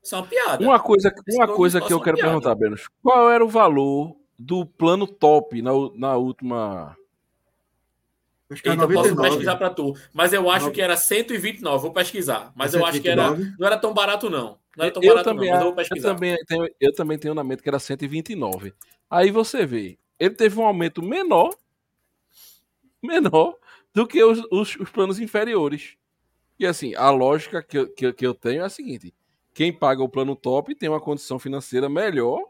[0.02, 0.64] Isso é uma piada.
[0.64, 2.30] Uma coisa, uma coisa que eu quero piada.
[2.30, 2.88] perguntar, Benos.
[3.02, 6.96] Qual era o valor do plano top na, na última.
[8.50, 9.94] Acho que então, posso pesquisar para tu.
[10.12, 10.74] Mas eu acho 9.
[10.74, 11.82] que era 129.
[11.82, 12.52] Vou pesquisar.
[12.54, 12.78] Mas 129?
[12.78, 14.58] eu acho que era, não era tão barato, não.
[14.76, 15.54] Não era tão eu barato, também, não.
[15.54, 16.08] Mas eu vou pesquisar.
[16.08, 18.72] Eu também, tenho, eu também tenho na mente que era 129.
[19.10, 19.98] Aí você vê.
[20.18, 21.50] Ele teve um aumento menor
[23.02, 23.56] menor
[23.94, 25.96] do que os, os, os planos inferiores.
[26.58, 29.14] E assim, a lógica que eu, que, que eu tenho é a seguinte:
[29.54, 32.40] quem paga o plano top tem uma condição financeira melhor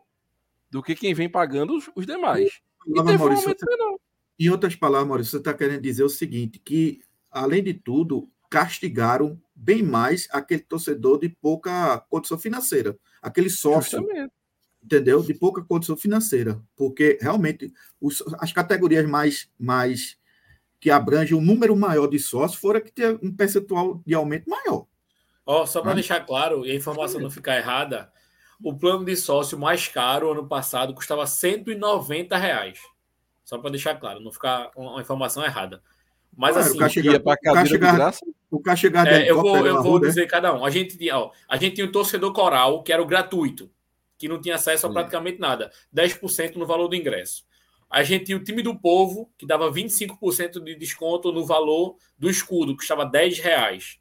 [0.70, 2.60] do que quem vem pagando os, os demais.
[2.86, 3.98] E teve Maurício, um aumento menor.
[4.38, 7.00] Em outras palavras, Maurício, você está querendo dizer o seguinte: que,
[7.30, 13.98] além de tudo, castigaram bem mais aquele torcedor de pouca condição financeira, aquele sócio.
[13.98, 14.32] Justamente.
[14.82, 15.20] Entendeu?
[15.20, 16.62] De pouca condição financeira.
[16.76, 20.16] Porque realmente os, as categorias mais, mais
[20.78, 24.86] que abrange um número maior de sócios, fora que tenha um percentual de aumento maior.
[25.44, 28.12] Ó, oh, só para deixar claro e a informação não ficar errada,
[28.62, 32.78] o plano de sócio mais caro ano passado custava 190 reais.
[33.46, 35.80] Só para deixar claro, não ficar uma informação errada.
[36.36, 38.12] Mas claro, assim, o chegar, para chegar,
[38.50, 40.64] o cara chegar é, eu vou, eu vou dizer cada um.
[40.64, 43.70] A gente tinha, ó, a gente tinha o torcedor coral, que era o gratuito,
[44.18, 47.46] que não tinha acesso a praticamente nada, 10% no valor do ingresso.
[47.88, 52.28] A gente tinha o time do povo, que dava 25% de desconto no valor do
[52.28, 54.00] escudo, que custava 10 reais.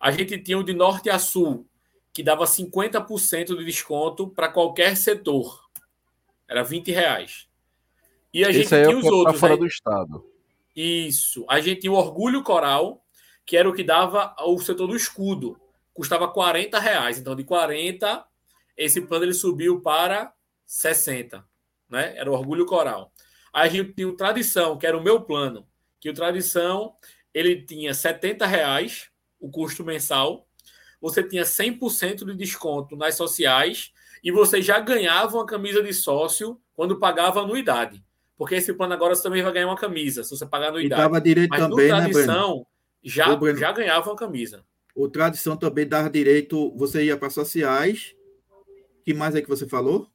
[0.00, 1.68] A gente tinha o de norte a sul,
[2.12, 5.70] que dava 50% de desconto para qualquer setor.
[6.48, 7.46] Era 20 reais.
[8.36, 9.40] E a gente Esse tinha é os outros.
[9.40, 9.58] fora aí...
[9.58, 10.24] do estado.
[10.74, 11.44] Isso.
[11.48, 13.02] A gente tinha o Orgulho Coral,
[13.46, 15.58] que era o que dava o setor do escudo.
[15.94, 17.18] Custava 40 reais.
[17.18, 18.26] Então, de 40,
[18.76, 20.34] esse plano ele subiu para
[20.66, 21.42] 60
[21.88, 22.14] né?
[22.16, 23.12] Era o Orgulho Coral.
[23.52, 25.66] Aí a gente tinha o Tradição, que era o meu plano,
[26.00, 26.94] que o Tradição
[27.32, 29.08] ele tinha 70 reais
[29.38, 30.46] o custo mensal,
[31.00, 33.92] você tinha 100% de desconto nas sociais
[34.24, 38.02] e você já ganhava uma camisa de sócio quando pagava anuidade.
[38.36, 41.00] Porque esse plano agora você também vai ganhar uma camisa, se você pagar anuidade.
[41.00, 42.64] E dava direito Mas também, no né, Tradição, né,
[43.02, 44.64] já, já ganhava uma camisa.
[44.94, 48.14] O Tradição também dava direito, você ia para sociais.
[49.04, 50.10] que mais é que você falou?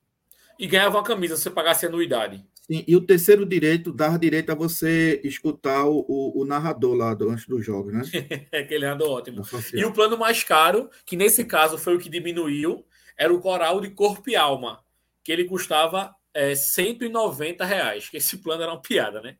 [0.61, 2.45] e ganhava uma camisa se você pagasse anuidade.
[2.67, 7.15] Sim, e o terceiro direito dava direito a você escutar o, o, o narrador lá
[7.15, 8.03] do, antes do jogo, né?
[8.53, 9.41] Aquele narrador ótimo.
[9.73, 12.85] E o plano mais caro, que nesse caso foi o que diminuiu,
[13.17, 14.79] era o coral de corpo e alma,
[15.23, 18.09] que ele custava é, 190 reais.
[18.09, 19.37] Que esse plano era uma piada, né?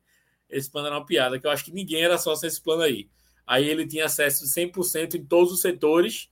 [0.50, 3.10] Esse plano era uma piada, que eu acho que ninguém era só esse plano aí.
[3.48, 6.30] Aí ele tinha acesso 100% em todos os setores.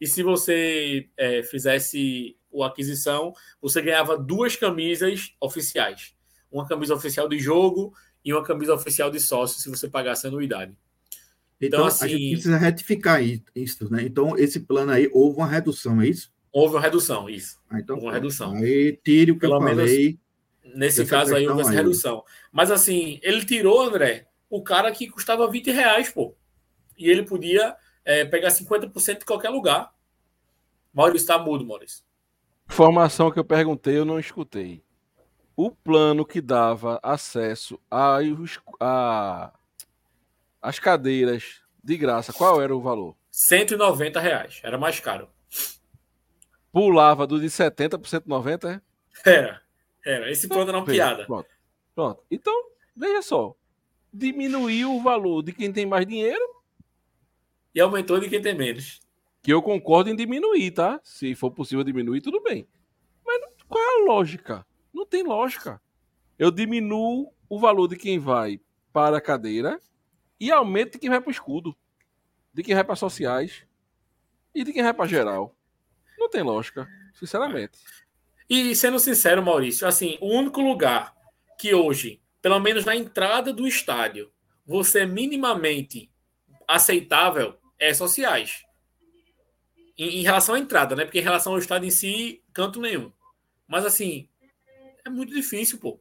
[0.00, 6.14] E se você é, fizesse a aquisição, você ganhava duas camisas oficiais.
[6.50, 7.92] Uma camisa oficial de jogo
[8.24, 10.76] e uma camisa oficial de sócio, se você pagasse anuidade.
[11.60, 13.20] Então, então assim, a gente precisa retificar
[13.54, 14.02] isso, né?
[14.02, 16.32] Então, esse plano aí, houve uma redução, é isso?
[16.54, 17.58] Houve uma redução, isso.
[17.68, 18.54] Ah, então, houve uma redução.
[18.54, 20.20] Aí tire o que Pelo eu falei.
[20.64, 22.22] Nesse caso aí, houve essa redução.
[22.52, 26.32] Mas assim, ele tirou, André, o cara que custava 20 reais, pô.
[26.96, 27.74] E ele podia
[28.04, 29.92] é, pegar 50% de qualquer lugar.
[30.92, 32.04] Maurício está mudo, Maurício.
[32.70, 34.80] Informação que eu perguntei, eu não escutei.
[35.56, 38.18] O plano que dava acesso a,
[38.78, 39.52] a
[40.62, 43.16] as cadeiras de graça, qual era o valor?
[43.32, 45.28] 190 reais, era mais caro.
[46.74, 48.80] Pulava do de 70 por 190, é?
[49.24, 49.62] Era,
[50.04, 50.30] era.
[50.30, 51.24] Esse plano era uma piada.
[51.24, 51.48] Pronto,
[51.94, 52.22] pronto.
[52.30, 52.52] Então,
[52.94, 53.56] veja só.
[54.12, 56.42] Diminuiu o valor de quem tem mais dinheiro.
[57.74, 59.04] E aumentou de quem tem menos
[59.44, 60.98] que eu concordo em diminuir, tá?
[61.04, 62.66] Se for possível diminuir, tudo bem.
[63.26, 64.66] Mas qual é a lógica?
[64.90, 65.82] Não tem lógica.
[66.38, 68.58] Eu diminuo o valor de quem vai
[68.90, 69.78] para a cadeira
[70.40, 71.76] e aumento de quem vai para o escudo,
[72.54, 73.66] de quem vai para sociais
[74.54, 75.54] e de quem vai para geral.
[76.18, 77.78] Não tem lógica, sinceramente.
[78.48, 81.14] E sendo sincero, Maurício, assim, o único lugar
[81.58, 84.30] que hoje, pelo menos na entrada do estádio,
[84.66, 86.10] você é minimamente
[86.66, 88.64] aceitável é sociais.
[89.96, 91.04] Em, em, relação à entrada, né?
[91.04, 93.12] Porque em relação ao estado em si, canto nenhum.
[93.66, 94.28] Mas assim,
[95.04, 96.00] é muito difícil, pô.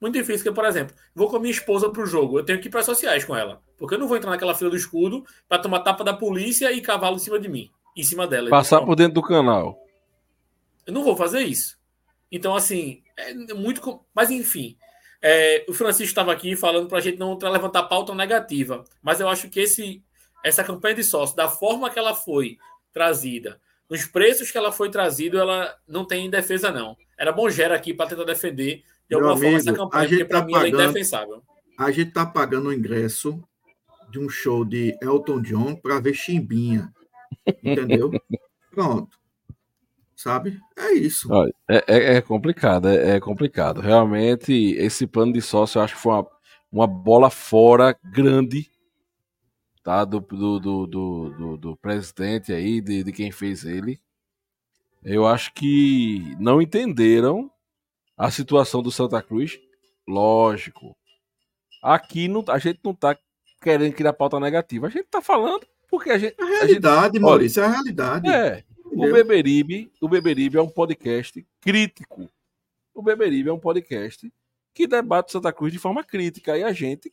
[0.00, 2.68] Muito difícil, porque, por exemplo, vou com a minha esposa pro jogo, eu tenho que
[2.68, 3.60] ir para sociais com ela.
[3.76, 6.80] Porque eu não vou entrar naquela fila do escudo para tomar tapa da polícia e
[6.80, 7.70] cavalo em cima de mim,
[8.00, 8.48] em cima dela.
[8.50, 9.78] Passar então, por dentro do canal.
[10.86, 11.76] Eu não vou fazer isso.
[12.30, 14.00] Então, assim, é muito.
[14.14, 14.76] Mas, enfim,
[15.20, 19.28] É, o Francisco estava aqui falando para a gente não levantar pauta negativa, mas eu
[19.28, 20.00] acho que esse,
[20.44, 22.56] essa campanha de sócio, da forma que ela foi
[22.92, 23.60] trazida,
[23.90, 26.96] nos preços que ela foi trazida, ela não tem defesa, não.
[27.18, 30.24] Era bom Gera aqui para tentar defender de alguma Meu forma amigo, essa campanha, porque
[30.24, 31.42] para tá mim ela é pagando- indefensável.
[31.76, 33.42] A gente tá pagando o ingresso
[34.10, 36.94] de um show de Elton John para ver Chimbinha.
[37.62, 38.10] Entendeu?
[38.70, 39.18] Pronto.
[40.16, 40.58] Sabe?
[40.76, 41.28] É isso.
[41.70, 43.80] É, é- é complicado, é, é complicado.
[43.80, 46.26] Realmente, esse plano de sócio eu acho que foi uma,
[46.72, 48.68] uma bola fora grande
[49.82, 50.04] tá?
[50.04, 54.00] do, do, do, do, do- do presidente aí, de, de quem fez ele.
[55.02, 57.50] Eu acho que não entenderam
[58.16, 59.58] a situação do Santa Cruz.
[60.08, 60.96] Lógico.
[61.82, 63.16] Aqui não, a gente não tá
[63.62, 64.86] querendo criar pauta negativa.
[64.86, 66.34] A gente tá falando porque a gente.
[66.38, 68.28] É a a gente realidade, Maurício, é a realidade.
[68.28, 69.12] é, o?
[69.12, 72.28] Beberibe, o Beberibe é um podcast crítico.
[72.94, 74.32] O Beberibe é um podcast
[74.74, 77.10] que debate Santa Cruz de forma crítica e a gente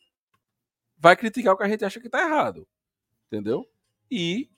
[0.98, 2.66] vai criticar o que a gente acha que tá errado.
[3.26, 3.66] Entendeu?
[4.10, 4.48] E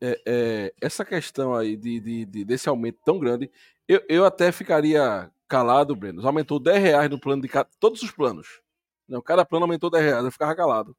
[0.00, 3.50] é, é, essa questão aí de, de- de- desse aumento tão grande,
[3.86, 6.24] eu, eu até ficaria calado, Breno.
[6.26, 8.60] Aumentou 10 reais no plano de cada, todos os planos.
[9.08, 10.94] Não, cada plano aumentou 10 reais, eu ficava calado.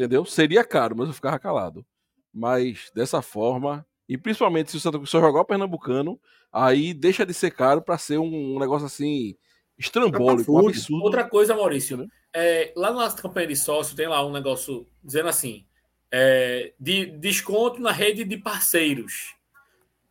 [0.00, 0.24] Entendeu?
[0.24, 1.84] Seria caro, mas eu ficava calado.
[2.32, 6.18] Mas dessa forma, e principalmente se o Santa Cruz só jogar o Pernambucano,
[6.50, 9.36] aí deixa de ser caro para ser um, um negócio assim
[9.78, 11.04] estrambólico, um absurdo.
[11.04, 15.28] Outra coisa, Maurício, é, lá na nossa campanha de sócio tem lá um negócio dizendo
[15.28, 15.66] assim:
[16.10, 19.34] é, de desconto na rede de parceiros.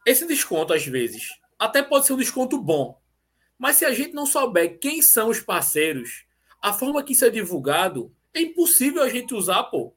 [0.05, 3.01] Esse desconto, às vezes, até pode ser um desconto bom.
[3.57, 6.25] Mas se a gente não souber quem são os parceiros,
[6.61, 9.93] a forma que isso é divulgado, é impossível a gente usar, pô.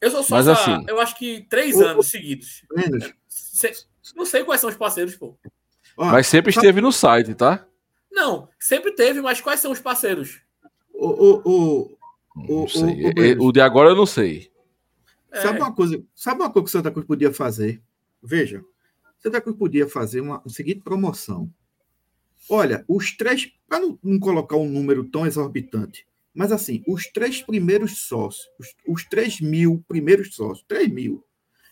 [0.00, 2.62] Eu sou só Mas assim- eu acho que três O- anos seguidos.
[2.74, 3.12] Menos.
[4.14, 5.38] Não sei quais são os parceiros, pô.
[5.96, 7.66] Ó, Mas sempre esteve no site, tá?
[8.10, 10.40] Não, sempre teve, mas quais são os parceiros?
[10.92, 11.98] o, o, o,
[12.36, 12.82] Não O- sei.
[12.82, 14.50] o- o É- o de agora eu não sei.
[15.30, 16.04] É, Sabe uma coisa?
[16.14, 17.82] Sabe uma coisa que o Santa Cruz podia fazer?
[18.22, 18.64] Veja,
[19.18, 21.50] Santa Cruz podia fazer uma, uma seguinte promoção.
[22.48, 27.40] Olha, os três, para não, não colocar um número tão exorbitante, mas assim, os três
[27.42, 31.24] primeiros sócios, os, os 3 mil primeiros sócios, 3 mil,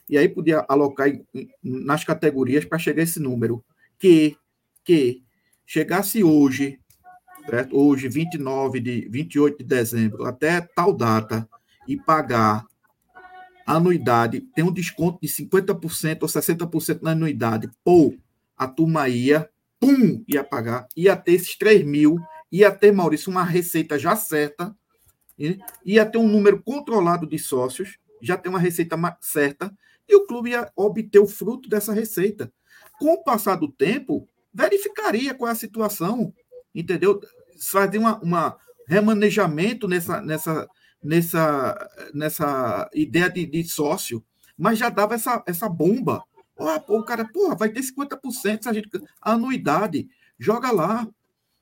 [0.09, 1.25] e aí podia alocar em-
[1.63, 3.65] nas categorias para chegar a esse número,
[3.99, 4.37] que,
[4.85, 5.23] que
[5.67, 6.79] chegasse hoje,
[7.49, 7.77] certo?
[7.77, 11.49] hoje, 29 de 28 de dezembro, até tal data,
[11.89, 12.65] e pagar
[13.67, 18.15] anuidade, tem um desconto de 50% ou 60% na anuidade, pô,
[18.57, 19.49] a turma ia,
[19.81, 22.19] pum, ia pagar, ia ter esses 3 mil,
[22.53, 24.77] ia ter, Maurício, uma receita já certa,
[25.85, 29.75] ia ter um número controlado de sócios, já tem uma receita certa,
[30.07, 32.53] e o clube ia obter o fruto dessa receita.
[33.01, 36.33] Com o passar do tempo, verificaria qual é a situação,
[36.75, 37.21] entendeu?
[37.59, 40.69] Fazer uma, uma remanejamento nessa, nessa,
[41.03, 44.23] nessa, nessa ideia de, de sócio,
[44.57, 46.23] mas já dava essa, essa bomba.
[46.87, 48.89] Pô, o cara, porra, vai ter 50% se a gente.
[49.21, 50.09] A anuidade,
[50.39, 51.09] joga lá,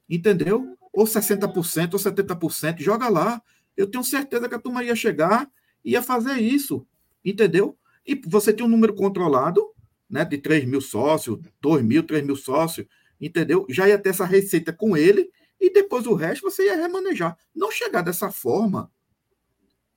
[0.09, 0.77] entendeu?
[0.93, 3.43] Ou 60% ou 70%, joga lá.
[3.77, 5.51] Eu tenho certeza que a turma ia chegar
[5.85, 6.87] e ia fazer isso,
[7.25, 7.79] entendeu?
[8.07, 9.71] E você tem um número controlado,
[10.09, 12.87] né, de 3 mil sócios, 2 mil, 3 mil sócios,
[13.21, 13.65] entendeu?
[13.69, 15.31] Já ia ter essa receita com ele
[15.61, 17.37] e depois o resto você ia remanejar.
[17.55, 18.91] Não chegar dessa forma,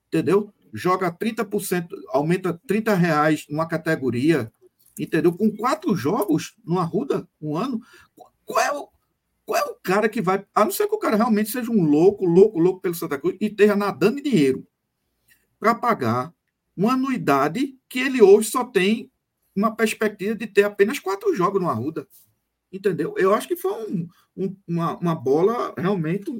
[0.07, 0.53] entendeu?
[0.73, 4.51] Joga 30%, aumenta 30 reais numa categoria,
[4.99, 5.33] entendeu?
[5.33, 7.81] Com quatro jogos no Arruda, um ano.
[8.45, 8.89] Qual é o,
[9.45, 10.45] qual é o cara que vai.
[10.53, 13.35] A não ser que o cara realmente seja um louco, louco, louco pelo Santa Cruz
[13.39, 14.65] e esteja nadando em dinheiro
[15.59, 16.33] para pagar
[16.75, 19.11] uma anuidade que ele hoje só tem
[19.55, 22.07] uma perspectiva de ter apenas quatro jogos no Arruda.
[22.71, 23.13] Entendeu?
[23.17, 26.31] Eu acho que foi um, um, uma, uma bola, realmente,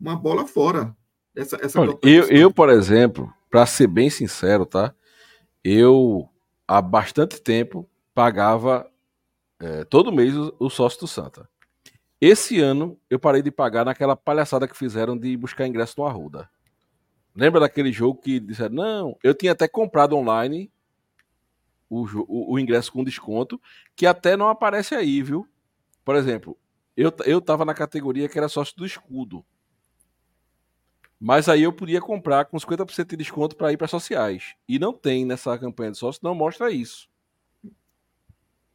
[0.00, 0.96] uma bola fora.
[1.36, 4.94] Essa, essa Olha, eu, eu, por exemplo, para ser bem sincero, tá?
[5.62, 6.28] Eu,
[6.66, 8.90] há bastante tempo, pagava
[9.60, 11.48] é, todo mês o, o sócio do Santa.
[12.20, 16.50] Esse ano, eu parei de pagar naquela palhaçada que fizeram de buscar ingresso no Arruda.
[17.34, 20.72] Lembra daquele jogo que disseram, não, eu tinha até comprado online
[21.88, 23.60] o, o, o ingresso com desconto,
[23.94, 25.48] que até não aparece aí, viu?
[26.04, 26.58] Por exemplo,
[26.96, 29.44] eu, eu tava na categoria que era sócio do escudo.
[31.20, 34.54] Mas aí eu podia comprar com 50% de desconto para ir para sociais.
[34.68, 37.08] E não tem nessa campanha de sócio, não mostra isso.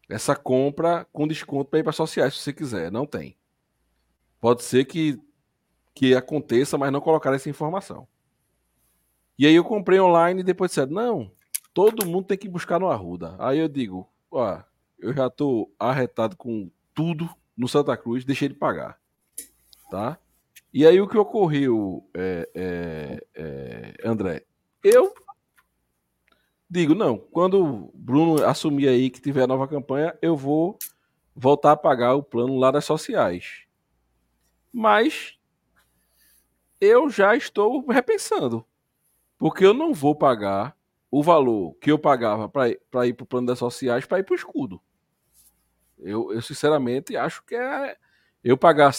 [0.09, 2.91] Essa compra com desconto para ir para sociais, se você quiser.
[2.91, 3.37] Não tem.
[4.39, 5.19] Pode ser que,
[5.93, 8.07] que aconteça, mas não colocar essa informação.
[9.37, 11.31] E aí eu comprei online e depois disseram, não,
[11.73, 13.35] todo mundo tem que buscar no Arruda.
[13.39, 14.61] Aí eu digo, ó,
[14.99, 18.99] eu já tô arretado com tudo no Santa Cruz, deixei de pagar.
[19.89, 20.19] tá?
[20.73, 24.43] E aí o que ocorreu, é, é, é, André?
[24.83, 25.13] Eu
[26.73, 30.79] digo, não, quando o Bruno assumir aí que tiver nova campanha, eu vou
[31.35, 33.65] voltar a pagar o plano lá das sociais.
[34.73, 35.37] Mas
[36.81, 38.65] eu já estou repensando.
[39.37, 40.75] Porque eu não vou pagar
[41.11, 42.69] o valor que eu pagava para
[43.07, 44.81] ir para o plano das sociais para ir para o escudo.
[45.99, 47.95] Eu, eu, sinceramente acho que é.
[48.43, 48.91] Eu pagar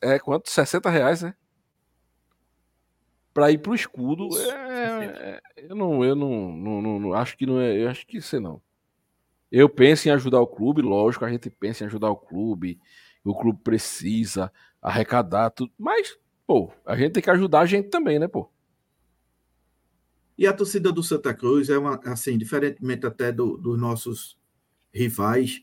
[0.00, 0.48] é, quanto?
[0.48, 1.34] 60 reais, né?
[3.36, 4.30] Para ir para o escudo.
[4.40, 7.82] É, eu não, eu não, não, não, não, acho que não é.
[7.82, 8.62] Eu acho que isso não.
[9.52, 12.80] Eu penso em ajudar o clube, lógico, a gente pensa em ajudar o clube.
[13.22, 14.50] O clube precisa
[14.80, 15.70] arrecadar tudo.
[15.78, 18.50] Mas, pô, a gente tem que ajudar a gente também, né, pô?
[20.38, 24.38] E a torcida do Santa Cruz é uma, assim, diferentemente até do, dos nossos
[24.90, 25.62] rivais,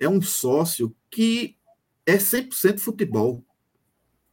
[0.00, 1.56] é um sócio que
[2.04, 3.46] é 100% futebol.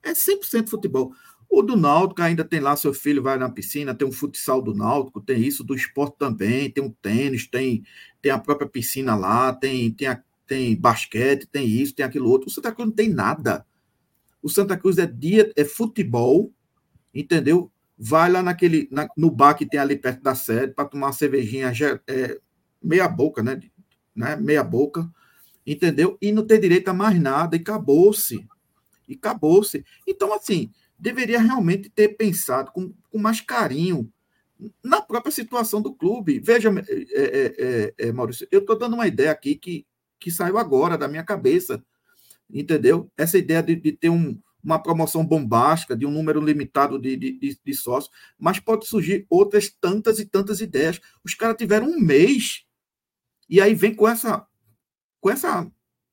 [0.01, 1.13] É 100% futebol.
[1.53, 4.73] O do Náutico ainda tem lá, seu filho vai na piscina, tem um futsal do
[4.73, 7.83] Náutico, tem isso do esporte também, tem um tênis, tem,
[8.21, 12.47] tem a própria piscina lá, tem, tem, a, tem basquete, tem isso, tem aquilo outro.
[12.47, 13.65] O Santa Cruz não tem nada.
[14.41, 16.53] O Santa Cruz é dia, é futebol,
[17.13, 17.69] entendeu?
[17.97, 21.13] Vai lá naquele, na, no bar que tem ali perto da sede para tomar uma
[21.13, 21.73] cervejinha
[22.07, 22.39] é,
[22.81, 23.59] meia boca, né?
[24.15, 24.37] né?
[24.37, 25.05] Meia boca,
[25.67, 26.17] entendeu?
[26.21, 28.47] E não ter direito a mais nada, e acabou-se.
[29.05, 29.83] E acabou-se.
[30.07, 30.71] Então, assim,
[31.01, 34.07] deveria realmente ter pensado com, com mais carinho
[34.83, 36.39] na própria situação do clube.
[36.39, 39.87] Veja, é, é, é, é Maurício, eu estou dando uma ideia aqui que,
[40.19, 41.83] que saiu agora da minha cabeça,
[42.47, 43.11] entendeu?
[43.17, 47.59] Essa ideia de, de ter um, uma promoção bombástica, de um número limitado de, de,
[47.65, 51.01] de, sócios, mas pode surgir outras tantas e tantas ideias.
[51.25, 52.63] Os caras tiveram um mês
[53.49, 54.45] e aí vem com essa,
[55.19, 55.63] com essa,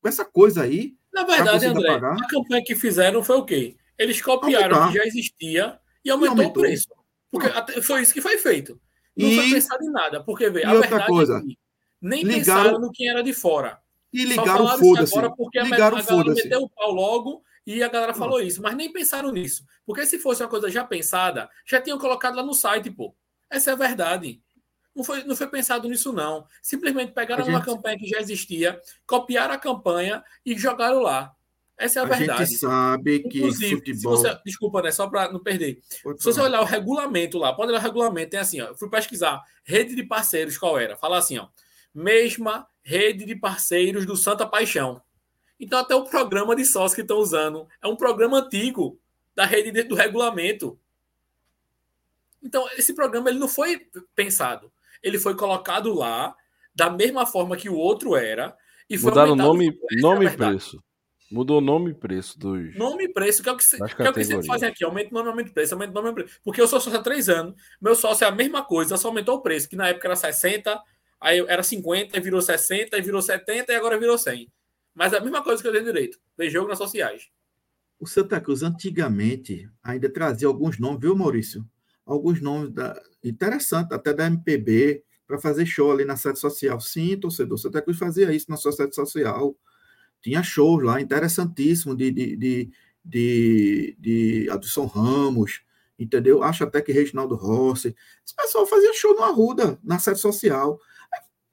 [0.01, 0.97] com essa coisa aí.
[1.12, 2.15] Na verdade, André, pagar.
[2.15, 3.77] a campanha que fizeram foi o quê?
[3.99, 6.62] Eles copiaram o que já existia e aumentou, e aumentou.
[6.62, 6.89] o preço.
[7.31, 7.66] Porque ah.
[7.83, 8.81] foi isso que foi feito.
[9.16, 9.37] Não e...
[9.37, 10.23] foi pensado em nada.
[10.23, 11.59] Porque, vê, a verdade coisa, é que
[12.01, 12.62] nem ligaram...
[12.62, 13.79] pensaram no quem era de fora.
[14.12, 15.12] E ligaram foda-se.
[15.12, 18.62] Agora porque ligaram a, a galera meteu o pau logo e a galera falou isso.
[18.62, 19.65] Mas nem pensaram nisso.
[19.85, 23.15] Porque se fosse uma coisa já pensada, já tinham colocado lá no site, pô.
[23.51, 24.41] Essa é a verdade.
[24.95, 26.47] Não foi, não foi pensado nisso, não.
[26.62, 27.55] Simplesmente pegaram gente...
[27.55, 31.35] uma campanha que já existia, copiaram a campanha e jogaram lá.
[31.78, 32.42] Essa é a, a verdade.
[32.42, 34.16] A gente sabe que Inclusive, futebol...
[34.16, 34.90] Você, desculpa, né?
[34.90, 35.80] Só para não perder.
[36.18, 38.74] Se você olhar o regulamento lá, pode olhar o regulamento, tem assim, ó.
[38.74, 40.96] Fui pesquisar rede de parceiros qual era.
[40.96, 41.46] Fala assim, ó.
[41.94, 45.00] Mesma rede de parceiros do Santa Paixão.
[45.60, 48.98] Então, até o programa de sócio que estão usando é um programa antigo
[49.34, 50.78] da rede de, do regulamento.
[52.42, 54.72] Então, esse programa ele não foi pensado.
[55.00, 56.34] Ele foi colocado lá
[56.74, 58.56] da mesma forma que o outro era.
[58.90, 60.82] E foi Mudaram nome, nome e preço.
[61.30, 62.74] Mudou nome e preço dos.
[62.74, 64.82] Nome e preço, que é o que, que, é o que sempre fazem aqui.
[64.82, 66.40] Aumenta o nome, aumenta o preço, aumenta o nome, aumenta o preço.
[66.42, 69.36] Porque eu sou sócio há três anos, meu sócio é a mesma coisa, só aumentou
[69.36, 70.80] o preço, que na época era 60,
[71.20, 74.50] aí era 50, aí virou 60, aí virou 70 e agora virou 100.
[74.94, 76.18] Mas é a mesma coisa que eu tenho direito.
[76.34, 77.28] Tem jogo nas sociais.
[78.00, 81.62] O Santa Cruz, antigamente, ainda trazia alguns nomes, viu, Maurício?
[82.06, 82.98] Alguns nomes da...
[83.22, 86.80] interessantes, até da MPB, para fazer show ali na sede social.
[86.80, 89.55] Sim, torcedor, Santa Cruz fazia isso na sua sede social
[90.23, 92.70] tinha shows lá interessantíssimos de, de, de,
[93.05, 95.62] de, de Adilson Ramos,
[95.99, 96.43] entendeu?
[96.43, 97.95] Acho até que Reginaldo Rossi.
[98.24, 100.78] Esse pessoal fazia show no Arruda, na sede social.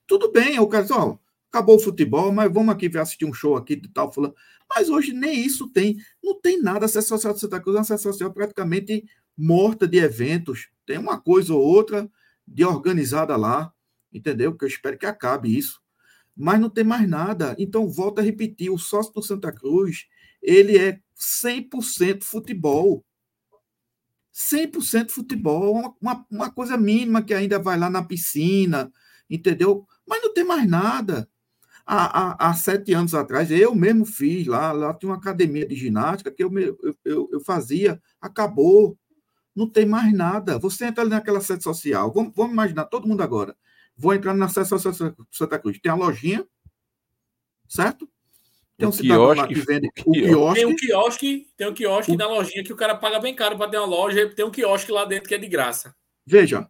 [0.08, 1.18] Tudo bem, quero dizer, ó,
[1.50, 4.36] acabou o futebol, mas vamos aqui ver assistir um show aqui de tal fulano.
[4.70, 5.98] Mas hoje nem isso tem.
[6.24, 6.86] Não tem nada.
[6.86, 9.06] A sede social de Santa Cruz é uma sede social praticamente
[9.38, 10.70] morta de eventos.
[10.86, 12.10] Tem uma coisa ou outra
[12.48, 13.72] de organizada lá,
[14.14, 14.56] entendeu?
[14.56, 15.85] Que eu espero que acabe isso
[16.36, 17.56] mas não tem mais nada.
[17.57, 20.06] Então, volto a repetir, o sócio do Santa Cruz,
[20.41, 23.06] ele é 100% futebol.
[24.34, 28.91] 100% futebol, uma, uma coisa mínima que ainda vai lá na piscina,
[29.30, 29.88] entendeu?
[30.06, 31.30] Mas não tem mais nada.
[31.86, 35.76] Há, há, há, sete anos atrás, eu mesmo fiz lá, lá tinha uma academia de
[35.76, 38.98] ginástica que eu, eu, eu, eu fazia, acabou,
[39.56, 40.60] não tem mais nada.
[40.60, 43.56] Você entra ali naquela sede social, vamos, vamos imaginar, todo mundo agora,
[43.98, 44.94] vou entrar na Associação
[45.32, 45.80] Santa Cruz.
[45.80, 46.46] Tem a lojinha,
[47.68, 48.10] certo?
[48.78, 50.56] Tem um cidadão lá que vende o quiosque.
[50.56, 52.18] Tem um quiosque, tem um quiosque o...
[52.18, 54.92] da lojinha que o cara paga bem caro para ter uma loja, tem um quiosque
[54.92, 55.96] lá dentro que é de graça.
[56.26, 56.70] Veja,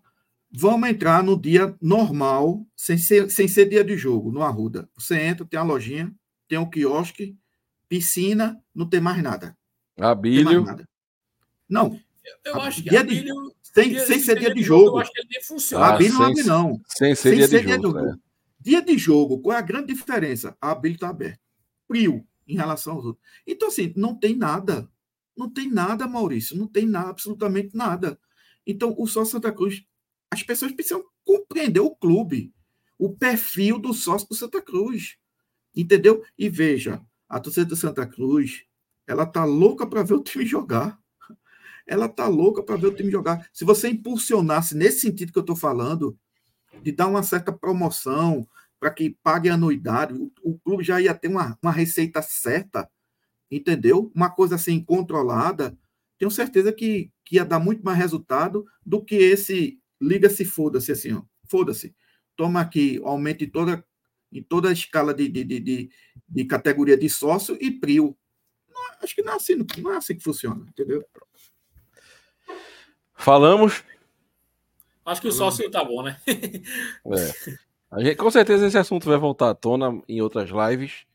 [0.51, 4.87] vamos entrar no dia normal, sem ser, sem ser dia de jogo, no Arruda.
[4.95, 6.13] Você entra, tem a lojinha,
[6.47, 7.35] tem um quiosque,
[7.89, 9.57] piscina, não tem mais nada.
[9.99, 10.63] Abílio.
[10.63, 10.77] Não,
[11.67, 11.99] não.
[12.43, 13.25] Eu, eu acho que de,
[13.75, 14.85] sem, dia, sem ser dia de jogo.
[14.85, 14.97] jogo.
[14.97, 15.85] Eu acho que ele nem funciona.
[15.85, 16.81] Ah, a não abre, não.
[16.87, 17.99] Sem ser, sem dia, ser de dia, de jogo.
[17.99, 18.15] É.
[18.59, 20.57] Dia de jogo, qual é a grande diferença?
[20.59, 21.39] A Bíblia está aberta.
[21.87, 23.23] Frio em relação aos outros.
[23.45, 24.89] Então, assim, não tem nada.
[25.35, 28.17] Não tem nada, Maurício, não tem nada, absolutamente nada.
[28.65, 29.83] Então, o sócio Santa Cruz,
[30.31, 32.53] as pessoas precisam compreender o clube,
[32.97, 35.17] o perfil do sócio do Santa Cruz.
[35.75, 36.23] Entendeu?
[36.37, 38.63] E veja, a torcida do Santa Cruz,
[39.05, 40.97] ela tá louca para ver o time jogar.
[41.87, 43.47] Ela tá louca para ver o time jogar.
[43.53, 46.17] Se você impulsionasse nesse sentido que eu estou falando,
[46.81, 48.47] de dar uma certa promoção
[48.79, 52.89] para que pague anuidade, o, o, clube já ia ter uma, uma receita certa,
[53.49, 54.11] entendeu?
[54.13, 55.77] Uma coisa assim controlada.
[56.17, 61.13] Tenho certeza que, que ia dar muito mais resultado do que esse liga-se, foda-se, assim,
[61.13, 61.23] ó.
[61.47, 61.95] Foda-se.
[62.35, 63.83] Toma aqui, aumente toda,
[64.31, 65.89] em toda a escala de, de, de,
[66.27, 68.17] de, categoria de sócio e prio.
[69.01, 71.03] Acho que não é, assim, não é assim que funciona, entendeu?
[73.15, 73.83] Falamos.
[75.05, 76.19] Acho que o sócio tá bom, né?
[76.27, 77.57] é.
[77.91, 81.05] A gente, com certeza esse assunto vai voltar à tona em outras lives,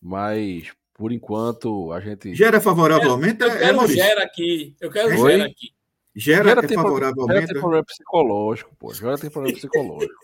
[0.00, 2.34] mas por enquanto a gente.
[2.34, 3.42] Gera favoravelmente?
[3.42, 4.76] Eu, eu quero é, gera aqui.
[4.80, 5.32] Eu quero Oi?
[5.32, 5.72] gera aqui.
[6.14, 7.40] Gera, gera é favoravelmente.
[7.40, 8.94] Gera tem problema psicológico, pô.
[8.94, 10.14] Gera tem problema psicológico.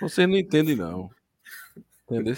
[0.00, 1.10] Vocês não entendem, não.
[2.04, 2.34] Entendeu?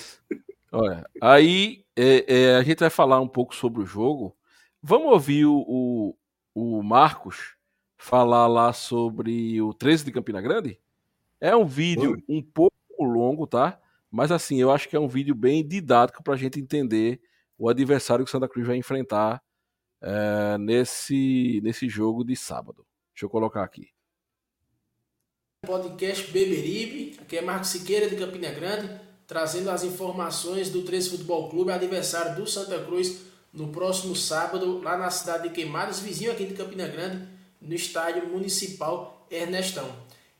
[0.71, 4.37] Olha, aí é, é, a gente vai falar um pouco sobre o jogo.
[4.83, 6.17] Vamos ouvir o, o,
[6.55, 7.55] o Marcos
[8.03, 10.79] falar lá sobre o 13 de Campina Grande?
[11.41, 12.25] É um vídeo Oi.
[12.29, 13.81] um pouco longo, tá?
[14.11, 17.21] Mas assim, eu acho que é um vídeo bem didático para a gente entender
[17.57, 19.41] o adversário que o Santa Cruz vai enfrentar
[20.01, 22.85] é, nesse, nesse jogo de sábado.
[23.15, 23.89] Deixa eu colocar aqui.
[25.65, 31.49] Podcast Beberibe, aqui é Marcos Siqueira de Campina Grande, trazendo as informações do 13 Futebol
[31.49, 36.47] Clube, adversário do Santa Cruz, no próximo sábado, lá na cidade de Queimados, vizinho aqui
[36.47, 37.32] de Campina Grande,
[37.63, 39.89] no estádio municipal Ernestão.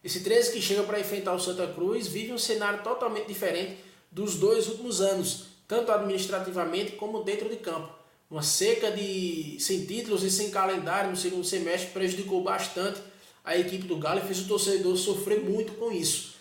[0.05, 3.77] Esse 13 que chega para enfrentar o Santa Cruz vive um cenário totalmente diferente
[4.11, 7.93] dos dois últimos anos, tanto administrativamente como dentro de campo.
[8.29, 13.01] Uma seca de sem títulos e sem calendário no segundo semestre prejudicou bastante
[13.45, 16.33] a equipe do Galo e fez o torcedor sofrer muito com isso.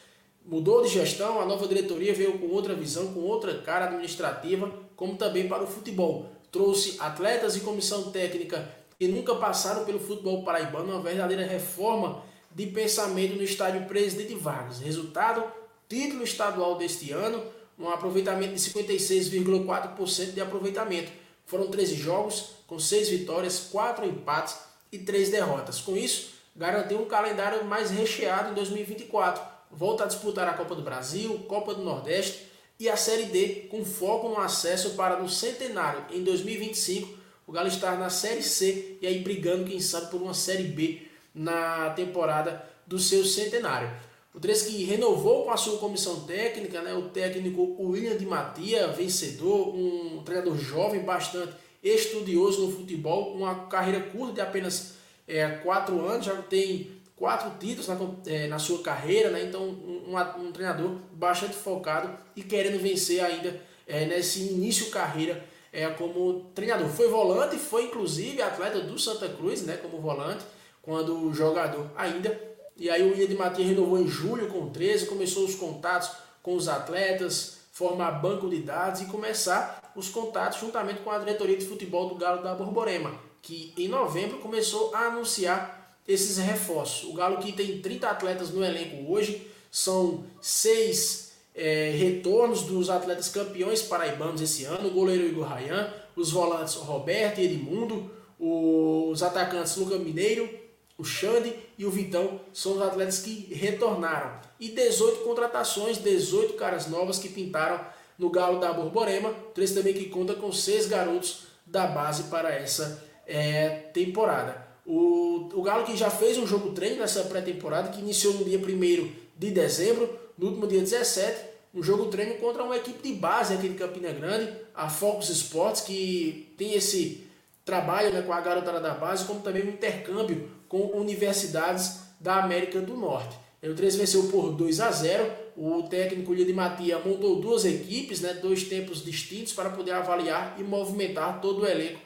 [0.46, 5.16] Mudou de gestão, a nova diretoria veio com outra visão, com outra cara administrativa, como
[5.16, 6.32] também para o futebol.
[6.52, 8.68] Trouxe atletas e comissão técnica
[9.02, 14.80] que nunca passaram pelo futebol paraibano, uma verdadeira reforma de pensamento no estádio Presidente Vargas.
[14.80, 15.44] Resultado:
[15.90, 17.44] título estadual deste ano,
[17.80, 21.12] um aproveitamento de 56,4% de aproveitamento.
[21.48, 24.56] Foram 13 jogos, com 6 vitórias, 4 empates
[24.92, 25.82] e 3 derrotas.
[25.82, 29.42] Com isso, garantiu um calendário mais recheado em 2024.
[29.72, 32.46] Volta a disputar a Copa do Brasil, Copa do Nordeste
[32.80, 37.21] e a Série D, com foco no acesso para no centenário em 2025.
[37.48, 41.02] O Galo estar na Série C e aí brigando, quem sabe, por uma Série B
[41.34, 43.90] na temporada do seu centenário.
[44.34, 48.88] O Tres que renovou com a sua comissão técnica, né, o técnico William de Matia,
[48.88, 51.54] vencedor, um treinador jovem, bastante
[51.84, 54.94] estudioso no futebol, uma carreira curta de apenas
[55.28, 60.14] é, quatro anos, já tem quatro títulos na, é, na sua carreira, né, então um,
[60.16, 66.52] um, um, treinador bastante focado e querendo vencer ainda é, nesse início carreira é, como
[66.54, 66.88] treinador.
[66.90, 70.44] Foi volante, foi inclusive atleta do Santa Cruz, né, como volante,
[70.82, 72.40] quando jogador ainda.
[72.76, 76.12] E aí o William de Matias renovou em julho com 13, começou os contatos
[76.42, 81.58] com os atletas, formar banco de dados e começar os contatos juntamente com a diretoria
[81.58, 87.10] de futebol do Galo da Borborema, que em novembro começou a anunciar esses reforços.
[87.10, 93.30] O Galo que tem 30 atletas no elenco hoje, são seis é, retornos dos atletas
[93.30, 98.10] campeões paraibanos esse ano, o goleiro Igor Rayan, os volantes Roberto e Edmundo,
[98.40, 100.50] os atacantes Luca Mineiro,
[100.98, 104.40] o Xande e o Vitão são os atletas que retornaram.
[104.60, 107.84] E 18 contratações, 18 caras novas que pintaram
[108.18, 109.34] no Galo da Borborema.
[109.56, 114.68] Três também que conta com seis garotos da base para essa é, temporada.
[114.86, 118.60] O, o Galo que já fez um jogo treino nessa pré-temporada, que iniciou no dia
[118.60, 120.08] 1 de dezembro,
[120.42, 121.40] no último dia 17,
[121.72, 125.82] um jogo treino contra uma equipe de base aqui de Campina Grande, a Focus Sports,
[125.82, 127.28] que tem esse
[127.64, 132.82] trabalho né, com a garotada da base, como também um intercâmbio com universidades da América
[132.82, 133.38] do Norte.
[133.62, 135.32] O 13 venceu por 2 a 0.
[135.56, 140.64] O técnico de Matia montou duas equipes, né, dois tempos distintos para poder avaliar e
[140.64, 142.00] movimentar todo o elenco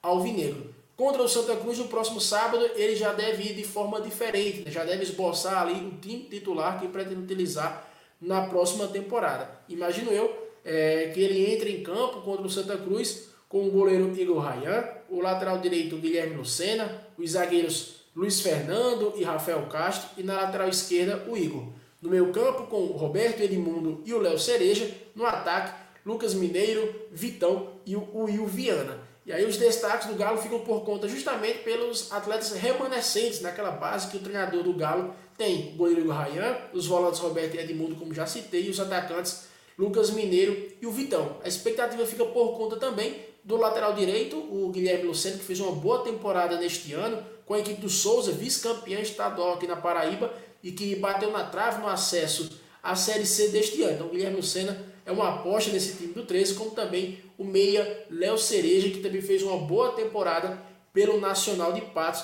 [0.00, 0.72] alvinegro.
[1.00, 4.70] Contra o Santa Cruz no próximo sábado, ele já deve ir de forma diferente, né,
[4.70, 7.90] já deve esboçar ali o time titular que pretende utilizar
[8.20, 9.50] na próxima temporada.
[9.66, 10.30] Imagino eu
[10.62, 14.84] é, que ele entre em campo contra o Santa Cruz com o goleiro Igor Rayan,
[15.08, 20.68] o lateral direito Guilherme Lucena, os zagueiros Luiz Fernando e Rafael Castro, e na lateral
[20.68, 21.66] esquerda o Igor.
[22.02, 25.72] No meio campo com o Roberto Edmundo e o Léo Cereja, no ataque
[26.04, 29.08] Lucas Mineiro, Vitão e o Will Viana.
[29.26, 34.08] E aí os destaques do Galo ficam por conta justamente pelos atletas remanescentes naquela base
[34.08, 35.72] que o treinador do Galo tem.
[35.74, 39.44] O goleiro Rayan, os volantes Roberto e Edmundo, como já citei, e os atacantes
[39.78, 41.36] Lucas Mineiro e o Vitão.
[41.44, 45.72] A expectativa fica por conta também do lateral direito, o Guilherme Luceno, que fez uma
[45.72, 50.32] boa temporada neste ano, com a equipe do Souza, vice-campeão estadual aqui na Paraíba,
[50.62, 52.50] e que bateu na trave no acesso
[52.82, 53.94] à Série C deste ano.
[53.94, 58.04] Então, o Guilherme Lucena é uma aposta nesse time do 13, como também o meia
[58.10, 60.60] Léo Cereja, que também fez uma boa temporada
[60.92, 62.22] pelo Nacional de Patos,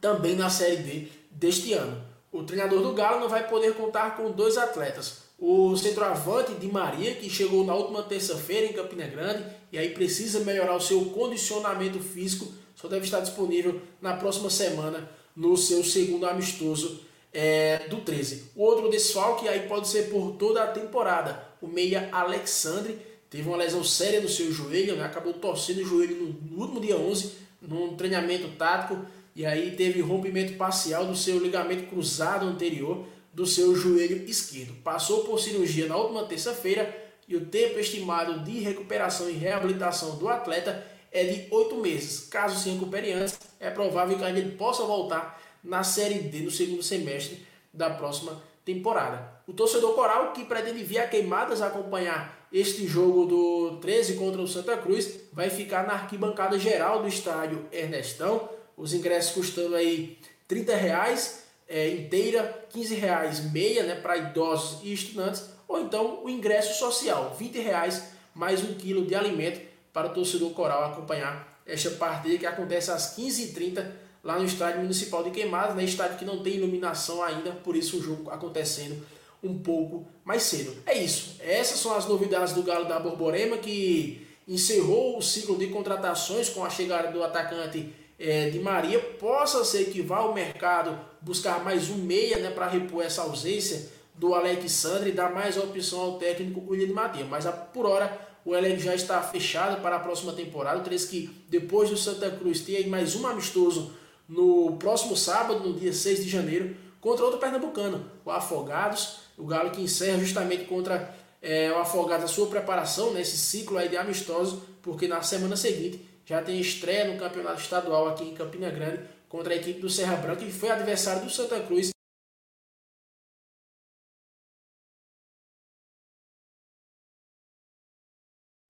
[0.00, 2.02] também na Série D deste ano.
[2.32, 5.18] O treinador do Galo não vai poder contar com dois atletas.
[5.38, 10.40] O centroavante de Maria, que chegou na última terça-feira em Campina Grande e aí precisa
[10.40, 16.24] melhorar o seu condicionamento físico, só deve estar disponível na próxima semana no seu segundo
[16.24, 17.02] amistoso
[17.34, 18.52] é, do 13.
[18.56, 21.54] O outro desfalque aí pode ser por toda a temporada.
[21.60, 22.98] O meia Alexandre
[23.30, 25.04] teve uma lesão séria no seu joelho, né?
[25.04, 29.04] acabou torcendo o joelho no, último dia 11, num treinamento tático,
[29.34, 34.74] e aí teve rompimento parcial do seu ligamento cruzado anterior do seu joelho esquerdo.
[34.82, 40.28] Passou por cirurgia na última terça-feira e o tempo estimado de recuperação e reabilitação do
[40.28, 42.28] atleta é de oito meses.
[42.28, 46.82] Caso se recupere antes, é provável que ele possa voltar na Série D no segundo
[46.82, 49.36] semestre da próxima temporada.
[49.46, 54.76] O torcedor coral que pretende via queimadas acompanhar este jogo do 13 contra o Santa
[54.76, 58.48] Cruz vai ficar na arquibancada geral do estádio Ernestão.
[58.76, 64.92] Os ingressos custando aí 30 reais é, inteira, 15 reais meia né, para idosos e
[64.92, 69.60] estudantes, ou então o ingresso social, 20 reais mais um quilo de alimento
[69.92, 73.84] para o torcedor coral acompanhar esta partida que acontece às 15h30
[74.22, 77.98] lá no estádio municipal de Queimados, né, estádio que não tem iluminação ainda, por isso
[77.98, 79.04] o jogo acontecendo
[79.46, 80.74] um pouco mais cedo.
[80.84, 85.68] É isso, essas são as novidades do Galo da Borborema que encerrou o ciclo de
[85.68, 90.98] contratações com a chegada do atacante é, de Maria, possa ser que vá ao mercado
[91.20, 96.00] buscar mais um meia né, para repor essa ausência do Alexandre e dar mais opção
[96.00, 97.28] ao técnico William de Matheus.
[97.28, 100.80] Mas por hora o elenco já está fechado para a próxima temporada.
[100.80, 103.92] Três que depois do Santa Cruz tem mais um amistoso
[104.28, 109.25] no próximo sábado, no dia 6 de janeiro, contra outro pernambucano, o Afogados.
[109.36, 113.88] O Galo que encerra justamente contra é, o Afogados a sua preparação nesse ciclo aí
[113.88, 118.70] de amistoso, porque na semana seguinte já tem estreia no campeonato estadual aqui em Campina
[118.70, 121.90] Grande contra a equipe do Serra Branca, que foi adversário do Santa Cruz.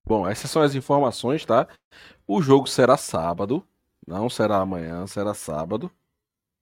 [0.04, 1.66] Bom, essas são as informações, tá?
[2.26, 3.66] O jogo será sábado,
[4.06, 5.90] não será amanhã, será sábado,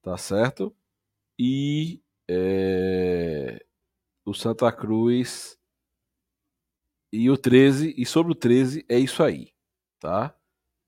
[0.03, 0.75] tá certo?
[1.39, 3.65] E é,
[4.25, 5.59] o Santa Cruz
[7.13, 9.53] e o 13, e sobre o 13 é isso aí,
[10.01, 10.35] tá?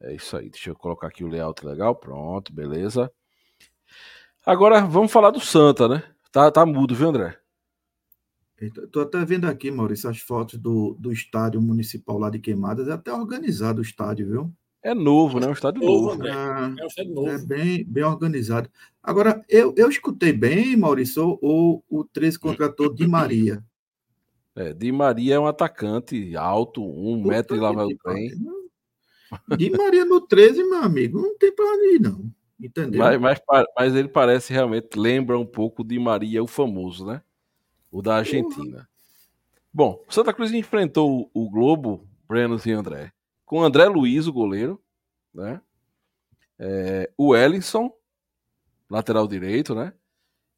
[0.01, 0.51] É isso aí.
[0.51, 1.95] Deixa eu colocar aqui o layout legal.
[1.95, 3.11] Pronto, beleza.
[4.45, 6.03] Agora vamos falar do Santa, né?
[6.31, 7.39] Tá, tá mudo, viu, André?
[8.59, 12.89] Estou até vendo aqui, Maurício, as fotos do, do estádio municipal lá de Queimadas.
[12.89, 14.55] É até organizado o estádio, viu?
[14.87, 15.49] É novo, né?
[15.49, 16.15] Um estádio novo.
[16.15, 16.29] novo.
[16.29, 17.29] É, é, um estádio novo.
[17.29, 18.71] É bem, bem organizado.
[19.03, 23.65] Agora, eu, eu escutei bem, Maurício, o, o 13 contratou Di Maria.
[24.55, 28.31] É, Di Maria é um atacante alto, um Puta metro e lá vai o trem.
[29.59, 32.31] De Maria no 13, meu amigo, não tem pra ir, não.
[32.61, 33.01] Entendeu?
[33.01, 37.23] Mas, mas, mas, ele parece realmente, lembra um pouco de Maria, o famoso, né?
[37.91, 38.79] O da Argentina.
[38.79, 38.85] Uhum.
[39.75, 43.13] Bom, Santa Cruz enfrentou o Globo, Brenos e André,
[43.47, 44.83] com André Luiz, o goleiro,
[45.33, 45.63] né?
[46.59, 47.91] É, o Ellison,
[48.91, 49.95] lateral direito, né?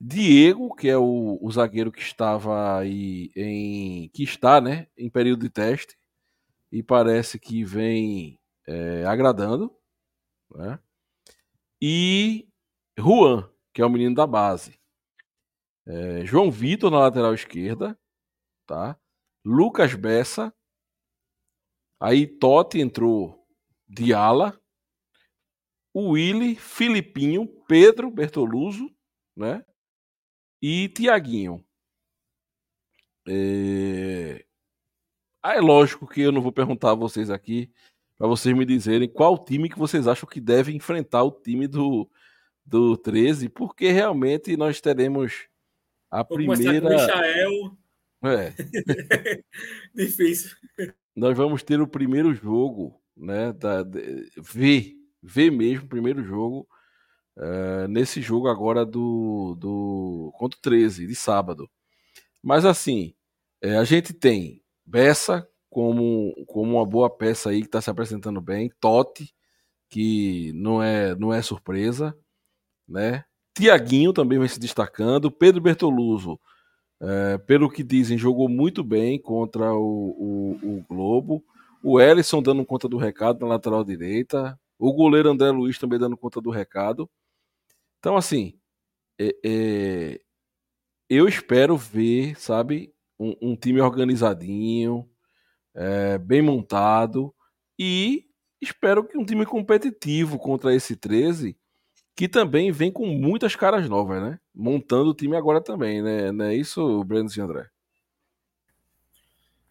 [0.01, 4.09] Diego, que é o, o zagueiro que estava aí em.
[4.11, 4.87] que está, né?
[4.97, 5.97] Em período de teste.
[6.73, 9.75] E parece que vem é, agradando,
[10.55, 10.79] né?
[11.81, 12.49] E
[12.99, 14.79] Juan, que é o menino da base.
[15.87, 17.99] É, João Vitor na lateral esquerda,
[18.67, 18.99] tá?
[19.45, 20.55] Lucas Bessa.
[22.01, 23.47] Aí Totti entrou
[23.89, 24.59] de ala.
[25.93, 28.89] O Willy, Filipinho, Pedro Bertoluso,
[29.37, 29.65] né?
[30.63, 31.65] E Tiaguinho.
[33.27, 34.45] É...
[35.43, 37.73] Ah, é lógico que eu não vou perguntar a vocês aqui
[38.19, 42.11] para vocês me dizerem qual time que vocês acham que deve enfrentar o time do,
[42.67, 45.47] do 13, porque realmente nós teremos
[46.11, 46.89] a Vou primeira.
[46.91, 47.79] Michael.
[48.25, 48.53] É.
[49.95, 50.51] Difícil.
[51.19, 53.53] Nós vamos ter o primeiro jogo, né?
[53.53, 56.69] Da, de, ver, ver mesmo o primeiro jogo.
[57.37, 61.69] Uh, nesse jogo agora do, do contra o 13 de sábado.
[62.43, 63.15] Mas assim,
[63.61, 68.41] é, a gente tem Bessa, como, como uma boa peça aí que está se apresentando
[68.41, 68.71] bem.
[68.81, 69.35] Totti,
[69.91, 72.17] que não é, não é surpresa,
[72.89, 73.25] né?
[73.57, 75.33] Tiaguinho também vem se destacando.
[75.33, 76.39] Pedro Bertoluso,
[77.01, 80.11] é, pelo que dizem, jogou muito bem contra o,
[80.63, 81.45] o, o Globo.
[81.83, 84.59] O Ellison dando conta do recado na lateral direita.
[84.79, 87.09] O goleiro André Luiz também dando conta do recado.
[87.99, 88.59] Então, assim,
[89.19, 90.21] é, é,
[91.09, 95.09] eu espero ver, sabe, um, um time organizadinho,
[95.75, 97.35] é, bem montado
[97.79, 98.27] e
[98.61, 101.57] espero que um time competitivo contra esse 13
[102.19, 104.41] que também vem com muitas caras novas, né?
[104.53, 106.33] Montando o time agora também, né?
[106.33, 107.69] Não é isso, Breno e André?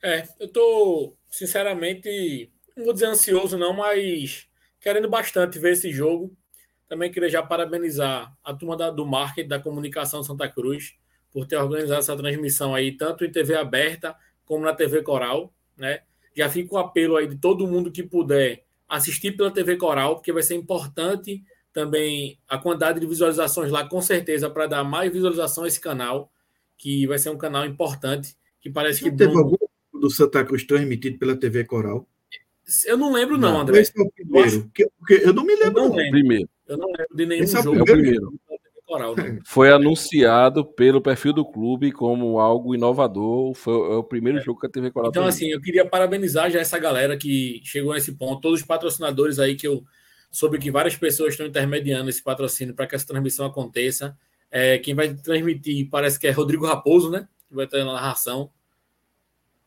[0.02, 4.48] É, eu tô, sinceramente, não vou dizer ansioso não, mas
[4.80, 6.34] querendo bastante ver esse jogo.
[6.88, 10.95] Também queria já parabenizar a turma da, do marketing da comunicação Santa Cruz
[11.34, 14.15] por ter organizado essa transmissão aí, tanto em TV aberta
[14.45, 15.99] como na TV Coral, né?
[16.34, 20.32] Já fica o apelo aí de todo mundo que puder assistir pela TV Coral, porque
[20.32, 21.44] vai ser importante
[21.78, 26.32] também a quantidade de visualizações lá, com certeza, para dar mais visualização a esse canal,
[26.76, 29.12] que vai ser um canal importante, que parece que...
[29.12, 29.44] Teve Bruno...
[29.44, 32.08] algum do Santa Cruz transmitido pela TV Coral?
[32.88, 33.82] Eu não lembro, não, não André.
[33.82, 34.72] Esse é o primeiro.
[34.76, 35.24] Eu, acho...
[35.24, 35.84] eu, não me lembro.
[35.84, 36.12] Eu não lembro.
[36.12, 36.49] Primeiro.
[36.68, 37.78] Eu não lembro de nenhum esse jogo.
[37.78, 38.34] É o primeiro.
[38.88, 39.40] Coral, né?
[39.45, 43.54] Foi anunciado pelo perfil do clube como algo inovador.
[43.54, 44.41] Foi é o primeiro é.
[44.41, 47.94] jogo que a TV Coral Então, assim, eu queria parabenizar já essa galera que chegou
[47.94, 49.84] nesse ponto, todos os patrocinadores aí que eu
[50.30, 54.18] soube que várias pessoas estão intermediando esse patrocínio para que essa transmissão aconteça.
[54.49, 57.28] É, quem vai transmitir parece que é Rodrigo Raposo, né?
[57.48, 58.52] Que vai ter na narração.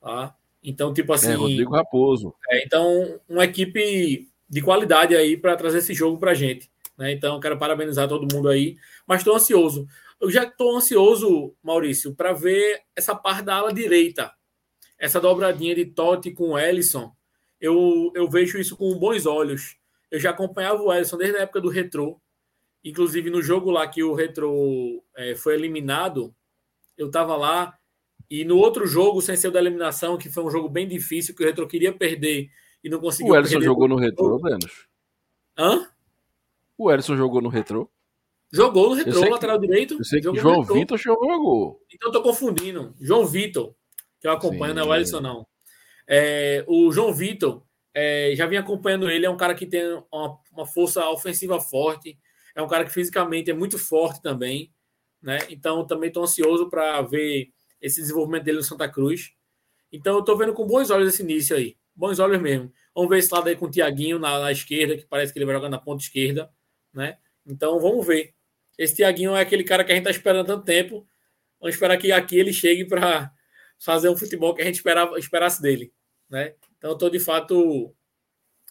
[0.00, 0.34] Tá?
[0.62, 1.32] Então, tipo assim.
[1.32, 2.34] É, Rodrigo Raposo.
[2.48, 6.70] É, então, uma equipe de qualidade aí para trazer esse jogo para gente.
[6.96, 7.12] Né?
[7.12, 8.76] Então, quero parabenizar todo mundo aí.
[9.06, 9.86] Mas estou ansioso.
[10.20, 14.30] Eu já estou ansioso, Maurício, para ver essa parte da ala direita.
[14.98, 17.10] Essa dobradinha de Totti com Ellison.
[17.58, 19.79] Eu, eu vejo isso com bons olhos.
[20.10, 22.20] Eu já acompanhava o Ellison desde a época do Retro.
[22.84, 26.34] Inclusive, no jogo lá que o Retro é, foi eliminado,
[26.96, 27.76] eu estava lá.
[28.28, 31.34] E no outro jogo, sem ser o da eliminação, que foi um jogo bem difícil,
[31.34, 32.48] que o Retro queria perder
[32.82, 33.32] e não conseguiu.
[33.32, 34.88] O Ellison jogou no Retro, Brenos?
[35.58, 35.86] Hã?
[36.76, 37.90] O Ellison jogou no retrô?
[38.50, 39.98] Jogou no retrô, lateral que, direito.
[39.98, 41.78] Eu sei que João Vitor jogou.
[41.92, 42.94] Então eu tô confundindo.
[42.98, 43.74] João Vitor,
[44.18, 44.80] que eu acompanho, Sim.
[44.80, 45.46] não é o Ellison, não.
[46.08, 47.62] É, o João Vitor,
[47.94, 52.18] é, já vim acompanhando ele, é um cara que tem uma, uma, força ofensiva forte,
[52.54, 54.72] é um cara que fisicamente é muito forte também,
[55.22, 55.38] né?
[55.50, 57.50] Então também estou ansioso para ver
[57.80, 59.32] esse desenvolvimento dele no Santa Cruz.
[59.92, 62.72] Então eu estou vendo com bons olhos esse início aí, bons olhos mesmo.
[62.94, 65.46] Vamos ver esse lado aí com o Tiaguinho na, na esquerda, que parece que ele
[65.46, 66.50] vai jogar na ponta esquerda
[66.92, 67.18] né?
[67.46, 68.34] Então vamos ver.
[68.78, 71.06] Esse Tiaguinho é aquele cara que a gente está esperando tanto tempo.
[71.60, 73.32] Vamos esperar que aqui ele chegue para
[73.78, 75.92] fazer um futebol que a gente esperava, esperasse dele,
[76.28, 76.54] né?
[76.80, 77.94] Então estou de fato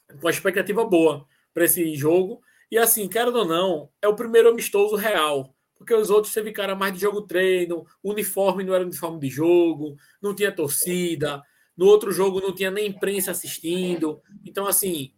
[0.07, 2.41] com uma expectativa boa para esse jogo.
[2.71, 5.55] E assim, quero ou não, é o primeiro amistoso real.
[5.77, 9.95] Porque os outros teve cara mais de jogo treino, uniforme não era uniforme de jogo,
[10.21, 11.41] não tinha torcida.
[11.77, 14.21] No outro jogo não tinha nem imprensa assistindo.
[14.43, 15.13] Então, assim,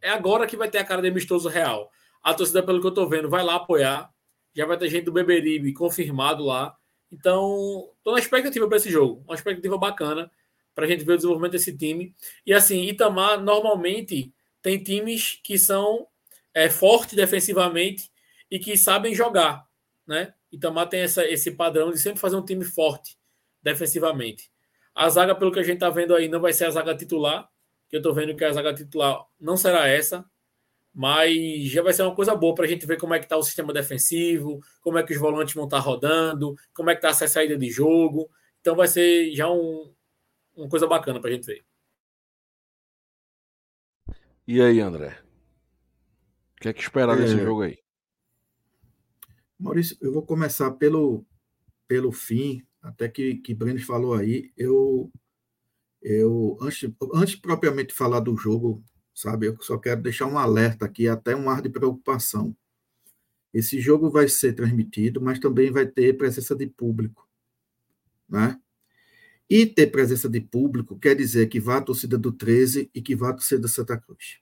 [0.00, 1.90] é agora que vai ter a cara de amistoso real.
[2.22, 4.10] A torcida, pelo que eu tô vendo, vai lá apoiar.
[4.54, 6.74] Já vai ter gente do Beberibe confirmado lá.
[7.12, 9.22] Então, tô na expectativa para esse jogo.
[9.26, 10.30] Uma expectativa bacana
[10.76, 12.14] para a gente ver o desenvolvimento desse time.
[12.46, 14.32] E assim, Itamar normalmente
[14.62, 16.06] tem times que são
[16.54, 18.10] é, fortes defensivamente
[18.50, 19.66] e que sabem jogar,
[20.06, 20.34] né?
[20.52, 23.18] Itamar tem essa, esse padrão de sempre fazer um time forte
[23.62, 24.50] defensivamente.
[24.94, 27.48] A zaga, pelo que a gente tá vendo aí, não vai ser a zaga titular,
[27.88, 30.24] que eu tô vendo que a zaga titular não será essa
[30.98, 33.36] mas já vai ser uma coisa boa para a gente ver como é que está
[33.36, 37.00] o sistema defensivo, como é que os volantes vão estar tá rodando, como é que
[37.00, 38.30] está essa saída de jogo.
[38.62, 39.92] Então vai ser já um,
[40.56, 41.64] uma coisa bacana para a gente ver.
[44.46, 45.22] E aí, André?
[46.56, 47.22] O que é que esperar é...
[47.22, 47.78] desse jogo aí?
[49.58, 51.24] Maurício, eu vou começar pelo,
[51.88, 54.52] pelo fim, até que, que Brenes falou aí.
[54.56, 55.10] Eu,
[56.02, 58.84] eu antes, antes propriamente de falar do jogo,
[59.14, 59.46] sabe?
[59.46, 62.56] Eu só quero deixar um alerta aqui, até um ar de preocupação.
[63.52, 67.26] Esse jogo vai ser transmitido, mas também vai ter presença de público,
[68.28, 68.60] né?
[69.48, 73.14] E ter presença de público quer dizer que vá a torcida do 13 e que
[73.14, 74.38] vá a torcida do Santa Cruz.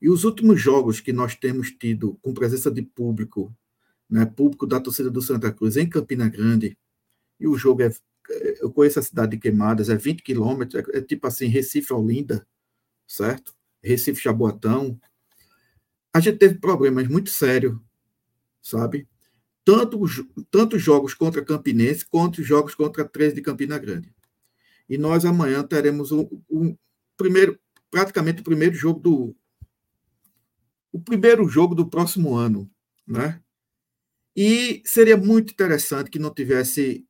[0.00, 3.54] E os últimos jogos que nós temos tido com presença de público,
[4.08, 6.78] né, público da torcida do Santa Cruz em Campina Grande,
[7.38, 7.90] e o jogo é,
[8.60, 12.46] eu conheço a cidade de Queimadas, é 20 quilômetros, é, é tipo assim, Recife, Olinda,
[13.06, 13.54] certo?
[13.82, 14.98] Recife Jaboatão,
[16.12, 17.78] a gente teve problemas muito sérios,
[18.62, 19.08] sabe?
[19.64, 20.00] Tanto,
[20.50, 24.12] tanto jogos contra Campinense quanto jogos contra 13 de Campina Grande.
[24.90, 26.76] E nós amanhã teremos um, um
[27.16, 27.56] primeiro,
[27.92, 29.36] praticamente o primeiro jogo do
[30.92, 32.68] o primeiro jogo do próximo ano,
[33.06, 33.40] né?
[34.36, 37.06] E seria muito interessante que não tivesse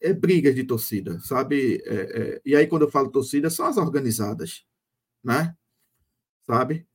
[0.00, 1.82] é, brigas de torcida, sabe?
[1.84, 4.64] É, é, e aí, quando eu falo torcida, são as organizadas,
[5.22, 5.54] né?
[6.46, 6.86] Sabe?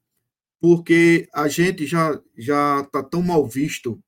[0.60, 4.02] Porque a gente já já está tão mal visto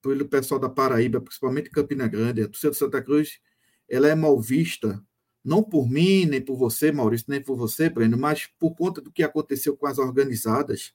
[0.00, 3.40] pelo pessoal da Paraíba, principalmente Campina Grande, a torcida de Santa Cruz,
[3.86, 5.02] ela é mal vista,
[5.44, 9.12] não por mim, nem por você, Maurício, nem por você, Breno, mas por conta do
[9.12, 10.94] que aconteceu com as organizadas,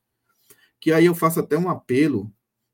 [0.80, 2.34] que aí eu faço até um apelo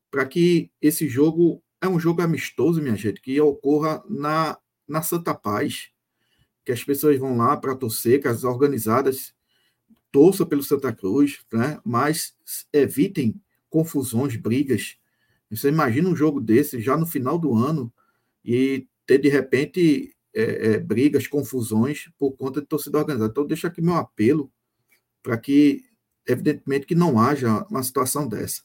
[0.09, 4.57] para que esse jogo é um jogo amistoso, minha gente, que ocorra na,
[4.87, 5.89] na Santa Paz,
[6.63, 9.33] que as pessoas vão lá para torcer, que as organizadas
[10.11, 11.79] torçam pelo Santa Cruz, né?
[11.83, 12.35] mas
[12.71, 13.39] evitem
[13.69, 14.97] confusões, brigas.
[15.51, 17.93] Você imagina um jogo desse já no final do ano
[18.43, 23.31] e ter de repente é, é, brigas, confusões por conta de torcida organizada.
[23.31, 24.51] Então, deixa aqui meu apelo
[25.23, 25.83] para que
[26.27, 28.63] evidentemente que não haja uma situação dessa.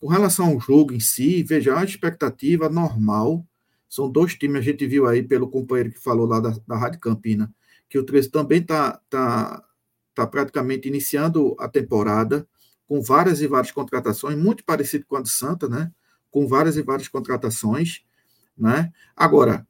[0.00, 3.46] Com relação ao jogo em si, veja, a expectativa normal,
[3.88, 6.98] são dois times, a gente viu aí pelo companheiro que falou lá da, da Rádio
[6.98, 7.52] Campina,
[7.88, 9.62] que o 13 também está tá,
[10.14, 12.48] tá praticamente iniciando a temporada,
[12.86, 15.92] com várias e várias contratações, muito parecido com a do Santa, né?
[16.30, 18.02] Com várias e várias contratações,
[18.56, 18.92] né?
[19.14, 19.66] Agora,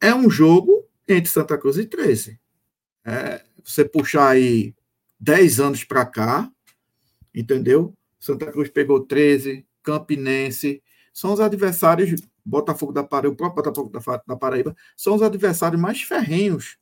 [0.00, 2.38] é um jogo entre Santa Cruz e 13.
[3.04, 4.74] É, você puxar aí
[5.18, 6.50] 10 anos para cá,
[7.34, 7.94] entendeu?
[8.18, 14.36] Santa Cruz pegou 13, Campinense, são os adversários, Botafogo da Paraíba, o próprio Botafogo da
[14.36, 16.78] Paraíba, são os adversários mais ferrenhos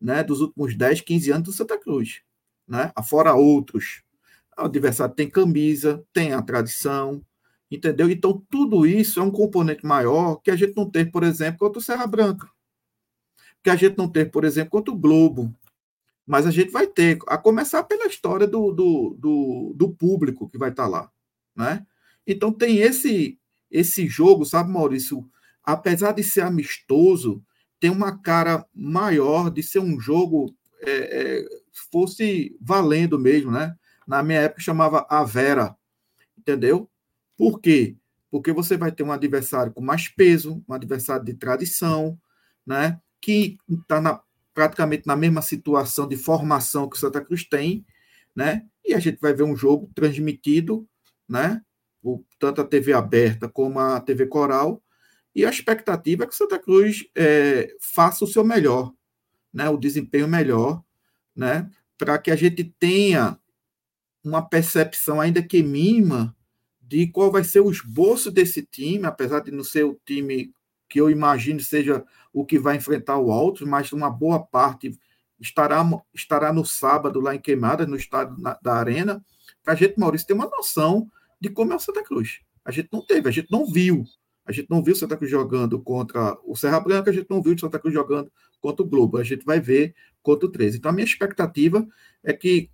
[0.00, 2.22] né, dos últimos 10, 15 anos do Santa Cruz.
[2.68, 2.92] Né?
[2.94, 4.02] Afora outros.
[4.58, 7.24] O adversário tem camisa, tem a tradição,
[7.74, 8.10] entendeu?
[8.10, 11.78] Então, tudo isso é um componente maior que a gente não tem, por exemplo, contra
[11.78, 12.48] o Serra Branca.
[13.62, 15.54] Que a gente não tem, por exemplo, contra o Globo,
[16.26, 20.58] mas a gente vai ter, a começar pela história do, do, do, do público que
[20.58, 21.10] vai estar lá.
[21.54, 21.86] Né?
[22.26, 23.38] Então tem esse,
[23.70, 25.28] esse jogo, sabe, Maurício?
[25.62, 27.42] Apesar de ser amistoso,
[27.78, 30.90] tem uma cara maior de ser um jogo é,
[31.40, 31.44] é,
[31.90, 33.74] fosse valendo mesmo, né?
[34.06, 35.76] Na minha época chamava a Vera,
[36.38, 36.88] entendeu?
[37.36, 37.96] Por quê?
[38.30, 42.18] Porque você vai ter um adversário com mais peso, um adversário de tradição,
[42.66, 43.00] né?
[43.20, 47.84] Que está praticamente na mesma situação de formação que o Santa Cruz tem,
[48.34, 48.64] né?
[48.84, 50.88] E a gente vai ver um jogo transmitido,
[51.28, 51.62] né?
[52.38, 54.82] Tanto a TV aberta como a TV Coral,
[55.34, 58.92] e a expectativa é que o Santa Cruz é, faça o seu melhor,
[59.52, 59.68] né?
[59.68, 60.82] O desempenho melhor,
[61.34, 61.68] né?
[61.98, 63.38] Para que a gente tenha
[64.22, 66.33] uma percepção ainda que mínima
[66.86, 70.52] de qual vai ser o esboço desse time, apesar de não ser o time
[70.88, 74.96] que eu imagino seja o que vai enfrentar o Altos, mas uma boa parte
[75.40, 79.24] estará, estará no sábado lá em Queimada, no estádio na, da Arena,
[79.62, 82.40] para a gente, Maurício, ter uma noção de como é o Santa Cruz.
[82.64, 84.04] A gente não teve, a gente não viu.
[84.46, 87.42] A gente não viu o Santa Cruz jogando contra o Serra Branca, a gente não
[87.42, 88.30] viu o Santa Cruz jogando
[88.60, 89.16] contra o Globo.
[89.16, 90.78] A gente vai ver contra o 13.
[90.78, 91.86] Então, a minha expectativa
[92.22, 92.70] é que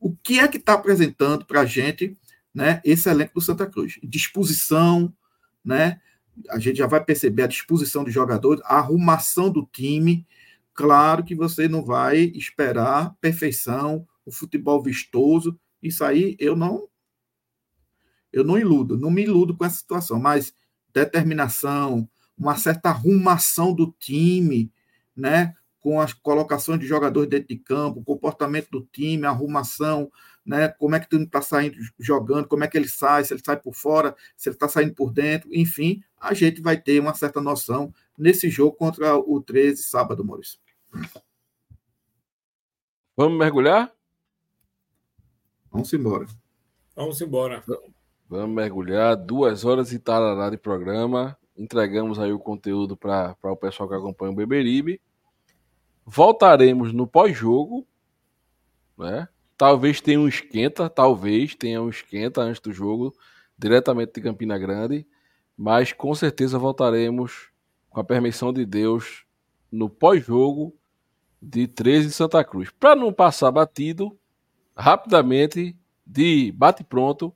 [0.00, 2.16] o que é que está apresentando para a gente
[2.54, 3.98] né, esse elenco do Santa Cruz?
[4.02, 5.12] Disposição,
[5.64, 6.00] né,
[6.48, 10.26] a gente já vai perceber a disposição dos jogadores, a arrumação do time.
[10.72, 15.58] Claro que você não vai esperar perfeição, o futebol vistoso.
[15.82, 16.88] Isso aí eu não
[18.32, 20.54] eu não iludo, não me iludo com essa situação, mas
[20.92, 22.08] determinação,
[22.38, 24.72] uma certa arrumação do time,
[25.16, 25.54] né?
[25.80, 30.10] Com as colocações de jogadores dentro de campo, comportamento do time, arrumação,
[30.44, 30.68] né?
[30.68, 33.42] Como é que o time está saindo jogando, como é que ele sai, se ele
[33.44, 37.14] sai por fora, se ele está saindo por dentro, enfim, a gente vai ter uma
[37.14, 40.58] certa noção nesse jogo contra o 13, sábado, Maurício.
[43.16, 43.92] Vamos mergulhar?
[45.70, 46.26] Vamos embora.
[46.96, 47.62] Vamos embora.
[48.28, 49.16] Vamos mergulhar.
[49.16, 51.36] Duas horas e tarará de programa.
[51.56, 55.00] Entregamos aí o conteúdo para o pessoal que acompanha o Beberibe.
[56.04, 57.86] Voltaremos no pós-jogo,
[58.98, 59.28] né?
[59.60, 63.14] Talvez tenha um esquenta, talvez tenha um esquenta antes do jogo,
[63.58, 65.06] diretamente de Campina Grande,
[65.54, 67.50] mas com certeza voltaremos
[67.90, 69.26] com a permissão de Deus
[69.70, 70.74] no pós-jogo
[71.42, 72.70] de 13 Santa Cruz.
[72.70, 74.18] Para não passar batido,
[74.74, 75.76] rapidamente,
[76.06, 77.30] de bate pronto,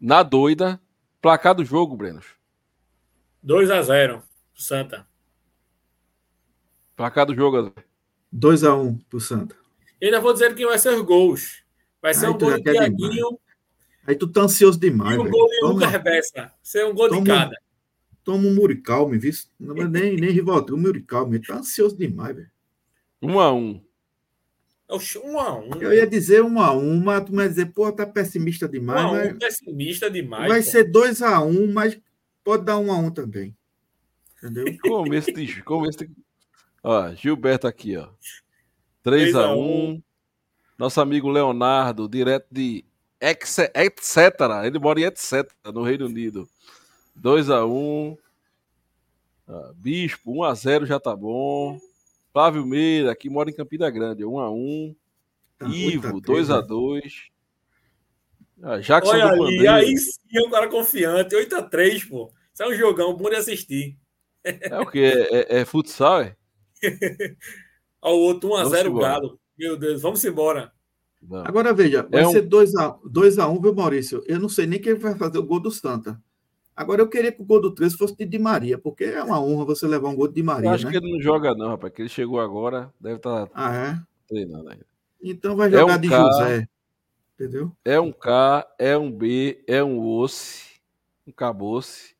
[0.00, 0.80] na doida,
[1.20, 2.26] placar do jogo, Brenos.
[3.42, 4.22] 2 a 0
[4.54, 5.04] Santa.
[6.94, 7.84] Placar do jogo, André.
[8.30, 9.56] 2 a 1 pro Santa.
[10.00, 11.62] E ainda vou dizer quem vai ser os gols.
[12.00, 13.38] Vai ser Aí um gol de quer Tiaguinho
[14.06, 15.32] Aí tu tá ansioso demais, e um velho.
[15.36, 16.52] gol de Toma- Lucas Bessa.
[16.62, 17.56] Ser um gol de toma- cada.
[18.24, 19.32] toma um Muricalme, viu?
[19.58, 21.36] Não é nem, nem Rivotril, um Muricalme.
[21.36, 22.50] Ele tá ansioso demais, velho.
[23.20, 23.82] Um a um.
[25.22, 25.70] Um a um.
[25.82, 29.04] Eu ia dizer um a um, mas tu vai dizer, pô, tá pessimista Um demais,
[29.04, 30.48] a um, mas pessimista demais.
[30.48, 30.70] vai pô.
[30.70, 32.00] ser dois a um, mas
[32.42, 33.54] pode dar um a um também.
[34.38, 34.64] Entendeu?
[34.80, 35.62] Começo de.
[35.62, 36.10] Começo de...
[36.82, 38.08] Ó, Gilberto aqui, ó.
[39.02, 40.02] 3 a 1
[40.78, 42.84] Nosso amigo Leonardo, direto de
[43.20, 44.40] etc.
[44.64, 45.50] Ele mora em etc.
[45.72, 46.48] no Reino Unido.
[47.16, 48.16] 2 a 1
[49.48, 51.78] Ah, Bispo, 1 a 0 já tá bom.
[52.32, 54.94] Flávio Meira, que mora em Campina Grande, 1 a 1
[55.58, 57.28] Tá, Ivo, 8 a 2 a 3, 2
[58.62, 61.34] ah, Jackson Olha do ali, aí sim é um cara confiante.
[61.34, 62.32] 8x3, pô.
[62.52, 63.96] Isso é um jogão bom de assistir.
[64.44, 65.12] É o quê?
[65.30, 66.36] É, é- é futsal, é?
[68.00, 69.08] Ao outro Vamos 1x0 embora.
[69.08, 69.40] Galo.
[69.58, 70.72] Meu Deus, vamos embora.
[71.20, 71.48] Vamos.
[71.48, 74.22] Agora veja, vai É um- ser 2x1, 2 a 1 viu, Maurício?
[74.26, 76.20] Eu não sei nem quem vai fazer o gol do Santa.
[76.76, 79.42] Agora eu queria que o gol do 13 fosse de Di Maria, porque é uma
[79.42, 80.92] honra você levar um gol de Di Eu Maria, acho né?
[80.92, 81.92] que ele não joga, não, rapaz.
[81.92, 84.00] Que ele chegou agora, deve estar Ah, é?
[84.28, 84.86] treinando ainda.
[85.20, 86.68] Então vai É jogar um de cara- José.
[87.34, 87.72] Entendeu?
[87.84, 90.80] É um K, é um B, é um osse,
[91.26, 92.14] um caboce.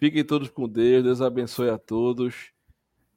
[0.00, 2.50] Fiquem todos com Deus, Deus abençoe a todos.